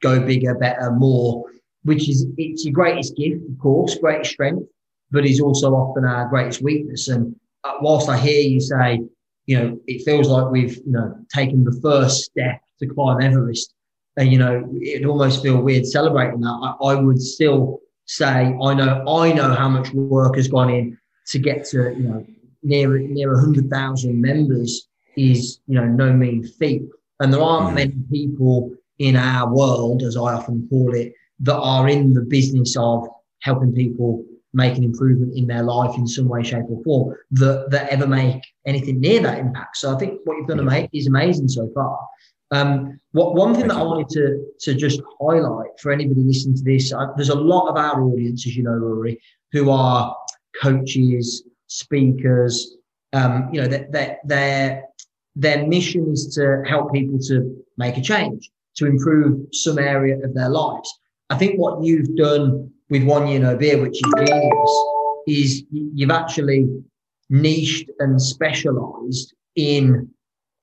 go 0.00 0.20
bigger, 0.24 0.54
better, 0.54 0.92
more 0.92 1.44
which 1.84 2.08
is 2.08 2.26
it's 2.36 2.64
your 2.64 2.72
greatest 2.72 3.16
gift, 3.16 3.42
of 3.48 3.58
course, 3.58 3.96
greatest 3.96 4.32
strength, 4.32 4.66
but 5.10 5.24
is 5.24 5.40
also 5.40 5.74
often 5.74 6.04
our 6.04 6.28
greatest 6.28 6.62
weakness. 6.62 7.08
And 7.08 7.34
uh, 7.62 7.74
whilst 7.80 8.08
I 8.08 8.18
hear 8.18 8.40
you 8.40 8.60
say, 8.60 9.02
you 9.46 9.58
know, 9.58 9.78
it 9.86 10.04
feels 10.04 10.28
like 10.28 10.50
we've 10.50 10.76
you 10.78 10.92
know 10.92 11.16
taken 11.32 11.64
the 11.64 11.78
first 11.82 12.24
step 12.24 12.60
to 12.80 12.86
climb 12.86 13.20
Everest, 13.20 13.74
and 14.16 14.32
you 14.32 14.38
know, 14.38 14.68
it'd 14.82 15.06
almost 15.06 15.42
feel 15.42 15.60
weird 15.60 15.86
celebrating 15.86 16.40
that. 16.40 16.76
I, 16.80 16.92
I 16.92 16.94
would 16.94 17.20
still 17.20 17.80
say 18.06 18.28
I 18.28 18.74
know 18.74 19.04
I 19.08 19.32
know 19.32 19.54
how 19.54 19.68
much 19.68 19.92
work 19.92 20.36
has 20.36 20.48
gone 20.48 20.70
in 20.70 20.98
to 21.28 21.38
get 21.38 21.64
to 21.66 21.94
you 21.94 22.08
know 22.08 22.26
near 22.62 22.98
near 22.98 23.38
hundred 23.38 23.70
thousand 23.70 24.20
members 24.20 24.88
is 25.16 25.60
you 25.66 25.74
know 25.74 25.84
no 25.84 26.12
mean 26.12 26.42
feat, 26.44 26.82
and 27.20 27.32
there 27.32 27.42
aren't 27.42 27.72
mm. 27.72 27.74
many 27.74 27.94
people 28.10 28.72
in 28.98 29.16
our 29.16 29.52
world, 29.52 30.02
as 30.02 30.16
I 30.16 30.32
often 30.34 30.68
call 30.70 30.94
it, 30.94 31.12
that 31.40 31.56
are 31.56 31.88
in 31.88 32.12
the 32.12 32.22
business 32.22 32.76
of 32.76 33.06
helping 33.42 33.72
people 33.72 34.24
make 34.52 34.76
an 34.76 34.84
improvement 34.84 35.36
in 35.36 35.46
their 35.46 35.64
life 35.64 35.96
in 35.98 36.06
some 36.06 36.28
way, 36.28 36.42
shape, 36.42 36.64
or 36.68 36.82
form 36.84 37.16
that, 37.32 37.70
that 37.70 37.90
ever 37.90 38.06
make 38.06 38.40
anything 38.66 39.00
near 39.00 39.20
that 39.20 39.38
impact. 39.38 39.76
So 39.76 39.94
I 39.94 39.98
think 39.98 40.20
what 40.24 40.36
you've 40.36 40.46
done 40.46 40.58
to 40.58 40.62
make 40.62 40.88
is 40.92 41.08
amazing 41.08 41.48
so 41.48 41.68
far. 41.74 41.98
Um, 42.52 43.00
what 43.12 43.34
one 43.34 43.54
thing 43.54 43.66
that 43.68 43.76
I 43.76 43.82
wanted 43.82 44.08
to 44.10 44.46
to 44.60 44.74
just 44.74 45.00
highlight 45.20 45.70
for 45.80 45.90
anybody 45.90 46.20
listening 46.20 46.56
to 46.56 46.62
this, 46.62 46.92
I, 46.92 47.06
there's 47.16 47.30
a 47.30 47.34
lot 47.34 47.68
of 47.68 47.76
our 47.76 48.00
audience, 48.00 48.46
as 48.46 48.56
you 48.56 48.62
know, 48.62 48.70
Ruari, 48.70 49.18
who 49.52 49.70
are 49.70 50.16
coaches, 50.62 51.42
speakers. 51.66 52.76
Um, 53.12 53.48
you 53.52 53.60
know, 53.60 53.68
that 53.68 53.92
their 53.92 54.18
their 54.24 54.84
their 55.36 55.66
mission 55.66 56.10
is 56.12 56.34
to 56.34 56.62
help 56.66 56.92
people 56.92 57.18
to 57.20 57.56
make 57.76 57.96
a 57.96 58.00
change, 58.00 58.50
to 58.76 58.86
improve 58.86 59.46
some 59.52 59.78
area 59.78 60.16
of 60.24 60.34
their 60.34 60.48
lives. 60.48 60.92
I 61.30 61.36
think 61.36 61.58
what 61.58 61.82
you've 61.82 62.14
done 62.16 62.70
with 62.90 63.04
one 63.04 63.26
year 63.26 63.40
no 63.40 63.56
beer, 63.56 63.80
which 63.80 63.96
is 63.96 64.12
genius, 64.18 64.84
is 65.26 65.64
you've 65.70 66.10
actually 66.10 66.68
niched 67.30 67.90
and 67.98 68.20
specialized 68.20 69.34
in 69.56 70.08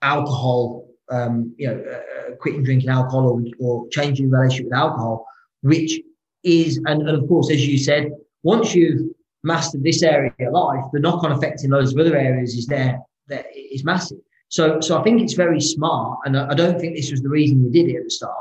alcohol, 0.02 0.88
um, 1.10 1.54
you 1.58 1.68
know, 1.68 1.84
uh, 1.90 1.96
uh, 1.96 2.36
quitting 2.36 2.64
drinking 2.64 2.90
alcohol 2.90 3.28
or, 3.28 3.44
or 3.60 3.88
changing 3.90 4.30
relationship 4.30 4.66
with 4.66 4.74
alcohol, 4.74 5.26
which 5.62 6.00
is, 6.44 6.78
and, 6.86 7.08
and 7.08 7.22
of 7.22 7.28
course, 7.28 7.52
as 7.52 7.68
you 7.68 7.78
said, 7.78 8.12
once 8.44 8.76
you've 8.76 9.02
mastered 9.44 9.84
this 9.84 10.04
area 10.04 10.32
of 10.40 10.54
life, 10.54 10.84
the 10.94 11.00
knock-on 11.00 11.32
effect 11.32 11.64
in 11.64 11.72
loads 11.72 11.94
of 11.94 12.00
other 12.00 12.16
areas 12.16 12.54
is 12.54 12.68
there, 12.68 13.00
that 13.28 13.46
is 13.56 13.84
massive. 13.84 14.20
So, 14.50 14.80
so 14.80 15.00
I 15.00 15.04
think 15.04 15.22
it's 15.22 15.34
very 15.34 15.62
smart, 15.62 16.20
and 16.26 16.38
I 16.38 16.54
don't 16.54 16.80
think 16.80 16.96
this 16.96 17.10
was 17.10 17.22
the 17.22 17.30
reason 17.30 17.64
you 17.64 17.72
did 17.72 17.90
it 17.90 17.98
at 17.98 18.04
the 18.04 18.10
start 18.10 18.36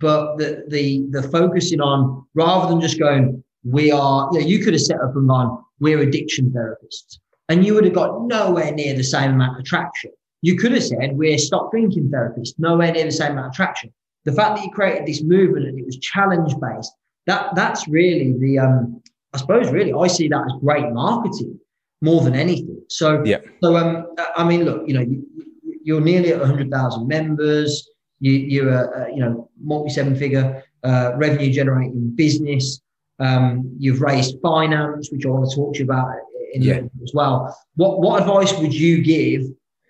but 0.00 0.36
the 0.36 0.64
the 0.68 1.06
the 1.10 1.22
focusing 1.28 1.80
on 1.80 2.26
rather 2.34 2.68
than 2.68 2.80
just 2.80 2.98
going, 2.98 3.42
we 3.64 3.90
are, 3.90 4.28
you 4.32 4.40
know, 4.40 4.46
you 4.46 4.58
could 4.64 4.74
have 4.74 4.82
set 4.82 5.00
up 5.00 5.16
and 5.16 5.28
gone, 5.28 5.62
we're 5.80 6.00
addiction 6.00 6.50
therapists, 6.50 7.18
and 7.48 7.64
you 7.64 7.74
would 7.74 7.84
have 7.84 7.94
got 7.94 8.26
nowhere 8.26 8.72
near 8.72 8.94
the 8.94 9.04
same 9.04 9.32
amount 9.32 9.58
of 9.58 9.64
traction. 9.64 10.10
You 10.42 10.56
could 10.56 10.72
have 10.72 10.84
said, 10.84 11.16
we're 11.16 11.38
stop 11.38 11.70
drinking 11.70 12.10
therapists, 12.10 12.54
nowhere 12.58 12.92
near 12.92 13.04
the 13.04 13.12
same 13.12 13.32
amount 13.32 13.48
of 13.48 13.54
traction. 13.54 13.92
The 14.24 14.32
fact 14.32 14.56
that 14.56 14.64
you 14.64 14.70
created 14.70 15.06
this 15.06 15.22
movement 15.22 15.66
and 15.66 15.78
it 15.78 15.86
was 15.86 15.98
challenge 15.98 16.54
based, 16.60 16.92
that 17.26 17.54
that's 17.54 17.88
really 17.88 18.34
the 18.38 18.58
um, 18.58 19.02
I 19.32 19.38
suppose 19.38 19.70
really 19.70 19.92
I 19.92 20.06
see 20.08 20.28
that 20.28 20.44
as 20.44 20.60
great 20.60 20.92
marketing 20.92 21.58
more 22.02 22.22
than 22.22 22.34
anything. 22.34 22.80
So 22.88 23.22
yeah. 23.24 23.38
So 23.62 23.76
um, 23.76 24.06
I 24.36 24.44
mean, 24.44 24.64
look, 24.64 24.86
you 24.86 24.94
know, 24.94 25.00
you, 25.00 25.24
you're 25.82 26.00
nearly 26.00 26.32
at 26.32 26.40
100,000 26.40 27.06
members 27.06 27.88
you, 28.20 28.32
you're 28.32 28.70
a, 28.70 29.12
you 29.12 29.20
know 29.20 29.50
multi 29.60 29.90
seven 29.90 30.16
figure 30.16 30.62
uh, 30.84 31.12
revenue 31.16 31.52
generating 31.52 32.10
business. 32.14 32.80
Um, 33.18 33.74
you've 33.78 34.02
raised 34.02 34.40
finance, 34.42 35.10
which 35.10 35.24
I 35.24 35.30
want 35.30 35.48
to 35.48 35.56
talk 35.56 35.74
to 35.74 35.78
you 35.78 35.84
about 35.84 36.08
in 36.52 36.62
yeah. 36.62 36.80
as 37.02 37.12
well. 37.14 37.56
What 37.76 38.00
what 38.00 38.20
advice 38.20 38.56
would 38.58 38.74
you 38.74 39.02
give 39.02 39.42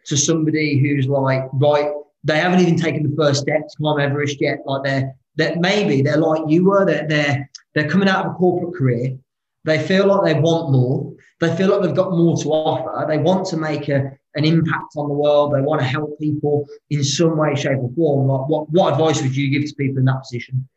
to 0.07 0.17
somebody 0.17 0.79
who's 0.79 1.07
like 1.07 1.45
right? 1.55 1.91
They 2.25 2.39
haven't 2.39 2.61
even 2.61 2.77
taken 2.77 3.09
the 3.09 3.17
first 3.17 3.43
step 3.43 3.61
to 3.61 3.77
climb 3.77 4.01
Everest 4.01 4.41
yet. 4.41 4.59
Like 4.67 4.83
they're 4.85 5.15
that 5.37 5.59
maybe 5.59 6.03
they're 6.03 6.17
like 6.17 6.43
you 6.49 6.65
were. 6.65 6.85
They're 6.85 7.07
they're 7.07 7.51
they're 7.75 7.89
coming 7.89 8.09
out 8.09 8.27
of 8.27 8.33
a 8.33 8.35
corporate 8.35 8.75
career. 8.75 9.17
They 9.65 9.83
feel 9.83 10.07
like 10.07 10.25
they 10.25 10.41
want 10.41 10.73
more. 10.73 11.13
They 11.41 11.55
feel 11.57 11.69
like 11.69 11.83
they've 11.83 11.95
got 11.95 12.13
more 12.13 12.37
to 12.37 12.49
offer. 12.51 13.07
They 13.07 13.19
want 13.19 13.47
to 13.49 13.57
make 13.57 13.89
a, 13.89 14.13
an 14.37 14.45
impact 14.45 14.95
on 14.97 15.09
the 15.09 15.15
world. 15.15 15.55
They 15.55 15.61
want 15.61 15.81
to 15.81 15.87
help 15.87 16.19
people 16.19 16.67
in 16.91 17.03
some 17.03 17.37
way, 17.37 17.55
shape, 17.55 17.79
or 17.79 17.91
form. 17.95 18.29
Like 18.29 18.49
what, 18.49 18.71
what 18.71 18.93
advice 18.93 19.23
would 19.23 19.35
you 19.35 19.51
give 19.51 19.69
to 19.69 19.75
people 19.75 19.99
in 19.99 20.05
that 20.05 20.21
position? 20.23 20.69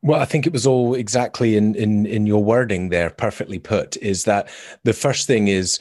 Well, 0.00 0.20
I 0.20 0.26
think 0.26 0.46
it 0.46 0.52
was 0.52 0.64
all 0.64 0.94
exactly 0.94 1.56
in, 1.56 1.74
in 1.74 2.06
in 2.06 2.24
your 2.24 2.42
wording 2.42 2.90
there, 2.90 3.10
perfectly 3.10 3.58
put. 3.58 3.96
Is 3.96 4.24
that 4.24 4.48
the 4.84 4.92
first 4.92 5.26
thing 5.26 5.48
is 5.48 5.80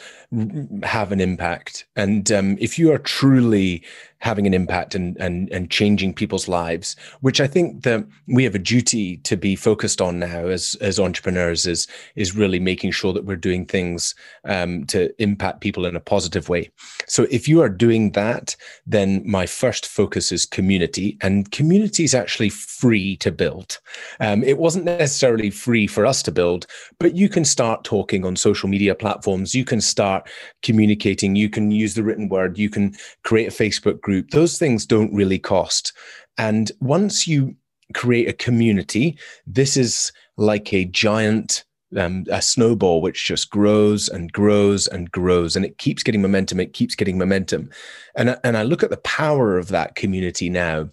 have 0.82 1.12
an 1.12 1.22
impact, 1.22 1.86
and 1.96 2.32
um, 2.32 2.58
if 2.60 2.80
you 2.80 2.92
are 2.92 2.98
truly 2.98 3.84
having 4.20 4.48
an 4.48 4.54
impact 4.54 4.96
and, 4.96 5.16
and 5.18 5.50
and 5.52 5.70
changing 5.70 6.14
people's 6.14 6.48
lives, 6.48 6.96
which 7.22 7.40
I 7.40 7.48
think 7.48 7.84
that 7.84 8.06
we 8.28 8.44
have 8.44 8.56
a 8.56 8.60
duty 8.60 9.18
to 9.18 9.38
be 9.38 9.56
focused 9.56 10.02
on 10.02 10.20
now 10.20 10.48
as 10.48 10.76
as 10.82 11.00
entrepreneurs, 11.00 11.66
is 11.68 11.88
is 12.16 12.36
really 12.36 12.60
making 12.60 12.92
sure 12.92 13.14
that 13.14 13.26
we're 13.26 13.36
doing 13.36 13.66
things 13.66 14.16
um, 14.46 14.86
to 14.86 15.10
impact 15.22 15.62
people 15.62 15.86
in 15.86 15.96
a 15.96 16.00
positive 16.02 16.50
way. 16.50 16.70
So 17.08 17.28
if 17.30 17.48
you 17.48 17.62
are 17.62 17.70
doing 17.70 18.12
that, 18.12 18.56
then 18.86 19.22
my 19.26 19.46
first 19.46 19.86
focus 19.86 20.32
is 20.32 20.46
community, 20.46 21.18
and 21.22 21.52
community 21.52 22.04
is 22.04 22.16
actually 22.16 22.50
free 22.50 23.18
to 23.18 23.32
build. 23.32 23.80
Um, 24.20 24.44
it 24.44 24.58
wasn't 24.58 24.86
necessarily 24.86 25.50
free 25.50 25.88
for 25.88 26.06
us 26.06 26.24
to 26.24 26.32
build, 26.32 26.66
but 27.00 27.16
you 27.16 27.30
can 27.30 27.46
start 27.46 27.84
talking 27.84 28.26
on 28.26 28.36
social 28.36 28.70
media 28.70 28.96
platforms. 28.96 29.54
You 29.54 29.66
can 29.66 29.82
start 29.82 30.30
communicating. 30.64 31.36
You 31.36 31.50
can 31.50 31.72
use 31.72 31.94
the 31.94 32.04
written 32.04 32.30
word. 32.30 32.58
You 32.58 32.70
can 32.70 32.96
create 33.24 33.48
a 33.48 33.52
Facebook 33.52 34.02
group. 34.08 34.30
Those 34.30 34.58
things 34.58 34.86
don't 34.86 35.14
really 35.14 35.38
cost. 35.38 35.92
And 36.38 36.72
once 36.80 37.28
you 37.28 37.54
create 37.94 38.30
a 38.30 38.34
community, 38.48 39.18
this 39.46 39.76
is 39.76 40.14
like 40.38 40.74
a 40.74 40.86
giant 40.86 41.66
um, 41.96 42.26
a 42.30 42.42
snowball 42.42 43.02
which 43.02 43.26
just 43.26 43.50
grows 43.50 44.10
and 44.10 44.32
grows 44.34 44.88
and 44.88 45.10
grows 45.10 45.56
and 45.56 45.64
it 45.64 45.78
keeps 45.78 46.04
getting 46.04 46.22
momentum 46.22 46.60
it 46.60 46.74
keeps 46.74 46.96
getting 46.96 47.18
momentum 47.18 47.70
and 48.14 48.38
and 48.44 48.58
I 48.58 48.64
look 48.64 48.84
at 48.84 48.90
the 48.90 48.98
power 48.98 49.58
of 49.58 49.70
that 49.70 49.96
community 49.96 50.50
now 50.50 50.90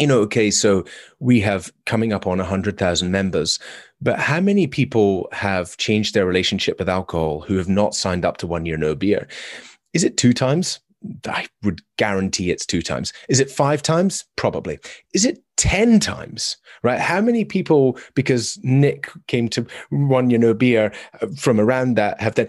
you 0.00 0.08
know, 0.08 0.20
okay, 0.22 0.50
so 0.50 0.84
we 1.20 1.40
have 1.40 1.72
coming 1.86 2.12
up 2.12 2.26
on 2.26 2.38
100,000 2.38 3.10
members, 3.12 3.60
but 4.00 4.18
how 4.18 4.40
many 4.40 4.66
people 4.66 5.28
have 5.30 5.76
changed 5.76 6.14
their 6.14 6.26
relationship 6.26 6.80
with 6.80 6.88
alcohol 6.88 7.42
who 7.42 7.56
have 7.58 7.68
not 7.68 7.94
signed 7.94 8.24
up 8.24 8.38
to 8.38 8.46
one 8.48 8.66
year 8.66 8.76
no 8.76 8.96
beer? 8.96 9.28
Is 9.92 10.02
it 10.02 10.16
two 10.16 10.32
times? 10.32 10.80
I 11.26 11.46
would 11.62 11.80
guarantee 11.96 12.50
it's 12.50 12.66
two 12.66 12.82
times. 12.82 13.12
Is 13.28 13.40
it 13.40 13.50
five 13.50 13.82
times? 13.82 14.24
Probably. 14.36 14.78
Is 15.12 15.24
it 15.24 15.42
10 15.56 16.00
times? 16.00 16.56
Right? 16.82 17.00
How 17.00 17.20
many 17.20 17.44
people, 17.44 17.98
because 18.14 18.58
Nick 18.62 19.10
came 19.26 19.48
to 19.50 19.66
one 19.90 20.30
you 20.30 20.38
know, 20.38 20.54
beer 20.54 20.92
uh, 21.20 21.28
from 21.36 21.60
around 21.60 21.94
that, 21.96 22.20
have 22.20 22.34
done? 22.34 22.48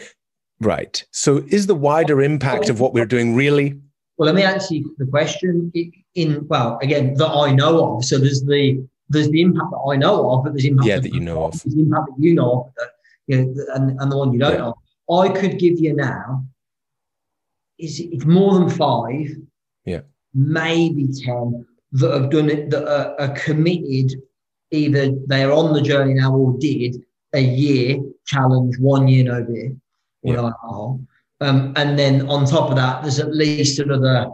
Right. 0.62 1.03
So 1.12 1.43
is 1.47 1.68
the 1.68 1.76
wider 1.76 2.22
impact 2.22 2.70
of 2.70 2.80
what 2.80 2.93
we're 2.93 3.06
doing 3.06 3.36
really? 3.36 3.80
Well, 4.18 4.28
let 4.28 4.36
me 4.36 4.43
answer 4.43 4.76
the 4.97 5.06
question 5.06 5.72
in 6.16 6.47
well 6.47 6.80
again 6.82 7.16
that 7.16 7.28
I 7.28 7.51
know 7.51 7.97
of. 7.97 8.06
So 8.06 8.18
there's 8.18 8.43
the 8.43 8.88
there's 9.10 9.30
the 9.30 9.41
impact 9.41 9.72
that 9.72 9.91
I 9.91 9.97
know 9.97 10.32
of, 10.32 10.45
but 10.45 10.53
there's 10.53 10.64
impact 10.64 10.88
yeah 10.88 10.99
that 10.99 11.14
you 11.14 11.20
know 11.20 11.43
of. 11.43 11.62
There's 11.62 11.76
the 11.76 11.82
impact 11.82 12.08
that 12.08 12.24
you 12.24 12.34
know 12.34 12.62
of, 12.62 12.74
that, 12.78 12.89
you 13.28 13.45
know, 13.45 13.66
and, 13.74 13.99
and 13.99 14.12
the 14.12 14.18
one 14.18 14.32
you 14.32 14.39
don't 14.39 14.53
yeah. 14.53 14.58
know. 14.60 14.76
I 15.12 15.30
could 15.30 15.60
give 15.60 15.80
you 15.80 15.93
now 15.93 16.45
is 17.80 18.00
it's 18.00 18.26
more 18.26 18.60
than 18.60 18.70
five, 18.70 19.28
yeah, 19.86 20.02
maybe 20.34 21.08
ten 21.08 21.66
that 21.94 22.12
have 22.12 22.30
done 22.30 22.50
it 22.50 22.70
that 22.72 22.88
are, 22.88 23.20
are 23.20 23.36
committed. 23.36 24.22
Either 24.72 25.12
they're 25.28 25.54
on 25.54 25.74
the 25.74 25.82
journey 25.82 26.16
now 26.16 26.36
or 26.36 26.58
did 26.58 26.96
a 27.34 27.42
year 27.42 27.98
challenge, 28.26 28.78
one 28.80 29.08
year 29.08 29.24
no 29.24 29.44
beer 29.44 29.76
or 30.24 30.34
yeah. 30.34 30.40
alcohol. 30.40 31.00
Um, 31.42 31.74
and 31.76 32.00
then 32.00 32.28
on 32.28 32.46
top 32.46 32.70
of 32.70 32.76
that, 32.78 33.02
there's 33.02 33.20
at 33.20 33.34
least 33.34 33.80
another 33.80 34.28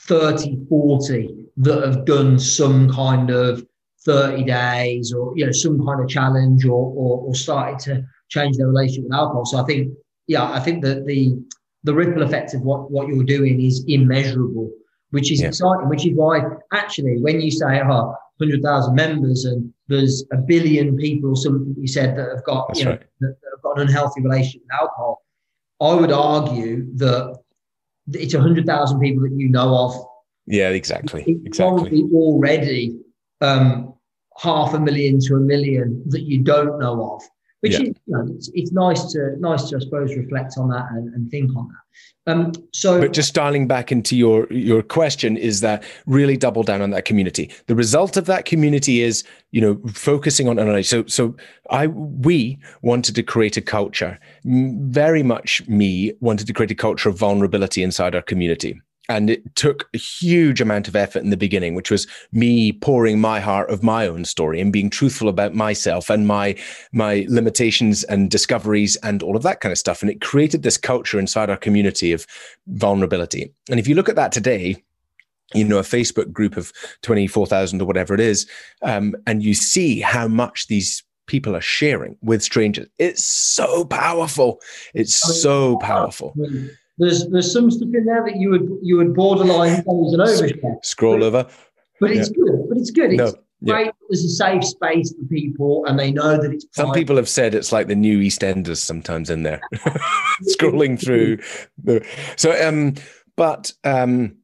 30, 0.00 0.66
40 0.68 1.46
that 1.58 1.84
have 1.84 2.04
done 2.04 2.38
some 2.38 2.90
kind 2.90 3.30
of 3.30 3.66
30 4.04 4.44
days 4.44 5.12
or 5.12 5.36
you 5.36 5.44
know 5.44 5.52
some 5.52 5.84
kind 5.84 6.02
of 6.02 6.08
challenge 6.08 6.64
or, 6.64 6.92
or, 6.96 7.20
or 7.26 7.34
started 7.34 7.78
to 7.80 8.04
change 8.28 8.56
their 8.56 8.68
relationship 8.68 9.04
with 9.04 9.12
alcohol. 9.12 9.44
So 9.44 9.58
I 9.58 9.64
think, 9.64 9.92
yeah, 10.26 10.50
I 10.50 10.60
think 10.60 10.82
that 10.84 11.04
the 11.06 11.36
the 11.84 11.94
ripple 11.94 12.22
effect 12.22 12.54
of 12.54 12.62
what, 12.62 12.90
what 12.90 13.08
you're 13.08 13.24
doing 13.24 13.60
is 13.60 13.84
immeasurable, 13.88 14.70
which 15.10 15.32
is 15.32 15.40
yeah. 15.40 15.48
exciting, 15.48 15.88
which 15.88 16.06
is 16.06 16.12
why 16.14 16.42
actually 16.72 17.20
when 17.20 17.40
you 17.40 17.50
say, 17.50 17.80
oh, 17.82 18.14
100,000 18.38 18.94
members 18.94 19.44
and 19.44 19.72
there's 19.88 20.24
a 20.32 20.36
billion 20.36 20.96
people 20.96 21.30
or 21.30 21.36
something 21.36 21.74
you 21.78 21.86
said 21.86 22.16
that 22.16 22.28
have 22.34 22.44
got, 22.44 22.76
you 22.76 22.84
know, 22.84 22.92
right. 22.92 23.02
that, 23.20 23.36
that 23.40 23.50
have 23.54 23.62
got 23.62 23.78
an 23.78 23.88
unhealthy 23.88 24.22
relationship 24.22 24.62
with 24.62 24.80
alcohol, 24.80 25.22
I 25.80 25.94
would 25.94 26.12
argue 26.12 26.86
that 26.96 27.38
it's 28.12 28.34
100,000 28.34 29.00
people 29.00 29.22
that 29.22 29.32
you 29.32 29.48
know 29.48 29.74
of. 29.74 29.94
Yeah, 30.46 30.70
exactly. 30.70 31.24
It's 31.26 31.58
exactly. 31.58 32.02
already 32.12 32.98
um, 33.40 33.94
half 34.38 34.74
a 34.74 34.80
million 34.80 35.20
to 35.20 35.36
a 35.36 35.40
million 35.40 36.02
that 36.08 36.22
you 36.22 36.42
don't 36.42 36.78
know 36.78 37.14
of, 37.14 37.22
which 37.60 37.72
yeah. 37.72 37.80
is, 37.80 37.86
you 37.86 37.94
know, 38.06 38.26
it's, 38.34 38.50
it's, 38.54 38.72
nice 38.72 39.12
to, 39.12 39.36
nice 39.38 39.68
to, 39.68 39.76
I 39.76 39.80
suppose, 39.80 40.14
reflect 40.16 40.54
on 40.58 40.68
that 40.70 40.90
and, 40.92 41.12
and 41.14 41.30
think 41.30 41.54
on 41.56 41.68
that. 41.68 41.74
Um, 42.26 42.52
so, 42.72 43.00
but 43.00 43.12
just 43.12 43.34
dialing 43.34 43.66
back 43.66 43.90
into 43.90 44.16
your 44.16 44.46
your 44.52 44.82
question 44.82 45.36
is 45.36 45.60
that 45.62 45.82
really 46.06 46.36
double 46.36 46.62
down 46.62 46.82
on 46.82 46.90
that 46.90 47.06
community. 47.06 47.50
The 47.66 47.74
result 47.74 48.16
of 48.16 48.26
that 48.26 48.44
community 48.44 49.00
is 49.00 49.24
you 49.52 49.60
know 49.60 49.80
focusing 49.92 50.46
on. 50.46 50.82
So 50.84 51.06
so 51.06 51.34
I 51.70 51.86
we 51.88 52.58
wanted 52.82 53.14
to 53.14 53.22
create 53.22 53.56
a 53.56 53.62
culture. 53.62 54.18
Very 54.44 55.22
much 55.22 55.66
me 55.66 56.12
wanted 56.20 56.46
to 56.46 56.52
create 56.52 56.70
a 56.70 56.74
culture 56.74 57.08
of 57.08 57.16
vulnerability 57.16 57.82
inside 57.82 58.14
our 58.14 58.22
community 58.22 58.80
and 59.10 59.28
it 59.28 59.56
took 59.56 59.88
a 59.92 59.98
huge 59.98 60.60
amount 60.60 60.86
of 60.86 60.94
effort 60.94 61.24
in 61.24 61.30
the 61.30 61.36
beginning 61.36 61.74
which 61.74 61.90
was 61.90 62.06
me 62.30 62.70
pouring 62.70 63.20
my 63.20 63.40
heart 63.40 63.68
of 63.68 63.82
my 63.82 64.06
own 64.06 64.24
story 64.24 64.60
and 64.60 64.72
being 64.72 64.88
truthful 64.88 65.28
about 65.28 65.52
myself 65.52 66.08
and 66.08 66.28
my 66.28 66.56
my 66.92 67.26
limitations 67.28 68.04
and 68.04 68.30
discoveries 68.30 68.94
and 69.02 69.22
all 69.22 69.36
of 69.36 69.42
that 69.42 69.60
kind 69.60 69.72
of 69.72 69.78
stuff. 69.78 70.00
And 70.00 70.10
it 70.10 70.20
created 70.20 70.62
this 70.62 70.76
culture 70.76 71.18
inside 71.18 71.50
our 71.50 71.56
community 71.56 72.12
of 72.12 72.24
vulnerability. 72.68 73.52
And 73.68 73.80
if 73.80 73.88
you 73.88 73.96
look 73.96 74.08
at 74.08 74.16
that 74.16 74.32
today 74.32 74.82
you 75.52 75.64
know 75.64 75.78
a 75.78 75.82
facebook 75.82 76.30
group 76.30 76.56
of 76.56 76.72
24000 77.02 77.82
or 77.82 77.84
whatever 77.84 78.14
it 78.14 78.20
is 78.20 78.48
um, 78.82 79.16
and 79.26 79.42
you 79.42 79.52
see 79.52 79.98
how 79.98 80.28
much 80.28 80.68
these 80.68 81.02
people 81.26 81.56
are 81.56 81.60
sharing 81.60 82.16
with 82.22 82.40
strangers 82.40 82.86
it's 82.98 83.24
so 83.24 83.84
powerful. 83.84 84.60
It's 84.94 85.14
so 85.14 85.76
powerful 85.78 86.36
there's 87.00 87.28
there's 87.28 87.52
some 87.52 87.70
stuff 87.70 87.88
in 87.92 88.04
there 88.04 88.24
that 88.24 88.36
you 88.36 88.50
would 88.50 88.68
you 88.82 88.96
would 88.98 89.14
borderline 89.14 89.72
as 89.72 89.78
an 89.78 90.20
overshare. 90.20 90.84
Scroll 90.84 91.18
but, 91.18 91.22
over. 91.24 91.46
But 92.00 92.10
it's 92.12 92.30
yeah. 92.30 92.36
good. 92.36 92.68
But 92.68 92.78
it's 92.78 92.90
good. 92.90 93.12
It's 93.12 93.18
no, 93.18 93.32
great. 93.64 93.86
Yeah. 93.86 93.92
There's 94.08 94.24
a 94.24 94.28
safe 94.28 94.64
space 94.64 95.12
for 95.12 95.24
people, 95.24 95.84
and 95.86 95.98
they 95.98 96.12
know 96.12 96.40
that 96.40 96.52
it's. 96.52 96.66
Some 96.72 96.92
people 96.92 97.16
have 97.16 97.28
said 97.28 97.54
it's 97.54 97.72
like 97.72 97.88
the 97.88 97.96
new 97.96 98.20
EastEnders 98.20 98.78
sometimes 98.78 99.30
in 99.30 99.42
there, 99.42 99.60
scrolling 100.48 101.02
through. 101.02 101.38
The, 101.82 102.06
so, 102.36 102.52
um, 102.66 102.94
but 103.36 103.72
um, 103.84 104.36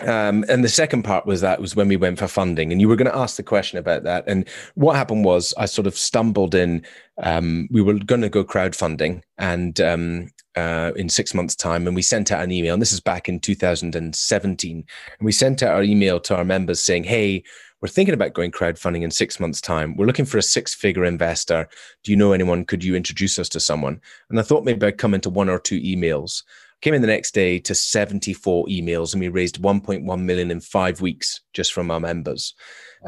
um, 0.00 0.44
and 0.48 0.62
the 0.62 0.68
second 0.68 1.02
part 1.02 1.26
was 1.26 1.40
that 1.40 1.60
was 1.60 1.74
when 1.74 1.88
we 1.88 1.96
went 1.96 2.18
for 2.20 2.28
funding, 2.28 2.70
and 2.70 2.80
you 2.80 2.88
were 2.88 2.96
going 2.96 3.10
to 3.10 3.16
ask 3.16 3.36
the 3.36 3.42
question 3.42 3.78
about 3.78 4.04
that. 4.04 4.24
And 4.28 4.48
what 4.74 4.94
happened 4.94 5.24
was 5.24 5.52
I 5.58 5.66
sort 5.66 5.88
of 5.88 5.98
stumbled 5.98 6.54
in. 6.54 6.84
Um, 7.20 7.68
we 7.72 7.82
were 7.82 7.94
going 7.94 8.20
to 8.20 8.28
go 8.28 8.44
crowdfunding, 8.44 9.22
and 9.38 9.80
um, 9.80 10.30
uh, 10.56 10.92
in 10.94 11.08
six 11.08 11.34
months' 11.34 11.56
time, 11.56 11.88
and 11.88 11.96
we 11.96 12.02
sent 12.02 12.30
out 12.30 12.44
an 12.44 12.52
email. 12.52 12.74
And 12.74 12.82
this 12.82 12.92
is 12.92 13.00
back 13.00 13.28
in 13.28 13.40
2017, 13.40 14.76
and 14.76 15.26
we 15.26 15.32
sent 15.32 15.64
out 15.64 15.74
our 15.74 15.82
email 15.82 16.20
to 16.20 16.36
our 16.36 16.44
members 16.44 16.78
saying, 16.78 17.02
"Hey, 17.02 17.42
we're 17.80 17.88
thinking 17.88 18.14
about 18.14 18.34
going 18.34 18.52
crowdfunding 18.52 19.02
in 19.02 19.10
six 19.10 19.40
months' 19.40 19.60
time. 19.60 19.96
We're 19.96 20.06
looking 20.06 20.26
for 20.26 20.38
a 20.38 20.42
six-figure 20.42 21.04
investor. 21.04 21.68
Do 22.04 22.12
you 22.12 22.16
know 22.16 22.32
anyone? 22.32 22.64
Could 22.64 22.84
you 22.84 22.94
introduce 22.94 23.36
us 23.40 23.48
to 23.48 23.58
someone?" 23.58 24.00
And 24.30 24.38
I 24.38 24.42
thought 24.42 24.64
maybe 24.64 24.86
I'd 24.86 24.98
come 24.98 25.14
into 25.14 25.28
one 25.28 25.48
or 25.48 25.58
two 25.58 25.80
emails. 25.80 26.44
Came 26.80 26.94
in 26.94 27.02
the 27.02 27.08
next 27.08 27.34
day 27.34 27.58
to 27.60 27.74
74 27.74 28.66
emails, 28.66 29.12
and 29.12 29.20
we 29.20 29.28
raised 29.28 29.60
1.1 29.60 30.20
million 30.22 30.50
in 30.50 30.60
five 30.60 31.00
weeks 31.00 31.40
just 31.52 31.72
from 31.72 31.90
our 31.90 32.00
members. 32.00 32.54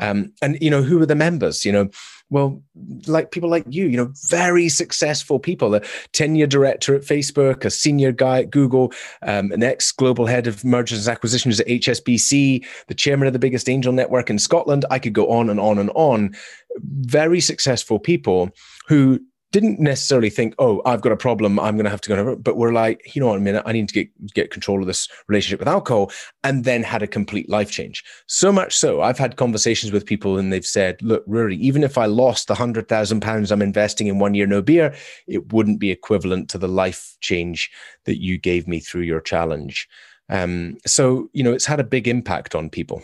Um, 0.01 0.33
and 0.43 0.59
you 0.61 0.71
know, 0.71 0.83
who 0.83 1.01
are 1.01 1.07
the 1.07 1.15
members? 1.15 1.65
You 1.65 1.73
know, 1.73 1.91
well, 2.31 2.63
like 3.07 3.33
people 3.33 3.51
like 3.51 3.65
you, 3.69 3.87
you 3.87 3.97
know, 3.97 4.13
very 4.29 4.69
successful 4.69 5.39
people, 5.39 5.75
a 5.75 5.83
10 6.13 6.37
year 6.37 6.47
director 6.47 6.95
at 6.95 7.03
Facebook, 7.03 7.65
a 7.65 7.71
senior 7.71 8.13
guy 8.13 8.41
at 8.41 8.51
Google, 8.51 8.93
um, 9.23 9.51
an 9.53 9.63
ex 9.63 9.91
global 9.91 10.27
head 10.27 10.47
of 10.47 10.65
mergers 10.65 11.07
and 11.07 11.13
acquisitions 11.13 11.61
at 11.61 11.67
HSBC, 11.67 12.65
the 12.87 12.95
chairman 12.95 13.27
of 13.27 13.33
the 13.33 13.39
biggest 13.39 13.69
angel 13.69 13.93
network 13.93 14.31
in 14.31 14.39
Scotland. 14.39 14.85
I 14.91 14.99
could 14.99 15.13
go 15.13 15.31
on 15.31 15.51
and 15.51 15.61
on 15.61 15.79
and 15.79 15.91
on. 15.95 16.35
Very 16.79 17.41
successful 17.41 17.99
people 17.99 18.51
who 18.87 19.21
didn't 19.53 19.81
necessarily 19.81 20.31
think, 20.31 20.55
oh, 20.59 20.81
I've 20.87 21.01
got 21.01 21.11
a 21.13 21.17
problem. 21.17 21.59
I'm 21.59 21.75
going 21.75 21.85
to 21.85 21.91
have 21.91 22.01
to 22.03 22.09
go. 22.09 22.37
But 22.37 22.57
we're 22.57 22.73
like, 22.73 23.15
you 23.15 23.21
know 23.21 23.29
what, 23.29 23.39
a 23.39 23.41
minute, 23.41 23.63
I 23.67 23.73
need 23.73 23.89
to 23.89 23.95
get 23.95 24.33
get 24.33 24.51
control 24.51 24.81
of 24.81 24.87
this 24.87 25.09
relationship 25.29 25.59
with 25.59 25.69
alcohol, 25.69 26.13
and 26.45 26.65
then 26.65 26.83
had 26.83 27.03
a 27.03 27.07
complete 27.07 27.49
life 27.49 27.71
change. 27.71 28.05
So 28.27 28.53
much 28.53 28.77
so, 28.77 29.03
I've 29.03 29.19
had 29.19 29.37
conversations 29.37 29.93
with 29.93 30.07
people, 30.07 30.39
and 30.39 30.53
they've 30.53 30.65
said, 30.65 31.03
look, 31.03 31.27
Ruari, 31.27 31.59
even 31.59 31.83
if 31.83 31.99
I 31.99 32.07
lost 32.07 32.47
the 32.47 32.55
hundred 32.55 32.89
thousand 32.89 33.21
pounds 33.21 33.51
I'm 33.51 33.63
investing 33.63 34.07
in 34.07 34.19
one 34.19 34.35
year 34.35 34.47
no 34.47 34.63
beer, 34.63 34.95
it 35.27 35.53
wouldn't 35.53 35.81
be 35.81 35.91
equivalent 35.91 36.49
to 36.51 36.59
the 36.59 36.69
life 36.69 37.17
change 37.21 37.71
that 38.05 38.23
you 38.23 38.39
gave 38.39 38.69
me 38.69 38.79
through 38.79 39.03
your 39.03 39.21
challenge. 39.21 39.89
Um, 40.29 40.77
so 40.87 41.29
you 41.33 41.43
know, 41.43 41.53
it's 41.53 41.67
had 41.67 41.81
a 41.81 41.85
big 41.85 42.07
impact 42.07 42.55
on 42.55 42.71
people. 42.71 43.03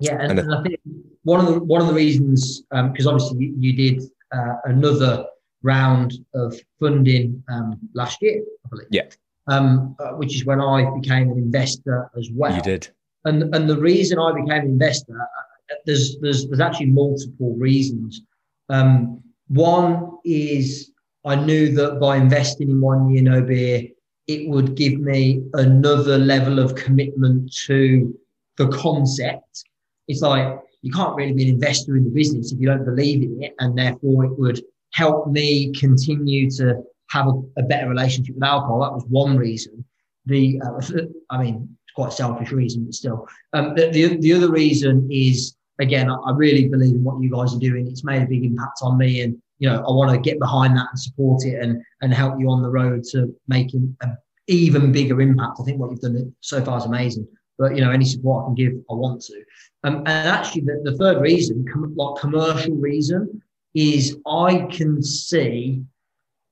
Yeah, 0.00 0.18
and, 0.18 0.32
and, 0.32 0.40
and 0.40 0.54
I 0.54 0.62
think 0.62 0.80
one 1.24 1.40
of 1.40 1.46
the 1.46 1.60
one 1.60 1.82
of 1.82 1.88
the 1.88 1.94
reasons 1.94 2.62
because 2.70 3.06
um, 3.06 3.14
obviously 3.14 3.38
you, 3.38 3.54
you 3.58 3.72
did 3.74 4.02
uh, 4.32 4.54
another 4.64 5.26
round 5.62 6.12
of 6.34 6.54
funding 6.80 7.42
um, 7.48 7.78
last 7.94 8.20
year, 8.22 8.42
I 8.64 8.68
believe. 8.68 8.88
Yeah. 8.90 9.08
Um, 9.48 9.96
uh, 9.98 10.10
which 10.12 10.36
is 10.36 10.44
when 10.44 10.60
I 10.60 10.88
became 11.00 11.30
an 11.30 11.38
investor 11.38 12.10
as 12.16 12.30
well. 12.32 12.54
You 12.54 12.62
did. 12.62 12.88
And 13.24 13.54
and 13.54 13.68
the 13.68 13.78
reason 13.78 14.18
I 14.18 14.32
became 14.32 14.62
an 14.62 14.66
investor, 14.66 15.20
uh, 15.20 15.74
there's 15.86 16.18
there's 16.20 16.46
there's 16.46 16.60
actually 16.60 16.86
multiple 16.86 17.54
reasons. 17.56 18.22
Um, 18.68 19.22
one 19.48 20.18
is 20.24 20.92
I 21.24 21.36
knew 21.36 21.72
that 21.74 22.00
by 22.00 22.16
investing 22.16 22.70
in 22.70 22.80
one 22.80 23.10
year 23.10 23.22
no 23.22 23.42
beer, 23.42 23.82
it 24.26 24.48
would 24.48 24.76
give 24.76 25.00
me 25.00 25.42
another 25.54 26.18
level 26.18 26.58
of 26.58 26.74
commitment 26.74 27.52
to 27.66 28.16
the 28.58 28.68
concept. 28.68 29.64
It's 30.08 30.20
like 30.20 30.58
you 30.82 30.92
can't 30.92 31.14
really 31.16 31.32
be 31.32 31.44
an 31.44 31.54
investor 31.54 31.96
in 31.96 32.04
the 32.04 32.10
business 32.10 32.52
if 32.52 32.60
you 32.60 32.66
don't 32.66 32.84
believe 32.84 33.22
in 33.22 33.42
it, 33.42 33.54
and 33.58 33.76
therefore 33.76 34.24
it 34.24 34.38
would 34.38 34.62
help 34.92 35.28
me 35.28 35.72
continue 35.72 36.50
to 36.50 36.82
have 37.10 37.26
a, 37.26 37.42
a 37.58 37.62
better 37.62 37.88
relationship 37.88 38.34
with 38.34 38.44
alcohol. 38.44 38.80
That 38.80 38.92
was 38.92 39.04
one 39.08 39.36
reason. 39.36 39.84
The 40.26 40.60
uh, 40.64 40.80
I 41.30 41.42
mean, 41.42 41.68
it's 41.84 41.94
quite 41.94 42.08
a 42.08 42.16
selfish 42.16 42.52
reason, 42.52 42.84
but 42.84 42.94
still. 42.94 43.26
Um, 43.52 43.74
the, 43.74 43.90
the, 43.90 44.16
the 44.16 44.32
other 44.32 44.50
reason 44.50 45.08
is 45.10 45.56
again, 45.80 46.10
I, 46.10 46.14
I 46.14 46.32
really 46.32 46.68
believe 46.68 46.94
in 46.94 47.04
what 47.04 47.20
you 47.22 47.30
guys 47.30 47.54
are 47.54 47.58
doing. 47.58 47.88
It's 47.88 48.04
made 48.04 48.22
a 48.22 48.26
big 48.26 48.44
impact 48.44 48.80
on 48.82 48.98
me, 48.98 49.22
and 49.22 49.40
you 49.58 49.68
know, 49.68 49.78
I 49.78 49.92
want 49.92 50.10
to 50.12 50.18
get 50.18 50.38
behind 50.38 50.76
that 50.76 50.88
and 50.90 51.00
support 51.00 51.44
it 51.44 51.62
and 51.62 51.82
and 52.00 52.12
help 52.12 52.38
you 52.38 52.50
on 52.50 52.62
the 52.62 52.70
road 52.70 53.04
to 53.12 53.34
making 53.48 53.96
an 54.02 54.16
even 54.46 54.92
bigger 54.92 55.20
impact. 55.20 55.58
I 55.60 55.64
think 55.64 55.78
what 55.78 55.90
you've 55.90 56.00
done 56.00 56.34
so 56.40 56.64
far 56.64 56.78
is 56.78 56.84
amazing. 56.84 57.26
But 57.58 57.76
you 57.76 57.82
know, 57.82 57.90
any 57.90 58.04
support 58.04 58.44
I 58.44 58.46
can 58.46 58.54
give, 58.54 58.72
I 58.90 58.94
want 58.94 59.22
to. 59.22 59.42
Um, 59.84 59.98
and 59.98 60.28
actually, 60.28 60.62
the, 60.62 60.80
the 60.84 60.96
third 60.96 61.20
reason, 61.20 61.64
com- 61.70 61.94
like 61.94 62.20
commercial 62.20 62.74
reason, 62.74 63.42
is 63.74 64.16
I 64.26 64.66
can 64.70 65.02
see, 65.02 65.82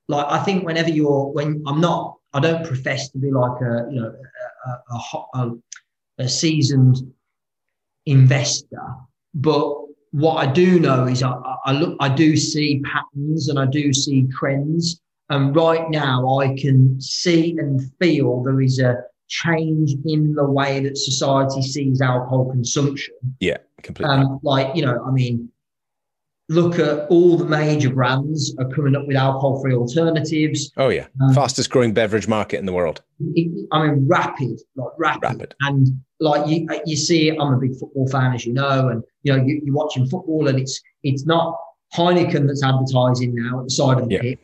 like 0.08 0.26
I 0.28 0.42
think 0.42 0.64
whenever 0.64 0.90
you're 0.90 1.26
when 1.26 1.62
I'm 1.66 1.80
not, 1.80 2.16
I 2.32 2.40
don't 2.40 2.64
profess 2.64 3.10
to 3.10 3.18
be 3.18 3.30
like 3.30 3.60
a 3.60 3.86
you 3.90 4.00
know 4.00 4.14
a, 4.66 4.94
a, 4.94 5.24
a, 5.34 5.52
a 6.18 6.28
seasoned 6.28 6.96
investor, 8.06 8.82
but 9.34 9.76
what 10.12 10.36
I 10.36 10.50
do 10.50 10.80
know 10.80 11.06
is 11.06 11.22
I, 11.22 11.32
I, 11.64 11.72
look, 11.72 11.96
I 12.00 12.08
do 12.08 12.36
see 12.36 12.82
patterns 12.84 13.48
and 13.48 13.58
I 13.58 13.66
do 13.66 13.92
see 13.92 14.26
trends. 14.26 15.00
And 15.28 15.54
right 15.54 15.88
now, 15.90 16.40
I 16.40 16.56
can 16.56 17.00
see 17.00 17.56
and 17.58 17.80
feel 18.00 18.42
there 18.42 18.60
is 18.60 18.80
a 18.80 18.96
change 19.28 19.94
in 20.04 20.34
the 20.34 20.44
way 20.44 20.80
that 20.80 20.98
society 20.98 21.62
sees 21.62 22.00
alcohol 22.00 22.50
consumption. 22.50 23.14
Yeah, 23.38 23.58
completely. 23.82 24.12
Um, 24.12 24.40
like 24.42 24.74
you 24.74 24.84
know, 24.84 25.04
I 25.06 25.12
mean, 25.12 25.48
look 26.50 26.80
at 26.80 27.06
all 27.08 27.36
the 27.36 27.44
major 27.44 27.90
brands 27.90 28.54
are 28.58 28.68
coming 28.68 28.96
up 28.96 29.06
with 29.06 29.16
alcohol-free 29.16 29.74
alternatives. 29.74 30.72
Oh 30.76 30.88
yeah, 30.88 31.06
um, 31.22 31.32
fastest 31.32 31.70
growing 31.70 31.94
beverage 31.94 32.26
market 32.26 32.58
in 32.58 32.66
the 32.66 32.72
world. 32.72 33.02
It, 33.34 33.68
I 33.72 33.86
mean, 33.86 34.06
rapid, 34.06 34.60
like 34.74 34.92
rapid, 34.98 35.22
rapid, 35.22 35.54
and 35.60 35.88
like 36.18 36.48
you, 36.48 36.68
you 36.84 36.96
see, 36.96 37.30
I'm 37.30 37.54
a 37.54 37.58
big 37.58 37.78
football 37.78 38.08
fan, 38.08 38.34
as 38.34 38.44
you 38.44 38.52
know, 38.52 38.88
and 38.88 39.02
you 39.22 39.34
know, 39.34 39.42
you, 39.42 39.62
are 39.68 39.74
watching 39.74 40.06
football, 40.06 40.48
and 40.48 40.58
it's 40.58 40.80
it's 41.04 41.24
not 41.24 41.56
Heineken 41.94 42.48
that's 42.48 42.64
advertising 42.64 43.34
now 43.34 43.60
at 43.60 43.66
the 43.66 43.70
side 43.70 43.98
of 43.98 44.08
the 44.08 44.14
yeah. 44.16 44.20
pit, 44.20 44.38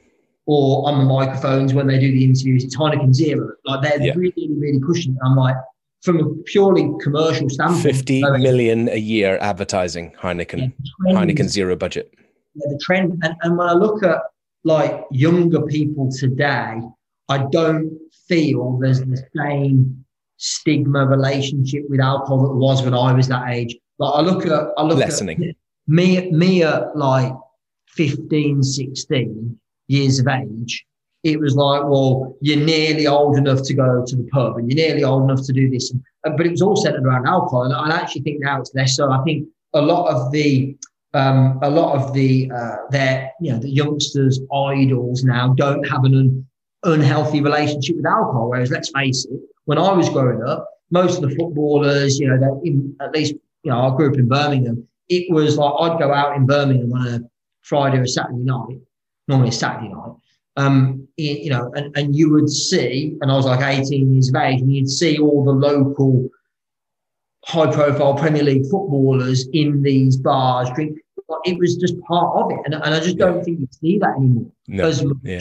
or 0.46 0.88
on 0.88 0.98
the 0.98 1.04
microphones 1.04 1.74
when 1.74 1.88
they 1.88 1.98
do 1.98 2.12
the 2.12 2.24
interviews. 2.24 2.62
It's 2.64 2.76
Heineken 2.76 3.12
Zero. 3.12 3.52
Like 3.64 3.82
they're 3.82 4.00
yeah. 4.00 4.12
really, 4.14 4.48
really 4.56 4.80
pushing. 4.80 5.14
It. 5.14 5.18
I'm 5.24 5.34
like, 5.34 5.56
from 6.02 6.20
a 6.20 6.34
purely 6.44 6.90
commercial 7.00 7.48
standpoint, 7.48 7.82
fifty 7.82 8.22
million 8.22 8.88
a 8.88 8.98
year 8.98 9.38
advertising 9.40 10.12
Heineken, 10.20 10.72
yeah, 11.06 11.12
Heineken 11.12 11.48
Zero 11.48 11.76
budget. 11.76 12.12
Yeah, 12.54 12.70
the 12.70 12.80
trend, 12.82 13.20
and, 13.22 13.34
and 13.42 13.56
when 13.56 13.68
I 13.68 13.72
look 13.72 14.02
at 14.02 14.18
like 14.64 15.04
younger 15.10 15.62
people 15.62 16.10
today, 16.10 16.80
I 17.28 17.46
don't 17.50 17.98
feel 18.28 18.78
there's 18.78 19.00
the 19.00 19.22
same 19.36 20.04
stigma 20.38 21.06
relationship 21.06 21.84
with 21.88 22.00
alcohol 22.00 22.42
that 22.48 22.54
was 22.54 22.82
when 22.82 22.94
I 22.94 23.12
was 23.12 23.28
that 23.28 23.48
age. 23.48 23.76
Like 23.98 24.14
I 24.14 24.20
look 24.20 24.46
at 24.46 24.68
I 24.76 24.82
look 24.82 24.98
lessening 24.98 25.42
at 25.42 25.56
me 25.86 26.30
me 26.30 26.62
at 26.62 26.96
like 26.96 27.32
15, 27.88 28.62
16 28.62 29.58
years 29.88 30.18
of 30.18 30.28
age. 30.28 30.84
It 31.26 31.40
was 31.40 31.56
like, 31.56 31.82
well, 31.82 32.36
you're 32.40 32.64
nearly 32.64 33.08
old 33.08 33.36
enough 33.36 33.62
to 33.64 33.74
go 33.74 34.04
to 34.06 34.16
the 34.16 34.22
pub 34.32 34.58
and 34.58 34.70
you're 34.70 34.86
nearly 34.86 35.02
old 35.02 35.24
enough 35.24 35.44
to 35.46 35.52
do 35.52 35.68
this. 35.68 35.90
And, 35.90 36.00
but 36.36 36.46
it 36.46 36.52
was 36.52 36.62
all 36.62 36.76
centered 36.76 37.04
around 37.04 37.26
alcohol. 37.26 37.64
And 37.64 37.74
I 37.74 37.96
actually 37.96 38.20
think 38.22 38.38
now 38.40 38.60
it's 38.60 38.72
less 38.76 38.94
so. 38.94 39.10
I 39.10 39.20
think 39.24 39.48
a 39.74 39.82
lot 39.82 40.06
of 40.14 40.30
the 40.30 40.76
um, 41.14 41.58
a 41.62 41.70
lot 41.70 41.96
of 41.96 42.12
the 42.12 42.48
uh, 42.54 42.76
their 42.90 43.32
you 43.40 43.50
know 43.50 43.58
the 43.58 43.68
youngsters 43.68 44.38
idols 44.54 45.24
now 45.24 45.52
don't 45.54 45.82
have 45.88 46.04
an 46.04 46.14
un- 46.14 46.46
unhealthy 46.84 47.40
relationship 47.40 47.96
with 47.96 48.06
alcohol. 48.06 48.48
Whereas 48.50 48.70
let's 48.70 48.90
face 48.90 49.24
it, 49.24 49.40
when 49.64 49.78
I 49.78 49.92
was 49.92 50.08
growing 50.08 50.44
up, 50.44 50.68
most 50.92 51.20
of 51.20 51.28
the 51.28 51.34
footballers, 51.34 52.20
you 52.20 52.28
know, 52.28 52.60
in, 52.64 52.94
at 53.00 53.12
least, 53.12 53.34
you 53.64 53.72
know, 53.72 53.80
I 53.80 53.96
grew 53.96 54.12
up 54.12 54.18
in 54.18 54.28
Birmingham. 54.28 54.86
It 55.08 55.32
was 55.34 55.58
like 55.58 55.72
I'd 55.80 55.98
go 55.98 56.12
out 56.12 56.36
in 56.36 56.46
Birmingham 56.46 56.92
on 56.92 57.06
a 57.08 57.20
Friday 57.62 57.98
or 57.98 58.06
Saturday 58.06 58.44
night, 58.44 58.78
normally 59.26 59.48
a 59.48 59.52
Saturday 59.52 59.88
night. 59.88 60.12
Um, 60.56 61.06
you 61.16 61.50
know, 61.50 61.70
and, 61.74 61.94
and 61.96 62.16
you 62.16 62.30
would 62.30 62.48
see, 62.48 63.16
and 63.20 63.30
I 63.30 63.34
was 63.34 63.44
like 63.44 63.60
18 63.60 64.12
years 64.12 64.28
of 64.28 64.36
age, 64.36 64.60
and 64.60 64.72
you'd 64.72 64.88
see 64.88 65.18
all 65.18 65.44
the 65.44 65.52
local 65.52 66.28
high 67.44 67.70
profile 67.70 68.14
Premier 68.14 68.42
League 68.42 68.64
footballers 68.64 69.48
in 69.52 69.82
these 69.82 70.16
bars 70.16 70.68
drink. 70.74 70.98
It 71.44 71.58
was 71.58 71.76
just 71.76 71.98
part 72.00 72.36
of 72.36 72.52
it. 72.52 72.58
And, 72.64 72.74
and 72.74 72.94
I 72.94 73.00
just 73.00 73.18
don't 73.18 73.44
think 73.44 73.60
you 73.60 73.68
see 73.70 73.98
that 73.98 74.16
anymore 74.16 74.50
no. 74.68 74.86
as 74.86 75.04
much. 75.04 75.16
Yeah. 75.22 75.40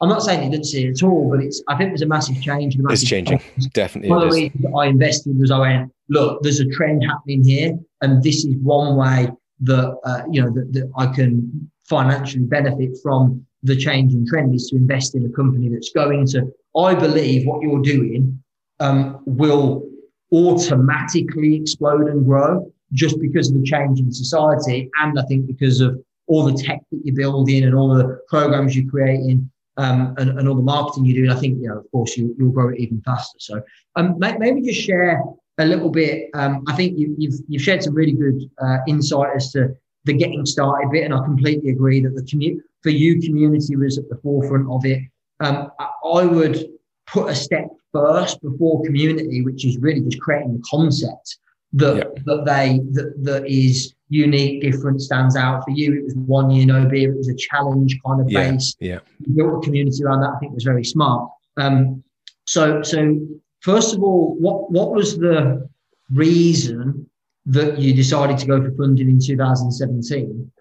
I'm 0.00 0.08
not 0.10 0.22
saying 0.22 0.44
you 0.44 0.50
didn't 0.50 0.66
see 0.66 0.86
it 0.86 1.02
at 1.02 1.02
all, 1.02 1.30
but 1.30 1.42
it's 1.42 1.62
I 1.68 1.76
think 1.76 1.90
there's 1.90 2.02
a 2.02 2.06
massive 2.06 2.40
change. 2.42 2.76
A 2.76 2.82
massive 2.82 3.02
it's 3.02 3.08
changing, 3.08 3.38
change. 3.38 3.72
definitely. 3.72 4.10
One 4.10 4.22
of 4.22 4.30
the 4.30 4.36
reasons 4.36 4.64
I 4.76 4.86
invested 4.86 5.38
was 5.38 5.50
I 5.50 5.58
went, 5.58 5.92
look, 6.10 6.42
there's 6.42 6.60
a 6.60 6.68
trend 6.68 7.02
happening 7.04 7.42
here, 7.42 7.78
and 8.02 8.22
this 8.22 8.44
is 8.44 8.54
one 8.56 8.96
way 8.96 9.30
that 9.60 9.98
uh, 10.04 10.22
you 10.30 10.42
know 10.42 10.50
that, 10.50 10.72
that 10.74 10.92
I 10.98 11.06
can 11.06 11.70
financially 11.88 12.44
benefit 12.44 12.98
from 13.02 13.45
the 13.66 13.76
change 13.76 14.12
in 14.12 14.26
trend 14.26 14.54
is 14.54 14.68
to 14.68 14.76
invest 14.76 15.14
in 15.14 15.24
a 15.26 15.28
company 15.30 15.68
that's 15.68 15.90
going 15.90 16.26
to. 16.28 16.52
I 16.76 16.94
believe 16.94 17.46
what 17.46 17.62
you're 17.62 17.82
doing 17.82 18.42
um, 18.80 19.20
will 19.26 19.88
automatically 20.32 21.54
explode 21.54 22.08
and 22.08 22.24
grow 22.24 22.70
just 22.92 23.20
because 23.20 23.50
of 23.50 23.58
the 23.58 23.64
change 23.64 24.00
in 24.00 24.12
society, 24.12 24.90
and 25.02 25.18
I 25.18 25.22
think 25.24 25.46
because 25.46 25.80
of 25.80 25.98
all 26.28 26.44
the 26.44 26.60
tech 26.60 26.80
that 26.90 27.00
you're 27.04 27.14
building 27.14 27.64
and 27.64 27.74
all 27.74 27.94
the 27.94 28.20
programs 28.28 28.76
you're 28.76 28.90
creating 28.90 29.50
um, 29.76 30.14
and, 30.18 30.38
and, 30.38 30.48
all 30.48 30.54
the 30.54 30.62
marketing 30.62 31.04
you 31.04 31.26
do, 31.26 31.32
I 31.32 31.36
think, 31.36 31.60
you 31.60 31.68
know, 31.68 31.78
of 31.78 31.90
course, 31.92 32.16
you, 32.16 32.34
will 32.38 32.50
grow 32.50 32.70
it 32.70 32.78
even 32.78 33.00
faster. 33.02 33.38
So 33.38 33.62
um, 33.94 34.18
maybe 34.18 34.62
just 34.62 34.80
share 34.80 35.22
a 35.58 35.64
little 35.64 35.90
bit. 35.90 36.30
Um, 36.34 36.64
I 36.66 36.74
think 36.74 36.98
you, 36.98 37.10
have 37.10 37.16
you've, 37.18 37.40
you've 37.48 37.62
shared 37.62 37.82
some 37.82 37.94
really 37.94 38.12
good 38.12 38.50
uh, 38.58 38.78
insight 38.88 39.36
as 39.36 39.52
to 39.52 39.76
the 40.04 40.14
getting 40.14 40.46
started 40.46 40.90
bit, 40.90 41.04
and 41.04 41.12
I 41.12 41.18
completely 41.24 41.70
agree 41.70 42.00
that 42.00 42.14
the 42.14 42.22
community 42.22 42.62
for 42.86 42.90
you 42.90 43.20
community 43.20 43.74
was 43.74 43.98
at 43.98 44.08
the 44.08 44.16
forefront 44.22 44.70
of 44.70 44.84
it. 44.84 45.02
Um, 45.40 45.72
I, 46.04 46.24
would 46.24 46.68
put 47.08 47.28
a 47.28 47.34
step 47.34 47.66
first 47.92 48.40
before 48.40 48.84
community, 48.84 49.42
which 49.42 49.66
is 49.66 49.76
really 49.78 50.02
just 50.02 50.20
creating 50.22 50.52
the 50.52 50.62
concept 50.70 51.38
that 51.72 51.96
yep. 51.96 52.14
that 52.26 52.44
they 52.44 52.80
that 52.92 53.12
that 53.24 53.44
is 53.50 53.92
unique, 54.08 54.62
different, 54.62 55.02
stands 55.02 55.34
out 55.34 55.64
for 55.64 55.72
you. 55.72 55.98
It 55.98 56.04
was 56.04 56.14
one 56.14 56.48
year 56.52 56.64
no 56.64 56.86
beer. 56.86 57.10
It 57.10 57.16
was 57.16 57.28
a 57.28 57.34
challenge 57.34 57.98
kind 58.06 58.20
of 58.20 58.30
yeah, 58.30 58.52
base. 58.52 58.76
Yeah. 58.78 59.00
built 59.34 59.64
a 59.64 59.66
community 59.66 60.04
around 60.04 60.20
that. 60.20 60.34
I 60.36 60.38
think 60.38 60.54
was 60.54 60.62
very 60.62 60.84
smart. 60.84 61.28
Um, 61.56 62.04
so 62.44 62.82
so 62.82 63.18
first 63.62 63.94
of 63.94 64.02
all, 64.04 64.36
what 64.38 64.70
what 64.70 64.92
was 64.92 65.18
the 65.18 65.68
reason 66.12 67.10
that 67.46 67.78
you 67.80 67.92
decided 67.94 68.38
to 68.38 68.46
go 68.46 68.62
for 68.62 68.70
funding 68.76 69.10
in 69.10 69.18
2017? 69.18 70.52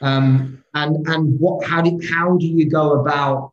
Um, 0.00 0.62
and 0.74 1.06
and 1.08 1.38
what 1.38 1.66
how 1.66 1.82
did 1.82 2.02
how 2.08 2.36
do 2.36 2.46
you 2.46 2.68
go 2.68 3.00
about 3.00 3.52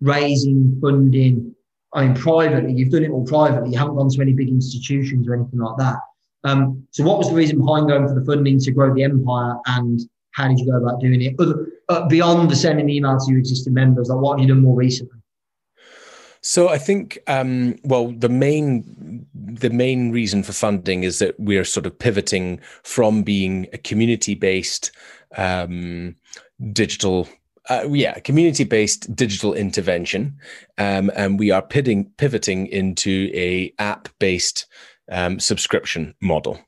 raising 0.00 0.78
funding? 0.80 1.54
I 1.94 2.06
mean, 2.06 2.14
privately, 2.14 2.72
you've 2.72 2.90
done 2.90 3.04
it 3.04 3.10
all 3.10 3.24
privately. 3.24 3.70
You 3.70 3.78
haven't 3.78 3.96
gone 3.96 4.08
to 4.08 4.20
any 4.22 4.32
big 4.32 4.48
institutions 4.48 5.28
or 5.28 5.34
anything 5.34 5.58
like 5.58 5.76
that. 5.78 5.96
Um, 6.44 6.86
so, 6.90 7.04
what 7.04 7.18
was 7.18 7.28
the 7.28 7.34
reason 7.34 7.58
behind 7.58 7.88
going 7.88 8.08
for 8.08 8.14
the 8.14 8.24
funding 8.24 8.58
to 8.60 8.70
grow 8.72 8.94
the 8.94 9.04
empire, 9.04 9.56
and 9.66 10.00
how 10.32 10.48
did 10.48 10.58
you 10.58 10.66
go 10.66 10.78
about 10.78 11.00
doing 11.00 11.20
it? 11.22 11.34
Other, 11.38 11.68
uh, 11.88 12.08
beyond 12.08 12.50
the 12.50 12.56
sending 12.56 12.88
emails 12.88 13.26
to 13.26 13.32
your 13.32 13.40
existing 13.40 13.74
members, 13.74 14.08
like 14.08 14.18
what 14.18 14.38
have 14.38 14.48
you 14.48 14.54
done 14.54 14.62
more 14.62 14.76
recently? 14.76 15.18
So 16.44 16.68
I 16.68 16.78
think, 16.78 17.20
um, 17.28 17.76
well, 17.84 18.10
the 18.10 18.28
main 18.28 19.26
the 19.32 19.70
main 19.70 20.10
reason 20.10 20.42
for 20.42 20.52
funding 20.52 21.04
is 21.04 21.20
that 21.20 21.38
we're 21.38 21.64
sort 21.64 21.86
of 21.86 21.96
pivoting 21.96 22.60
from 22.82 23.22
being 23.22 23.68
a 23.72 23.78
community 23.78 24.34
based 24.34 24.90
um, 25.36 26.16
digital 26.72 27.28
uh, 27.68 27.86
yeah, 27.90 28.18
community-based 28.20 29.14
digital 29.14 29.54
intervention, 29.54 30.36
um, 30.78 31.12
and 31.14 31.38
we 31.38 31.50
are 31.50 31.62
pivoting 31.62 32.10
pivoting 32.16 32.66
into 32.66 33.30
a 33.34 33.72
app-based 33.78 34.66
um, 35.10 35.38
subscription 35.38 36.14
model. 36.20 36.58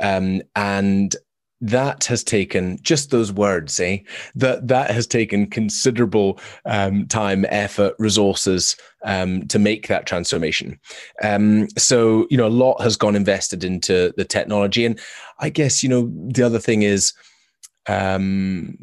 Um, 0.00 0.42
and 0.54 1.16
that 1.60 2.04
has 2.04 2.22
taken 2.22 2.78
just 2.82 3.10
those 3.10 3.32
words, 3.32 3.80
eh? 3.80 3.98
That 4.34 4.68
that 4.68 4.90
has 4.90 5.06
taken 5.06 5.48
considerable 5.48 6.38
um, 6.66 7.06
time, 7.06 7.46
effort, 7.48 7.94
resources 7.98 8.76
um, 9.04 9.46
to 9.48 9.58
make 9.58 9.88
that 9.88 10.06
transformation. 10.06 10.78
Um, 11.22 11.68
so 11.78 12.26
you 12.28 12.36
know, 12.36 12.46
a 12.46 12.48
lot 12.48 12.82
has 12.82 12.96
gone 12.96 13.16
invested 13.16 13.64
into 13.64 14.12
the 14.16 14.24
technology, 14.24 14.84
and 14.84 15.00
I 15.38 15.48
guess 15.48 15.82
you 15.82 15.88
know 15.88 16.12
the 16.28 16.42
other 16.42 16.58
thing 16.58 16.82
is, 16.82 17.14
um, 17.88 18.76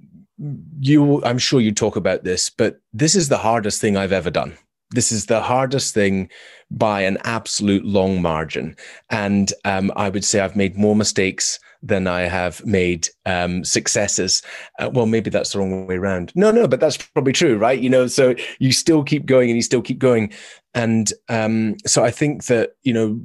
you. 0.80 1.24
I'm 1.24 1.38
sure 1.38 1.62
you 1.62 1.72
talk 1.72 1.96
about 1.96 2.24
this, 2.24 2.50
but 2.50 2.80
this 2.92 3.16
is 3.16 3.30
the 3.30 3.38
hardest 3.38 3.80
thing 3.82 3.98
I've 3.98 4.12
ever 4.12 4.30
done. 4.30 4.58
This 4.92 5.12
is 5.12 5.26
the 5.26 5.42
hardest 5.42 5.94
thing 5.94 6.30
by 6.70 7.02
an 7.02 7.18
absolute 7.24 7.86
long 7.86 8.22
margin, 8.22 8.76
and 9.10 9.52
um, 9.66 9.92
I 9.96 10.10
would 10.10 10.26
say 10.26 10.40
I've 10.40 10.56
made 10.56 10.78
more 10.78 10.96
mistakes 10.96 11.60
than 11.84 12.08
I 12.08 12.22
have 12.22 12.66
made 12.66 13.10
um, 13.26 13.64
successes. 13.64 14.42
Uh, 14.80 14.90
well, 14.92 15.06
maybe 15.06 15.30
that's 15.30 15.52
the 15.52 15.60
wrong 15.60 15.86
way 15.86 15.96
around. 15.96 16.32
No, 16.34 16.50
no, 16.50 16.66
but 16.66 16.80
that's 16.80 16.98
probably 16.98 17.34
true, 17.34 17.58
right? 17.58 17.80
You 17.80 17.90
know, 17.90 18.08
so 18.08 18.36
you 18.60 18.72
still 18.72 19.04
keep 19.04 19.26
going 19.26 19.50
and 19.50 19.58
you 19.58 19.62
still 19.62 19.82
keep 19.82 20.00
going. 20.00 20.32
And 20.76 21.14
um, 21.30 21.76
so 21.86 22.04
I 22.04 22.10
think 22.10 22.46
that, 22.46 22.72
you 22.82 22.94
know, 22.94 23.20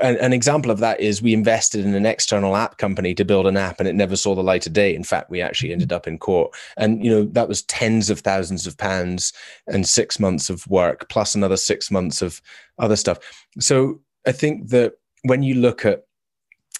an, 0.00 0.16
an, 0.18 0.32
example 0.32 0.70
of 0.70 0.78
that 0.78 1.00
is 1.00 1.20
we 1.20 1.34
invested 1.34 1.84
in 1.84 1.94
an 1.94 2.06
external 2.06 2.54
app 2.54 2.78
company 2.78 3.14
to 3.14 3.24
build 3.24 3.46
an 3.46 3.56
app 3.56 3.80
and 3.80 3.88
it 3.88 3.96
never 3.96 4.14
saw 4.14 4.34
the 4.34 4.44
light 4.44 4.66
of 4.66 4.72
day. 4.72 4.94
In 4.94 5.02
fact, 5.02 5.28
we 5.28 5.40
actually 5.40 5.72
ended 5.72 5.92
up 5.92 6.06
in 6.06 6.18
court. 6.18 6.54
And, 6.76 7.04
you 7.04 7.10
know, 7.10 7.24
that 7.24 7.48
was 7.48 7.62
tens 7.62 8.10
of 8.10 8.20
thousands 8.20 8.66
of 8.66 8.78
pounds 8.78 9.32
and 9.66 9.88
six 9.88 10.20
months 10.20 10.50
of 10.50 10.66
work, 10.68 11.08
plus 11.08 11.34
another 11.34 11.56
six 11.56 11.90
months 11.90 12.22
of 12.22 12.40
other 12.78 12.96
stuff. 12.96 13.18
So 13.58 14.00
I 14.26 14.32
think 14.32 14.68
that 14.68 14.94
when 15.22 15.42
you 15.42 15.56
look 15.56 15.84
at 15.84 16.04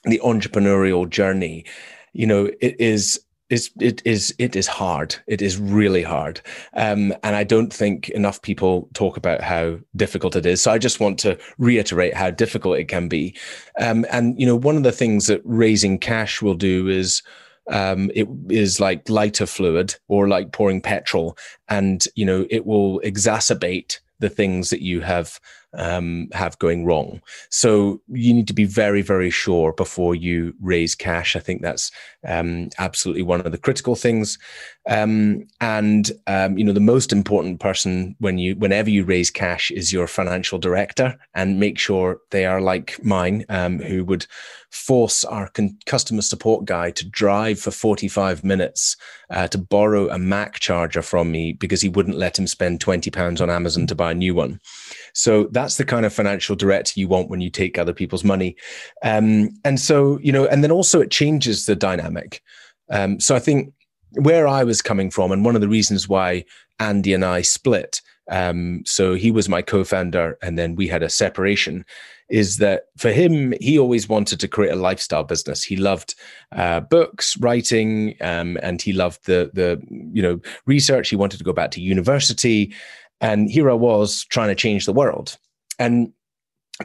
the 0.04 0.20
entrepreneurial 0.22 1.08
journey 1.08 1.64
you 2.14 2.26
know 2.26 2.50
it 2.60 2.80
is 2.80 3.20
is 3.50 3.70
it 3.80 4.02
is 4.04 4.34
it 4.38 4.56
is 4.56 4.66
hard. 4.66 5.16
It 5.26 5.42
is 5.42 5.58
really 5.58 6.02
hard. 6.02 6.40
Um, 6.74 7.12
and 7.22 7.36
i 7.36 7.44
don't 7.44 7.72
think 7.72 8.08
enough 8.10 8.40
people 8.42 8.88
talk 8.94 9.16
about 9.16 9.40
how 9.40 9.78
difficult 9.96 10.36
it 10.36 10.46
is. 10.46 10.62
So 10.62 10.72
i 10.72 10.78
just 10.78 11.00
want 11.00 11.18
to 11.20 11.38
reiterate 11.58 12.14
how 12.14 12.30
difficult 12.30 12.78
it 12.78 12.88
can 12.88 13.08
be. 13.08 13.36
Um, 13.80 14.06
and 14.10 14.38
you 14.38 14.46
know 14.46 14.56
one 14.56 14.76
of 14.76 14.82
the 14.82 14.92
things 14.92 15.26
that 15.26 15.42
raising 15.44 15.98
cash 15.98 16.40
will 16.42 16.54
do 16.54 16.88
is 16.88 17.22
um, 17.70 18.10
it 18.14 18.28
is 18.50 18.78
like 18.78 19.08
lighter 19.08 19.46
fluid 19.46 19.94
or 20.08 20.28
like 20.28 20.52
pouring 20.52 20.80
petrol. 20.80 21.36
And 21.68 22.04
you 22.14 22.24
know 22.24 22.46
it 22.50 22.66
will 22.66 23.00
exacerbate 23.00 24.00
the 24.20 24.30
things 24.30 24.70
that 24.70 24.80
you 24.82 25.00
have 25.00 25.38
um, 25.76 26.28
have 26.32 26.58
going 26.58 26.84
wrong. 26.84 27.20
So 27.50 28.00
you 28.08 28.32
need 28.32 28.48
to 28.48 28.54
be 28.54 28.64
very, 28.64 29.02
very 29.02 29.30
sure 29.30 29.72
before 29.72 30.14
you 30.14 30.54
raise 30.60 30.94
cash. 30.94 31.36
I 31.36 31.40
think 31.40 31.62
that's 31.62 31.90
um, 32.26 32.70
absolutely 32.78 33.22
one 33.22 33.40
of 33.40 33.52
the 33.52 33.58
critical 33.58 33.94
things. 33.94 34.38
Um, 34.88 35.46
and 35.60 36.10
um, 36.26 36.58
you 36.58 36.64
know, 36.64 36.72
the 36.72 36.80
most 36.80 37.12
important 37.12 37.60
person 37.60 38.16
when 38.18 38.38
you, 38.38 38.54
whenever 38.56 38.90
you 38.90 39.04
raise 39.04 39.30
cash, 39.30 39.70
is 39.70 39.92
your 39.92 40.06
financial 40.06 40.58
director, 40.58 41.16
and 41.34 41.58
make 41.58 41.78
sure 41.78 42.20
they 42.30 42.44
are 42.44 42.60
like 42.60 43.02
mine, 43.02 43.44
um, 43.48 43.78
who 43.78 44.04
would 44.04 44.26
force 44.74 45.24
our 45.24 45.48
con- 45.50 45.78
customer 45.86 46.20
support 46.20 46.64
guy 46.64 46.90
to 46.90 47.08
drive 47.08 47.60
for 47.60 47.70
45 47.70 48.42
minutes 48.42 48.96
uh, 49.30 49.46
to 49.48 49.56
borrow 49.56 50.08
a 50.10 50.18
Mac 50.18 50.58
charger 50.58 51.00
from 51.00 51.30
me 51.30 51.52
because 51.52 51.80
he 51.80 51.88
wouldn't 51.88 52.18
let 52.18 52.38
him 52.38 52.48
spend 52.48 52.80
20 52.80 53.08
pounds 53.10 53.40
on 53.40 53.48
Amazon 53.48 53.86
to 53.86 53.94
buy 53.94 54.10
a 54.10 54.14
new 54.14 54.34
one. 54.34 54.60
So 55.12 55.44
that's 55.64 55.78
the 55.78 55.84
kind 55.84 56.04
of 56.04 56.12
financial 56.12 56.54
director 56.54 57.00
you 57.00 57.08
want 57.08 57.30
when 57.30 57.40
you 57.40 57.48
take 57.48 57.78
other 57.78 57.94
people's 57.94 58.22
money. 58.22 58.54
Um, 59.02 59.48
and 59.64 59.80
so, 59.80 60.18
you 60.18 60.30
know, 60.30 60.44
and 60.46 60.62
then 60.62 60.70
also 60.70 61.00
it 61.00 61.10
changes 61.10 61.64
the 61.64 61.74
dynamic. 61.74 62.42
Um, 62.90 63.18
so 63.18 63.34
I 63.34 63.38
think 63.38 63.72
where 64.12 64.46
I 64.46 64.62
was 64.62 64.82
coming 64.82 65.10
from, 65.10 65.32
and 65.32 65.42
one 65.42 65.54
of 65.54 65.62
the 65.62 65.68
reasons 65.68 66.06
why 66.06 66.44
Andy 66.80 67.14
and 67.14 67.24
I 67.24 67.40
split, 67.40 68.02
um, 68.30 68.82
so 68.84 69.14
he 69.14 69.30
was 69.30 69.48
my 69.48 69.62
co 69.62 69.84
founder, 69.84 70.36
and 70.42 70.58
then 70.58 70.74
we 70.76 70.86
had 70.86 71.02
a 71.02 71.08
separation. 71.08 71.86
Is 72.28 72.58
that 72.58 72.84
for 72.98 73.10
him? 73.10 73.54
He 73.58 73.78
always 73.78 74.06
wanted 74.06 74.40
to 74.40 74.48
create 74.48 74.72
a 74.72 74.76
lifestyle 74.76 75.24
business. 75.24 75.62
He 75.62 75.76
loved 75.76 76.14
uh, 76.52 76.80
books, 76.80 77.38
writing, 77.38 78.16
um, 78.20 78.58
and 78.62 78.82
he 78.82 78.92
loved 78.92 79.24
the 79.24 79.50
the 79.54 79.82
you 80.12 80.20
know 80.20 80.40
research. 80.66 81.08
He 81.08 81.16
wanted 81.16 81.38
to 81.38 81.44
go 81.44 81.54
back 81.54 81.70
to 81.72 81.80
university, 81.80 82.74
and 83.22 83.50
here 83.50 83.70
I 83.70 83.74
was 83.74 84.24
trying 84.24 84.48
to 84.48 84.54
change 84.54 84.84
the 84.84 84.92
world. 84.92 85.38
And 85.78 86.12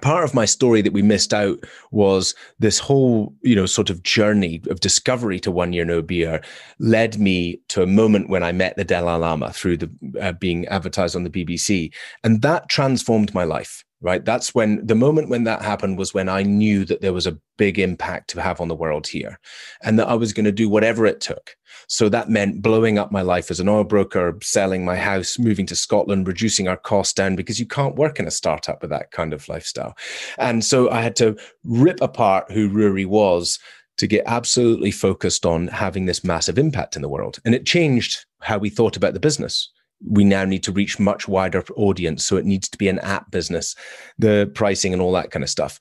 part 0.01 0.23
of 0.23 0.35
my 0.35 0.45
story 0.45 0.81
that 0.81 0.93
we 0.93 1.01
missed 1.01 1.33
out 1.33 1.63
was 1.91 2.35
this 2.59 2.77
whole 2.77 3.33
you 3.41 3.55
know 3.55 3.65
sort 3.65 3.89
of 3.89 4.03
journey 4.03 4.61
of 4.69 4.79
discovery 4.79 5.39
to 5.39 5.49
one 5.49 5.73
year 5.73 5.83
no 5.83 6.01
beer 6.01 6.41
led 6.77 7.17
me 7.17 7.59
to 7.69 7.81
a 7.81 7.87
moment 7.87 8.29
when 8.29 8.43
i 8.43 8.51
met 8.51 8.75
the 8.75 8.83
dalai 8.83 9.15
lama 9.15 9.51
through 9.51 9.75
the 9.75 9.89
uh, 10.21 10.31
being 10.33 10.67
advertised 10.67 11.15
on 11.15 11.23
the 11.23 11.29
bbc 11.29 11.91
and 12.23 12.43
that 12.43 12.69
transformed 12.69 13.33
my 13.33 13.43
life 13.43 13.83
right? 14.01 14.23
That's 14.23 14.55
when 14.55 14.85
the 14.85 14.95
moment 14.95 15.29
when 15.29 15.43
that 15.43 15.61
happened 15.61 15.97
was 15.97 16.13
when 16.13 16.29
i 16.29 16.43
knew 16.43 16.85
that 16.85 17.01
there 17.01 17.13
was 17.13 17.27
a 17.27 17.37
big 17.57 17.77
impact 17.77 18.29
to 18.29 18.41
have 18.41 18.61
on 18.61 18.67
the 18.67 18.75
world 18.75 19.07
here 19.07 19.39
and 19.83 19.99
that 19.99 20.07
i 20.07 20.13
was 20.13 20.33
going 20.33 20.45
to 20.45 20.51
do 20.51 20.69
whatever 20.69 21.05
it 21.05 21.19
took 21.19 21.55
so 21.89 22.07
that 22.07 22.29
meant 22.29 22.61
blowing 22.61 22.99
up 22.99 23.11
my 23.11 23.23
life 23.23 23.49
as 23.49 23.59
an 23.59 23.67
oil 23.67 23.83
broker, 23.83 24.37
selling 24.43 24.85
my 24.85 24.95
house, 24.95 25.39
moving 25.39 25.65
to 25.65 25.75
Scotland, 25.75 26.27
reducing 26.27 26.67
our 26.67 26.77
costs 26.77 27.13
down 27.13 27.35
because 27.35 27.59
you 27.59 27.65
can't 27.65 27.95
work 27.95 28.19
in 28.19 28.27
a 28.27 28.31
startup 28.31 28.83
with 28.83 28.91
that 28.91 29.09
kind 29.11 29.33
of 29.33 29.49
lifestyle. 29.49 29.97
And 30.37 30.63
so 30.63 30.91
I 30.91 31.01
had 31.01 31.15
to 31.15 31.35
rip 31.63 31.99
apart 31.99 32.51
who 32.51 32.69
Ruari 32.69 33.07
was 33.07 33.57
to 33.97 34.05
get 34.05 34.23
absolutely 34.27 34.91
focused 34.91 35.47
on 35.47 35.67
having 35.67 36.05
this 36.05 36.23
massive 36.23 36.59
impact 36.59 36.95
in 36.95 37.01
the 37.01 37.09
world. 37.09 37.39
And 37.43 37.55
it 37.55 37.65
changed 37.65 38.23
how 38.39 38.59
we 38.59 38.69
thought 38.69 38.95
about 38.95 39.13
the 39.13 39.19
business 39.19 39.69
we 40.05 40.23
now 40.23 40.45
need 40.45 40.63
to 40.63 40.71
reach 40.71 40.99
much 40.99 41.27
wider 41.27 41.63
audience 41.75 42.25
so 42.25 42.37
it 42.37 42.45
needs 42.45 42.69
to 42.69 42.77
be 42.77 42.87
an 42.87 42.99
app 42.99 43.29
business 43.31 43.75
the 44.17 44.49
pricing 44.55 44.93
and 44.93 45.01
all 45.01 45.11
that 45.11 45.31
kind 45.31 45.43
of 45.43 45.49
stuff 45.49 45.79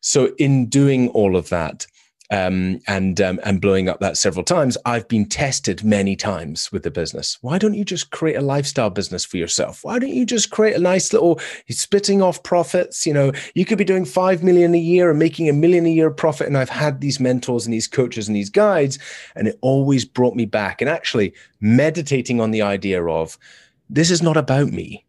so 0.00 0.34
in 0.38 0.66
doing 0.66 1.08
all 1.10 1.36
of 1.36 1.48
that 1.50 1.86
um, 2.30 2.80
and 2.86 3.20
um, 3.20 3.40
and 3.44 3.60
blowing 3.60 3.88
up 3.88 3.98
that 4.00 4.16
several 4.16 4.44
times, 4.44 4.78
I've 4.84 5.08
been 5.08 5.26
tested 5.26 5.82
many 5.82 6.14
times 6.14 6.70
with 6.70 6.84
the 6.84 6.90
business. 6.90 7.38
Why 7.40 7.58
don't 7.58 7.74
you 7.74 7.84
just 7.84 8.10
create 8.10 8.36
a 8.36 8.40
lifestyle 8.40 8.90
business 8.90 9.24
for 9.24 9.36
yourself? 9.36 9.82
Why 9.82 9.98
don't 9.98 10.14
you 10.14 10.24
just 10.24 10.50
create 10.50 10.76
a 10.76 10.80
nice 10.80 11.12
little 11.12 11.40
splitting 11.68 12.22
off 12.22 12.42
profits? 12.42 13.04
You 13.04 13.14
know, 13.14 13.32
you 13.54 13.64
could 13.64 13.78
be 13.78 13.84
doing 13.84 14.04
five 14.04 14.44
million 14.44 14.74
a 14.74 14.78
year 14.78 15.10
and 15.10 15.18
making 15.18 15.48
a 15.48 15.52
million 15.52 15.86
a 15.86 15.90
year 15.90 16.10
profit. 16.10 16.46
And 16.46 16.56
I've 16.56 16.70
had 16.70 17.00
these 17.00 17.18
mentors 17.18 17.66
and 17.66 17.74
these 17.74 17.88
coaches 17.88 18.28
and 18.28 18.36
these 18.36 18.50
guides, 18.50 18.98
and 19.34 19.48
it 19.48 19.58
always 19.60 20.04
brought 20.04 20.36
me 20.36 20.46
back 20.46 20.80
and 20.80 20.88
actually 20.88 21.34
meditating 21.60 22.40
on 22.40 22.52
the 22.52 22.62
idea 22.62 23.04
of 23.04 23.38
this 23.88 24.10
is 24.10 24.22
not 24.22 24.36
about 24.36 24.68
me 24.68 25.04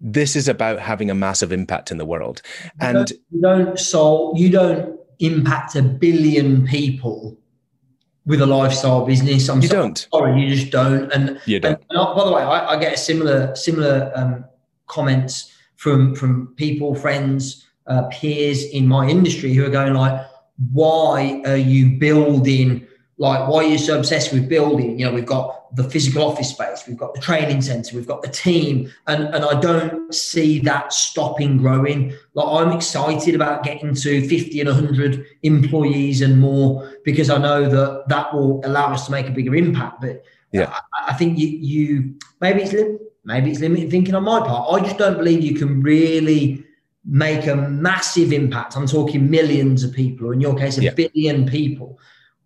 this 0.00 0.36
is 0.36 0.46
about 0.46 0.78
having 0.78 1.10
a 1.10 1.14
massive 1.14 1.50
impact 1.50 1.90
in 1.90 1.98
the 1.98 2.04
world 2.04 2.40
and 2.80 2.98
you 2.98 3.04
don't, 3.04 3.12
you 3.32 3.40
don't 3.40 3.78
solve 3.78 4.38
you 4.38 4.48
don't 4.48 4.97
impact 5.20 5.74
a 5.76 5.82
billion 5.82 6.66
people 6.66 7.36
with 8.26 8.42
a 8.42 8.46
lifestyle 8.46 9.06
business. 9.06 9.48
I'm 9.48 9.62
you 9.62 9.68
sorry, 9.68 9.82
don't. 9.82 10.08
Sorry, 10.12 10.40
you 10.40 10.54
just 10.54 10.70
don't. 10.70 11.10
And, 11.12 11.40
you 11.46 11.60
don't. 11.60 11.72
And, 11.72 11.84
and 11.90 12.16
by 12.16 12.24
the 12.24 12.32
way, 12.32 12.42
I, 12.42 12.74
I, 12.74 12.78
get 12.78 12.92
a 12.94 12.96
similar 12.96 13.54
similar 13.56 14.12
um, 14.14 14.44
comments 14.86 15.52
from 15.76 16.14
from 16.14 16.54
people, 16.56 16.94
friends, 16.94 17.66
uh, 17.86 18.02
peers 18.10 18.64
in 18.64 18.86
my 18.86 19.08
industry 19.08 19.54
who 19.54 19.64
are 19.64 19.70
going 19.70 19.94
like, 19.94 20.20
"Why 20.72 21.42
are 21.46 21.56
you 21.56 21.98
building?" 21.98 22.86
Like 23.18 23.48
why 23.48 23.64
are 23.64 23.68
you 23.68 23.78
so 23.78 23.98
obsessed 23.98 24.32
with 24.32 24.48
building? 24.48 24.98
You 24.98 25.06
know 25.06 25.12
we've 25.12 25.26
got 25.26 25.74
the 25.76 25.84
physical 25.84 26.22
office 26.22 26.48
space 26.48 26.84
we've 26.88 26.96
got 26.96 27.12
the 27.12 27.20
training 27.20 27.60
center 27.60 27.94
we've 27.94 28.06
got 28.06 28.22
the 28.22 28.28
team 28.28 28.90
and 29.06 29.24
and 29.34 29.44
i 29.44 29.60
don't 29.60 30.14
see 30.14 30.58
that 30.60 30.94
stopping 30.94 31.58
growing. 31.58 32.14
Like 32.32 32.48
i'm 32.48 32.72
excited 32.74 33.34
about 33.34 33.64
getting 33.64 33.94
to 33.94 34.28
50 34.28 34.60
and 34.60 34.68
100 34.70 35.26
employees 35.42 36.22
and 36.22 36.40
more 36.40 36.90
because 37.04 37.28
i 37.28 37.36
know 37.36 37.68
that 37.68 38.08
that 38.08 38.32
will 38.32 38.64
allow 38.64 38.94
us 38.94 39.04
to 39.06 39.12
make 39.12 39.26
a 39.26 39.30
bigger 39.30 39.54
impact 39.54 40.00
but 40.00 40.24
yeah. 40.52 40.72
I, 40.94 41.10
I 41.10 41.14
think 41.14 41.38
you 41.38 41.48
you 41.48 42.14
maybe 42.40 42.62
it's 42.62 42.72
maybe 43.24 43.50
it's 43.50 43.60
limited 43.60 43.90
thinking 43.90 44.14
on 44.14 44.24
my 44.24 44.40
part. 44.40 44.72
I 44.72 44.84
just 44.84 44.98
don't 44.98 45.18
believe 45.18 45.44
you 45.44 45.54
can 45.54 45.82
really 45.82 46.64
make 47.04 47.46
a 47.46 47.54
massive 47.54 48.32
impact. 48.32 48.76
I'm 48.76 48.86
talking 48.86 49.30
millions 49.30 49.84
of 49.84 49.92
people 49.92 50.28
or 50.28 50.32
in 50.32 50.40
your 50.40 50.56
case 50.56 50.78
a 50.78 50.82
yeah. 50.82 50.94
billion 50.94 51.46
people 51.46 51.98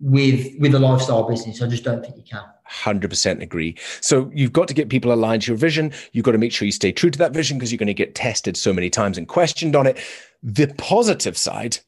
with 0.02 0.52
with 0.58 0.74
a 0.74 0.78
lifestyle 0.78 1.26
business. 1.28 1.62
I 1.62 1.68
just 1.68 1.84
don't 1.84 2.04
think 2.04 2.16
you 2.16 2.24
can. 2.24 2.42
100% 2.70 3.42
agree. 3.42 3.76
So 4.00 4.30
you've 4.34 4.52
got 4.52 4.66
to 4.68 4.74
get 4.74 4.88
people 4.88 5.12
aligned 5.12 5.42
to 5.42 5.52
your 5.52 5.58
vision. 5.58 5.92
You've 6.12 6.24
got 6.24 6.32
to 6.32 6.38
make 6.38 6.52
sure 6.52 6.66
you 6.66 6.72
stay 6.72 6.90
true 6.90 7.10
to 7.10 7.18
that 7.18 7.32
vision 7.32 7.58
because 7.58 7.70
you're 7.70 7.78
going 7.78 7.86
to 7.86 7.94
get 7.94 8.14
tested 8.14 8.56
so 8.56 8.72
many 8.72 8.90
times 8.90 9.18
and 9.18 9.28
questioned 9.28 9.76
on 9.76 9.86
it. 9.86 9.98
The 10.42 10.74
positive 10.78 11.36
side 11.36 11.78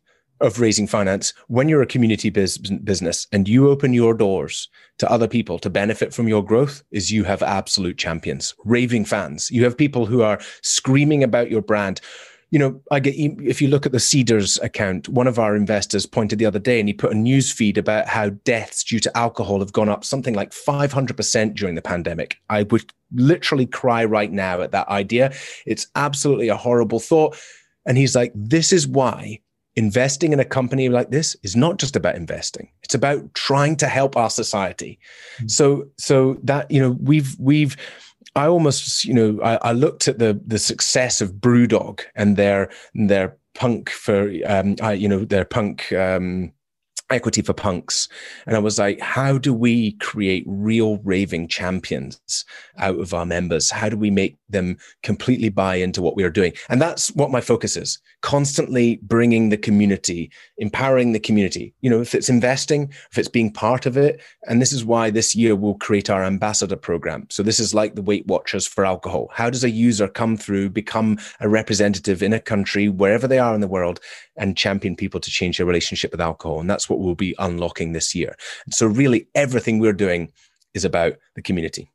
of 0.40 0.60
raising 0.60 0.86
finance 0.86 1.32
when 1.48 1.68
you're 1.68 1.82
a 1.82 1.86
community 1.86 2.28
biz- 2.28 2.58
business 2.58 3.26
and 3.32 3.48
you 3.48 3.70
open 3.70 3.92
your 3.94 4.14
doors 4.14 4.68
to 4.98 5.10
other 5.10 5.28
people 5.28 5.58
to 5.58 5.70
benefit 5.70 6.12
from 6.12 6.28
your 6.28 6.44
growth 6.44 6.82
is 6.90 7.10
you 7.10 7.24
have 7.24 7.42
absolute 7.42 7.96
champions, 7.96 8.54
raving 8.64 9.04
fans. 9.04 9.50
You 9.50 9.64
have 9.64 9.78
people 9.78 10.06
who 10.06 10.22
are 10.22 10.40
screaming 10.62 11.22
about 11.22 11.50
your 11.50 11.62
brand 11.62 12.00
you 12.55 12.61
know, 12.61 12.80
I 12.92 13.00
get 13.00 13.16
if 13.16 13.61
you 13.61 13.66
look 13.66 13.84
at 13.84 13.90
the 13.90 13.98
Cedars 13.98 14.61
account, 14.61 15.09
one 15.09 15.26
of 15.26 15.40
our 15.40 15.57
investors 15.57 16.07
pointed 16.07 16.38
the 16.38 16.46
other 16.46 16.61
day, 16.61 16.78
and 16.78 16.88
he 16.88 16.92
put 16.92 17.11
a 17.11 17.16
news 17.16 17.50
feed 17.50 17.76
about 17.76 18.07
how 18.07 18.28
deaths 18.28 18.84
due 18.84 19.00
to 19.00 19.16
alcohol 19.16 19.59
have 19.59 19.72
gone 19.72 19.88
up 19.88 20.05
something 20.05 20.34
like 20.34 20.52
500% 20.52 21.57
during 21.57 21.74
the 21.74 21.82
pandemic. 21.82 22.36
I 22.48 22.62
would 22.62 22.92
literally 23.12 23.66
cry 23.66 24.05
right 24.05 24.30
now 24.30 24.61
at 24.61 24.70
that 24.70 24.86
idea. 24.86 25.34
It's 25.66 25.88
absolutely 25.96 26.46
a 26.46 26.57
horrible 26.57 27.00
thought. 27.00 27.36
And 27.86 27.98
he's 27.98 28.14
like, 28.14 28.30
this 28.36 28.72
is 28.72 28.86
why 28.86 29.40
investing 29.74 30.32
in 30.32 30.38
a 30.38 30.44
company 30.44 30.88
like 30.88 31.11
this 31.11 31.34
is 31.42 31.57
not 31.57 31.80
just 31.80 31.96
about 31.96 32.14
investing 32.14 32.70
it's 32.84 32.94
about 32.94 33.34
trying 33.34 33.74
to 33.74 33.88
help 33.88 34.16
our 34.16 34.30
society 34.30 35.00
mm-hmm. 35.38 35.48
so 35.48 35.84
so 35.98 36.38
that 36.44 36.70
you 36.70 36.80
know 36.80 36.92
we've 37.00 37.34
we've 37.40 37.76
I 38.37 38.47
almost, 38.47 39.05
you 39.05 39.14
know, 39.14 39.41
I, 39.43 39.57
I, 39.62 39.72
looked 39.72 40.09
at 40.09 40.18
the 40.18 40.41
the 40.45 40.59
success 40.59 41.20
of 41.20 41.35
BrewDog 41.35 42.01
and 42.16 42.37
their 42.37 42.68
their 42.95 43.37
punk 43.55 43.91
for, 43.91 44.30
um, 44.47 44.76
I, 44.82 44.93
you 44.95 45.09
know, 45.09 45.24
their 45.24 45.45
punk 45.45 45.93
um, 45.93 46.53
equity 47.11 47.43
for 47.43 47.53
punks. 47.53 48.09
And 48.47 48.57
I 48.57 48.59
was 48.59 48.78
like, 48.78 49.01
how 49.01 49.39
do 49.39 49.53
we 49.53 49.93
create 49.93 50.45
real 50.47 50.99
raving 50.99 51.49
champions 51.49 52.45
out 52.78 52.99
of 52.99 53.14
our 53.14 53.26
members? 53.26 53.70
How 53.70 53.89
do 53.89 53.97
we 53.97 54.11
make 54.11 54.37
them 54.49 54.78
completely 55.03 55.49
buy 55.49 55.76
into 55.76 56.03
what 56.03 56.16
we 56.16 56.24
are 56.24 56.30
doing? 56.30 56.53
And 56.68 56.80
that's 56.80 57.09
what 57.14 57.30
my 57.30 57.41
focus 57.41 57.76
is 57.76 57.99
constantly 58.24 58.98
bringing 59.02 59.50
the 59.50 59.56
community, 59.58 60.30
empowering 60.56 61.12
the 61.12 61.20
community. 61.20 61.74
You 61.82 61.90
know, 61.90 62.00
if 62.00 62.14
it's 62.14 62.30
investing, 62.30 62.90
if 63.10 63.18
it's 63.18 63.28
being 63.28 63.52
part 63.52 63.84
of 63.84 63.98
it. 63.98 64.18
And 64.48 64.62
this 64.62 64.72
is 64.72 64.82
why 64.82 65.10
this 65.10 65.34
year 65.34 65.54
we'll 65.54 65.74
create 65.74 66.08
our 66.08 66.24
ambassador 66.24 66.74
program. 66.74 67.26
So 67.28 67.42
this 67.42 67.60
is 67.60 67.74
like 67.74 67.96
the 67.96 68.02
Weight 68.02 68.26
Watchers 68.26 68.66
for 68.66 68.86
alcohol. 68.86 69.28
How 69.30 69.50
does 69.50 69.62
a 69.62 69.68
user 69.68 70.08
come 70.08 70.38
through, 70.38 70.70
become 70.70 71.18
a 71.40 71.50
representative 71.50 72.22
in 72.22 72.32
a 72.32 72.40
country, 72.40 72.88
wherever 72.88 73.28
they 73.28 73.38
are 73.38 73.54
in 73.54 73.60
the 73.60 73.68
world, 73.68 74.00
and 74.38 74.56
champion 74.56 74.96
people 74.96 75.20
to 75.20 75.30
change 75.30 75.58
their 75.58 75.66
relationship 75.66 76.10
with 76.10 76.22
alcohol? 76.22 76.60
And 76.60 76.70
that's 76.70 76.88
what 76.88 77.00
we'll 77.00 77.14
be 77.14 77.34
unlocking 77.38 77.92
this 77.92 78.14
year. 78.14 78.34
so 78.70 78.86
really 78.86 79.28
everything 79.34 79.80
we're 79.80 79.92
doing 79.92 80.32
is 80.72 80.86
about 80.86 81.12
the 81.36 81.42
community. 81.42 81.90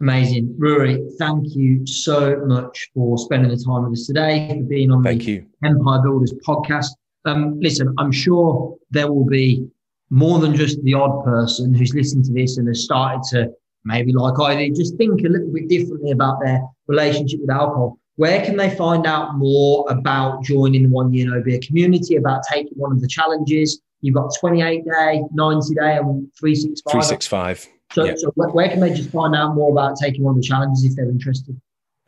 Amazing. 0.00 0.54
Ruari, 0.58 1.10
thank 1.18 1.56
you 1.56 1.84
so 1.86 2.42
much 2.46 2.88
for 2.94 3.18
spending 3.18 3.50
the 3.50 3.56
time 3.56 3.84
with 3.84 3.98
us 3.98 4.06
today, 4.06 4.48
for 4.48 4.64
being 4.64 4.92
on 4.92 5.02
thank 5.02 5.24
the 5.24 5.32
you. 5.32 5.46
Empire 5.64 6.00
Builders 6.02 6.32
podcast. 6.46 6.90
Um, 7.24 7.58
listen, 7.60 7.92
I'm 7.98 8.12
sure 8.12 8.76
there 8.90 9.10
will 9.10 9.26
be 9.26 9.66
more 10.10 10.38
than 10.38 10.54
just 10.54 10.82
the 10.84 10.94
odd 10.94 11.24
person 11.24 11.74
who's 11.74 11.94
listened 11.94 12.24
to 12.26 12.32
this 12.32 12.58
and 12.58 12.68
has 12.68 12.84
started 12.84 13.22
to 13.30 13.50
maybe 13.84 14.12
like 14.12 14.38
I 14.38 14.54
did, 14.54 14.76
just 14.76 14.96
think 14.96 15.20
a 15.24 15.28
little 15.28 15.52
bit 15.52 15.68
differently 15.68 16.12
about 16.12 16.40
their 16.40 16.62
relationship 16.86 17.40
with 17.40 17.50
alcohol. 17.50 17.98
Where 18.16 18.44
can 18.44 18.56
they 18.56 18.74
find 18.74 19.06
out 19.06 19.36
more 19.36 19.84
about 19.88 20.42
joining 20.42 20.84
the 20.84 20.88
One 20.88 21.12
Year 21.12 21.28
No 21.30 21.42
Beer 21.42 21.60
community, 21.62 22.16
about 22.16 22.42
taking 22.50 22.76
one 22.76 22.92
of 22.92 23.00
the 23.00 23.08
challenges? 23.08 23.80
You've 24.00 24.14
got 24.14 24.30
28 24.38 24.84
day, 24.84 25.22
90 25.32 25.74
day, 25.74 25.96
and 25.96 26.28
365. 26.38 26.92
365. 26.92 27.68
So, 27.92 28.04
yeah. 28.04 28.14
so 28.16 28.30
where 28.34 28.68
can 28.68 28.80
they 28.80 28.92
just 28.92 29.10
find 29.10 29.34
out 29.34 29.54
more 29.54 29.70
about 29.70 29.96
taking 29.96 30.26
of 30.26 30.36
the 30.36 30.42
challenges 30.42 30.84
if 30.84 30.94
they're 30.96 31.08
interested? 31.08 31.58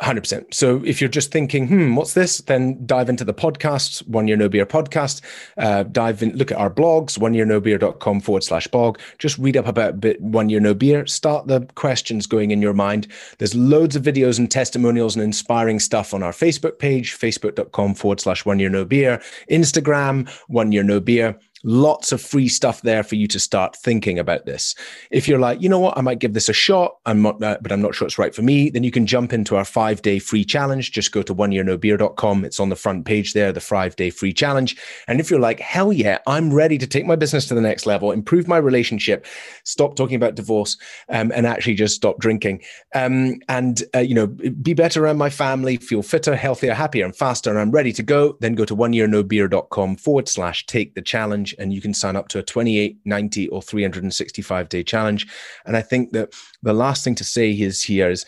100%. 0.01 0.55
So 0.55 0.83
if 0.85 1.01
you're 1.01 1.11
just 1.11 1.31
thinking, 1.31 1.69
hmm, 1.69 1.95
what's 1.95 2.15
this? 2.15 2.39
Then 2.39 2.87
dive 2.87 3.11
into 3.11 3.25
the 3.25 3.35
podcast, 3.35 4.07
One 4.09 4.27
Year 4.27 4.37
No 4.37 4.49
Beer 4.49 4.65
podcast. 4.65 5.21
Uh, 5.59 5.83
dive 5.83 6.23
in, 6.23 6.35
look 6.37 6.51
at 6.51 6.57
our 6.57 6.71
blogs, 6.71 7.19
oneyearnobeer.com 7.19 8.21
forward 8.21 8.43
slash 8.43 8.67
blog. 8.69 8.99
Just 9.19 9.37
read 9.37 9.59
up 9.59 9.67
about 9.67 10.01
bit 10.01 10.21
One 10.21 10.49
Year 10.49 10.61
No 10.61 10.73
Beer. 10.73 11.07
Start 11.07 11.49
the 11.49 11.67
questions 11.75 12.27
going 12.27 12.51
in 12.51 12.63
your 12.63 12.73
mind. 12.73 13.09
There's 13.39 13.55
loads 13.55 13.95
of 13.95 14.03
videos 14.03 14.39
and 14.39 14.51
testimonials 14.51 15.17
and 15.17 15.23
inspiring 15.23 15.79
stuff 15.79 16.15
on 16.15 16.23
our 16.23 16.33
Facebook 16.33 16.79
page, 16.79 17.19
facebook.com 17.19 17.95
forward 17.95 18.21
slash 18.21 18.47
One 18.47 18.59
Year 18.59 18.71
No 18.71 18.87
Beer, 18.87 19.21
Instagram, 19.51 20.31
One 20.49 20.73
Year 20.73 20.83
No 20.83 21.01
Beer 21.01 21.39
lots 21.63 22.13
of 22.13 22.21
free 22.21 22.49
stuff 22.49 22.83
there 22.83 23.03
for 23.03 23.17
you 23.17 23.27
to 23.29 23.39
start 23.39 23.77
thinking 23.77 24.19
about 24.19 24.47
this. 24.47 24.75
If 25.11 25.29
you're 25.29 25.39
like, 25.39 25.61
you 25.61 25.69
know 25.69 25.79
what, 25.79 25.97
I 25.97 26.01
might 26.01 26.19
give 26.19 26.35
this 26.35 26.49
a 26.49 26.53
shot, 26.53 26.97
I'm 27.07 27.23
not, 27.23 27.43
uh, 27.43 27.59
but 27.61 27.73
I'm 27.73 27.83
not 27.83 27.95
sure 27.95 28.07
it's 28.07 28.19
right 28.19 28.35
for 28.35 28.43
me, 28.43 28.71
then 28.71 28.85
you 28.85 28.91
can 28.91 29.07
jump 29.07 29.33
into 29.33 29.57
our 29.57 29.65
five 29.65 30.03
day 30.03 30.19
free 30.19 30.45
challenge. 30.45 30.93
Just 30.93 31.13
go 31.13 31.23
to 31.23 31.35
oneyearnobeer.com. 31.35 32.45
It's 32.45 32.61
on 32.61 32.69
the 32.69 32.77
front 32.77 33.05
page 33.05 33.33
there, 33.35 33.53
the 33.53 33.61
five 33.61 33.97
day 33.97 34.11
free 34.11 34.33
challenge. 34.33 34.77
And 35.07 35.21
if 35.21 35.31
you're 35.31 35.41
like, 35.41 35.61
hell 35.61 35.93
yeah, 35.93 36.19
I'm 36.27 36.53
ready 36.53 36.79
to 36.79 36.87
take 36.87 37.07
my 37.07 37.17
business 37.17 37.47
to 37.49 37.55
the 37.55 37.61
next 37.61 37.87
level, 37.87 38.13
improve 38.13 38.49
my 38.49 38.57
relationship, 38.57 39.27
stop 39.65 39.97
talking 39.97 40.17
about 40.17 40.35
divorce, 40.35 40.77
um, 41.09 41.33
and 41.35 41.47
actually 41.47 41.75
just 41.75 41.97
stop 41.97 42.19
drinking, 42.19 42.63
um, 42.95 43.41
and 43.49 43.83
uh, 43.95 43.99
you 43.99 44.15
know, 44.15 44.27
be 44.27 44.75
better 44.75 45.05
around 45.05 45.19
my 45.19 45.31
family, 45.31 45.77
feel 45.77 46.03
fitter, 46.03 46.37
healthier, 46.37 46.75
happier, 46.75 47.05
and 47.05 47.15
faster, 47.15 47.51
and 47.51 47.59
I'm 47.59 47.71
ready 47.71 47.93
to 47.93 48.03
go, 48.03 48.37
then 48.41 48.55
go 48.55 48.65
to 48.65 48.77
oneyearnobeer.com 48.77 49.97
forward 49.97 50.29
slash 50.29 50.67
take 50.67 50.95
the 50.95 51.03
challenge 51.03 51.50
challenge 51.51 51.63
and 51.63 51.73
you 51.73 51.81
can 51.81 51.95
sign 51.95 52.17
up 52.17 52.29
to 52.29 52.39
a 52.39 52.43
28 52.43 52.99
90 53.05 53.49
or 53.49 53.63
365 53.63 54.69
day 54.69 54.83
challenge. 54.83 55.27
And 55.67 55.77
i 55.77 55.83
think 55.83 56.13
that 56.13 56.35
the 56.63 56.73
last 56.73 57.05
thing 57.05 57.17
to 57.17 57.25
say 57.25 57.51
is 57.51 57.83
here 57.83 58.11
is 58.11 58.27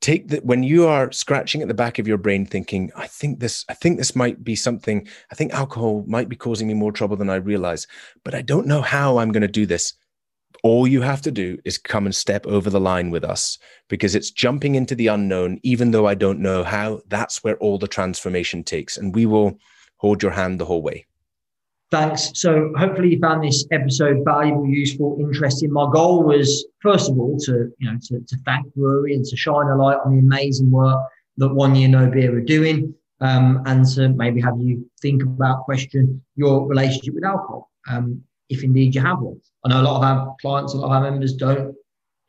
take 0.00 0.28
that 0.28 0.44
when 0.44 0.62
you 0.62 0.86
are 0.86 1.12
scratching 1.12 1.62
at 1.62 1.68
the 1.68 1.74
back 1.74 1.98
of 1.98 2.06
your 2.06 2.18
brain 2.18 2.46
thinking 2.46 2.90
i 2.96 3.06
think 3.06 3.40
this 3.40 3.64
i 3.68 3.74
think 3.74 3.96
this 3.96 4.14
might 4.14 4.42
be 4.42 4.56
something 4.56 5.08
i 5.32 5.34
think 5.34 5.52
alcohol 5.52 6.04
might 6.06 6.28
be 6.28 6.36
causing 6.36 6.68
me 6.68 6.74
more 6.74 6.92
trouble 6.92 7.16
than 7.16 7.30
i 7.30 7.36
realize 7.36 7.86
but 8.24 8.34
i 8.34 8.42
don't 8.42 8.66
know 8.66 8.82
how 8.82 9.18
i'm 9.18 9.32
going 9.32 9.48
to 9.48 9.60
do 9.60 9.66
this. 9.66 9.94
All 10.62 10.88
you 10.88 11.02
have 11.02 11.20
to 11.22 11.30
do 11.30 11.58
is 11.66 11.76
come 11.76 12.06
and 12.06 12.14
step 12.14 12.46
over 12.46 12.70
the 12.70 12.80
line 12.80 13.10
with 13.10 13.22
us 13.22 13.58
because 13.90 14.14
it's 14.14 14.30
jumping 14.30 14.76
into 14.76 14.94
the 14.94 15.08
unknown 15.08 15.60
even 15.62 15.90
though 15.90 16.06
i 16.06 16.14
don't 16.14 16.40
know 16.40 16.64
how 16.64 17.02
that's 17.08 17.44
where 17.44 17.58
all 17.58 17.78
the 17.78 17.94
transformation 17.96 18.64
takes 18.64 18.96
and 18.96 19.14
we 19.14 19.26
will 19.26 19.58
hold 19.96 20.22
your 20.22 20.32
hand 20.32 20.58
the 20.58 20.64
whole 20.64 20.82
way 20.82 21.04
Thanks. 21.90 22.30
So 22.34 22.72
hopefully 22.76 23.10
you 23.10 23.18
found 23.20 23.44
this 23.44 23.66
episode 23.70 24.24
valuable, 24.24 24.66
useful, 24.66 25.16
interesting. 25.20 25.72
My 25.72 25.88
goal 25.92 26.24
was 26.24 26.66
first 26.80 27.10
of 27.10 27.18
all 27.18 27.38
to 27.40 27.72
you 27.78 27.90
know 27.90 27.98
to, 28.08 28.20
to 28.20 28.36
thank 28.44 28.66
Ruari 28.76 29.14
and 29.14 29.24
to 29.24 29.36
shine 29.36 29.66
a 29.68 29.76
light 29.76 29.98
on 30.04 30.12
the 30.12 30.18
amazing 30.18 30.70
work 30.70 31.00
that 31.36 31.48
One 31.48 31.74
Year 31.74 31.88
No 31.88 32.10
Beer 32.10 32.36
are 32.36 32.40
doing, 32.40 32.94
um, 33.20 33.62
and 33.66 33.86
to 33.94 34.08
maybe 34.08 34.40
have 34.40 34.54
you 34.60 34.90
think 35.00 35.22
about, 35.22 35.64
question 35.64 36.22
your 36.36 36.66
relationship 36.66 37.14
with 37.14 37.24
alcohol, 37.24 37.70
um, 37.88 38.22
if 38.48 38.62
indeed 38.62 38.94
you 38.94 39.00
have 39.00 39.20
one. 39.20 39.40
I 39.64 39.68
know 39.68 39.80
a 39.80 39.82
lot 39.82 39.96
of 39.98 40.04
our 40.04 40.36
clients, 40.40 40.74
a 40.74 40.78
lot 40.78 40.86
of 40.86 40.92
our 40.92 41.10
members 41.10 41.34
don't 41.34 41.74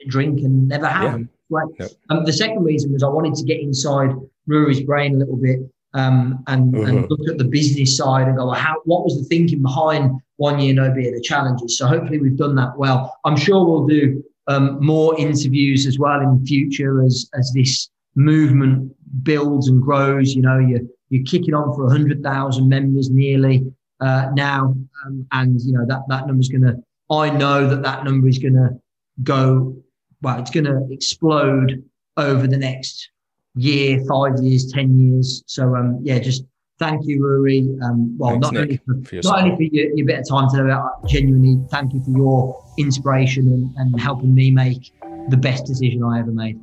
drink 0.07 0.39
and 0.39 0.67
never 0.67 0.87
have. 0.87 1.19
Yeah. 1.19 1.25
Right. 1.49 1.67
Yep. 1.79 1.91
Um, 2.09 2.25
the 2.25 2.33
second 2.33 2.63
reason 2.63 2.91
was 2.91 3.03
I 3.03 3.07
wanted 3.07 3.35
to 3.35 3.45
get 3.45 3.59
inside 3.59 4.09
Ruari's 4.49 4.81
brain 4.81 5.15
a 5.15 5.17
little 5.17 5.37
bit 5.37 5.59
um, 5.95 6.43
and, 6.47 6.73
mm-hmm. 6.73 6.97
and, 6.97 7.09
look 7.09 7.27
at 7.29 7.37
the 7.37 7.45
business 7.45 7.97
side 7.97 8.27
and 8.27 8.37
go, 8.37 8.47
well, 8.47 8.55
how, 8.55 8.75
what 8.83 9.03
was 9.03 9.17
the 9.17 9.23
thinking 9.23 9.61
behind 9.61 10.11
one 10.35 10.59
year 10.59 10.73
no 10.73 10.93
beer, 10.93 11.11
the 11.11 11.21
challenges? 11.21 11.77
So 11.77 11.87
hopefully 11.87 12.19
we've 12.19 12.35
done 12.35 12.53
that 12.55 12.77
well. 12.77 13.17
I'm 13.23 13.37
sure 13.37 13.65
we'll 13.65 13.87
do 13.87 14.21
um, 14.47 14.77
more 14.85 15.17
interviews 15.17 15.87
as 15.87 15.97
well 15.97 16.19
in 16.19 16.45
future 16.45 17.01
as 17.03 17.29
as 17.33 17.51
this 17.55 17.89
movement 18.15 18.93
builds 19.23 19.69
and 19.69 19.81
grows. 19.81 20.35
You 20.35 20.41
know, 20.41 20.59
you're 20.59 20.81
you're 21.09 21.23
kicking 21.23 21.53
on 21.53 21.73
for 21.73 21.89
hundred 21.89 22.21
thousand 22.21 22.67
members 22.67 23.09
nearly 23.09 23.63
uh, 24.01 24.29
now, 24.35 24.75
um, 25.05 25.25
and 25.31 25.59
you 25.61 25.73
know 25.73 25.85
that 25.87 26.01
that 26.09 26.27
number's 26.27 26.49
going 26.49 26.63
to. 26.63 26.75
I 27.09 27.29
know 27.29 27.67
that 27.69 27.83
that 27.83 28.03
number 28.03 28.27
is 28.27 28.37
going 28.37 28.55
to 28.55 28.77
go. 29.23 29.75
Well, 30.21 30.39
it's 30.39 30.51
going 30.51 30.65
to 30.65 30.87
explode 30.91 31.83
over 32.17 32.47
the 32.47 32.57
next 32.57 33.09
year, 33.55 34.03
five 34.07 34.33
years, 34.41 34.71
ten 34.71 34.99
years. 34.99 35.43
So 35.47 35.75
um, 35.75 35.99
yeah, 36.03 36.19
just 36.19 36.43
thank 36.79 37.05
you, 37.05 37.21
Ruari. 37.21 37.81
Um, 37.83 38.17
well, 38.17 38.31
Thanks, 38.31 38.51
not, 38.51 38.57
only 38.57 38.77
for, 38.77 39.01
for 39.03 39.15
not 39.23 39.43
only 39.43 39.55
for 39.55 39.63
your, 39.63 39.95
your 39.95 40.05
bit 40.05 40.19
of 40.19 40.29
time 40.29 40.49
today, 40.49 40.63
but 40.67 41.09
genuinely 41.09 41.65
thank 41.69 41.93
you 41.93 42.03
for 42.03 42.11
your 42.11 42.63
inspiration 42.77 43.47
and, 43.47 43.75
and 43.77 43.99
helping 43.99 44.33
me 44.33 44.51
make 44.51 44.91
the 45.29 45.37
best 45.37 45.65
decision 45.65 46.03
I 46.03 46.19
ever 46.19 46.31
made. 46.31 46.59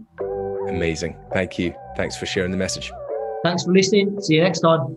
Amazing. 0.69 1.17
Thank 1.33 1.59
you. 1.59 1.75
Thanks 1.97 2.17
for 2.17 2.27
sharing 2.27 2.51
the 2.51 2.57
message. 2.57 2.93
Thanks 3.45 3.65
for 3.65 3.73
listening. 3.73 4.21
See 4.21 4.37
you 4.37 4.43
next 4.43 4.61
time. 4.61 4.97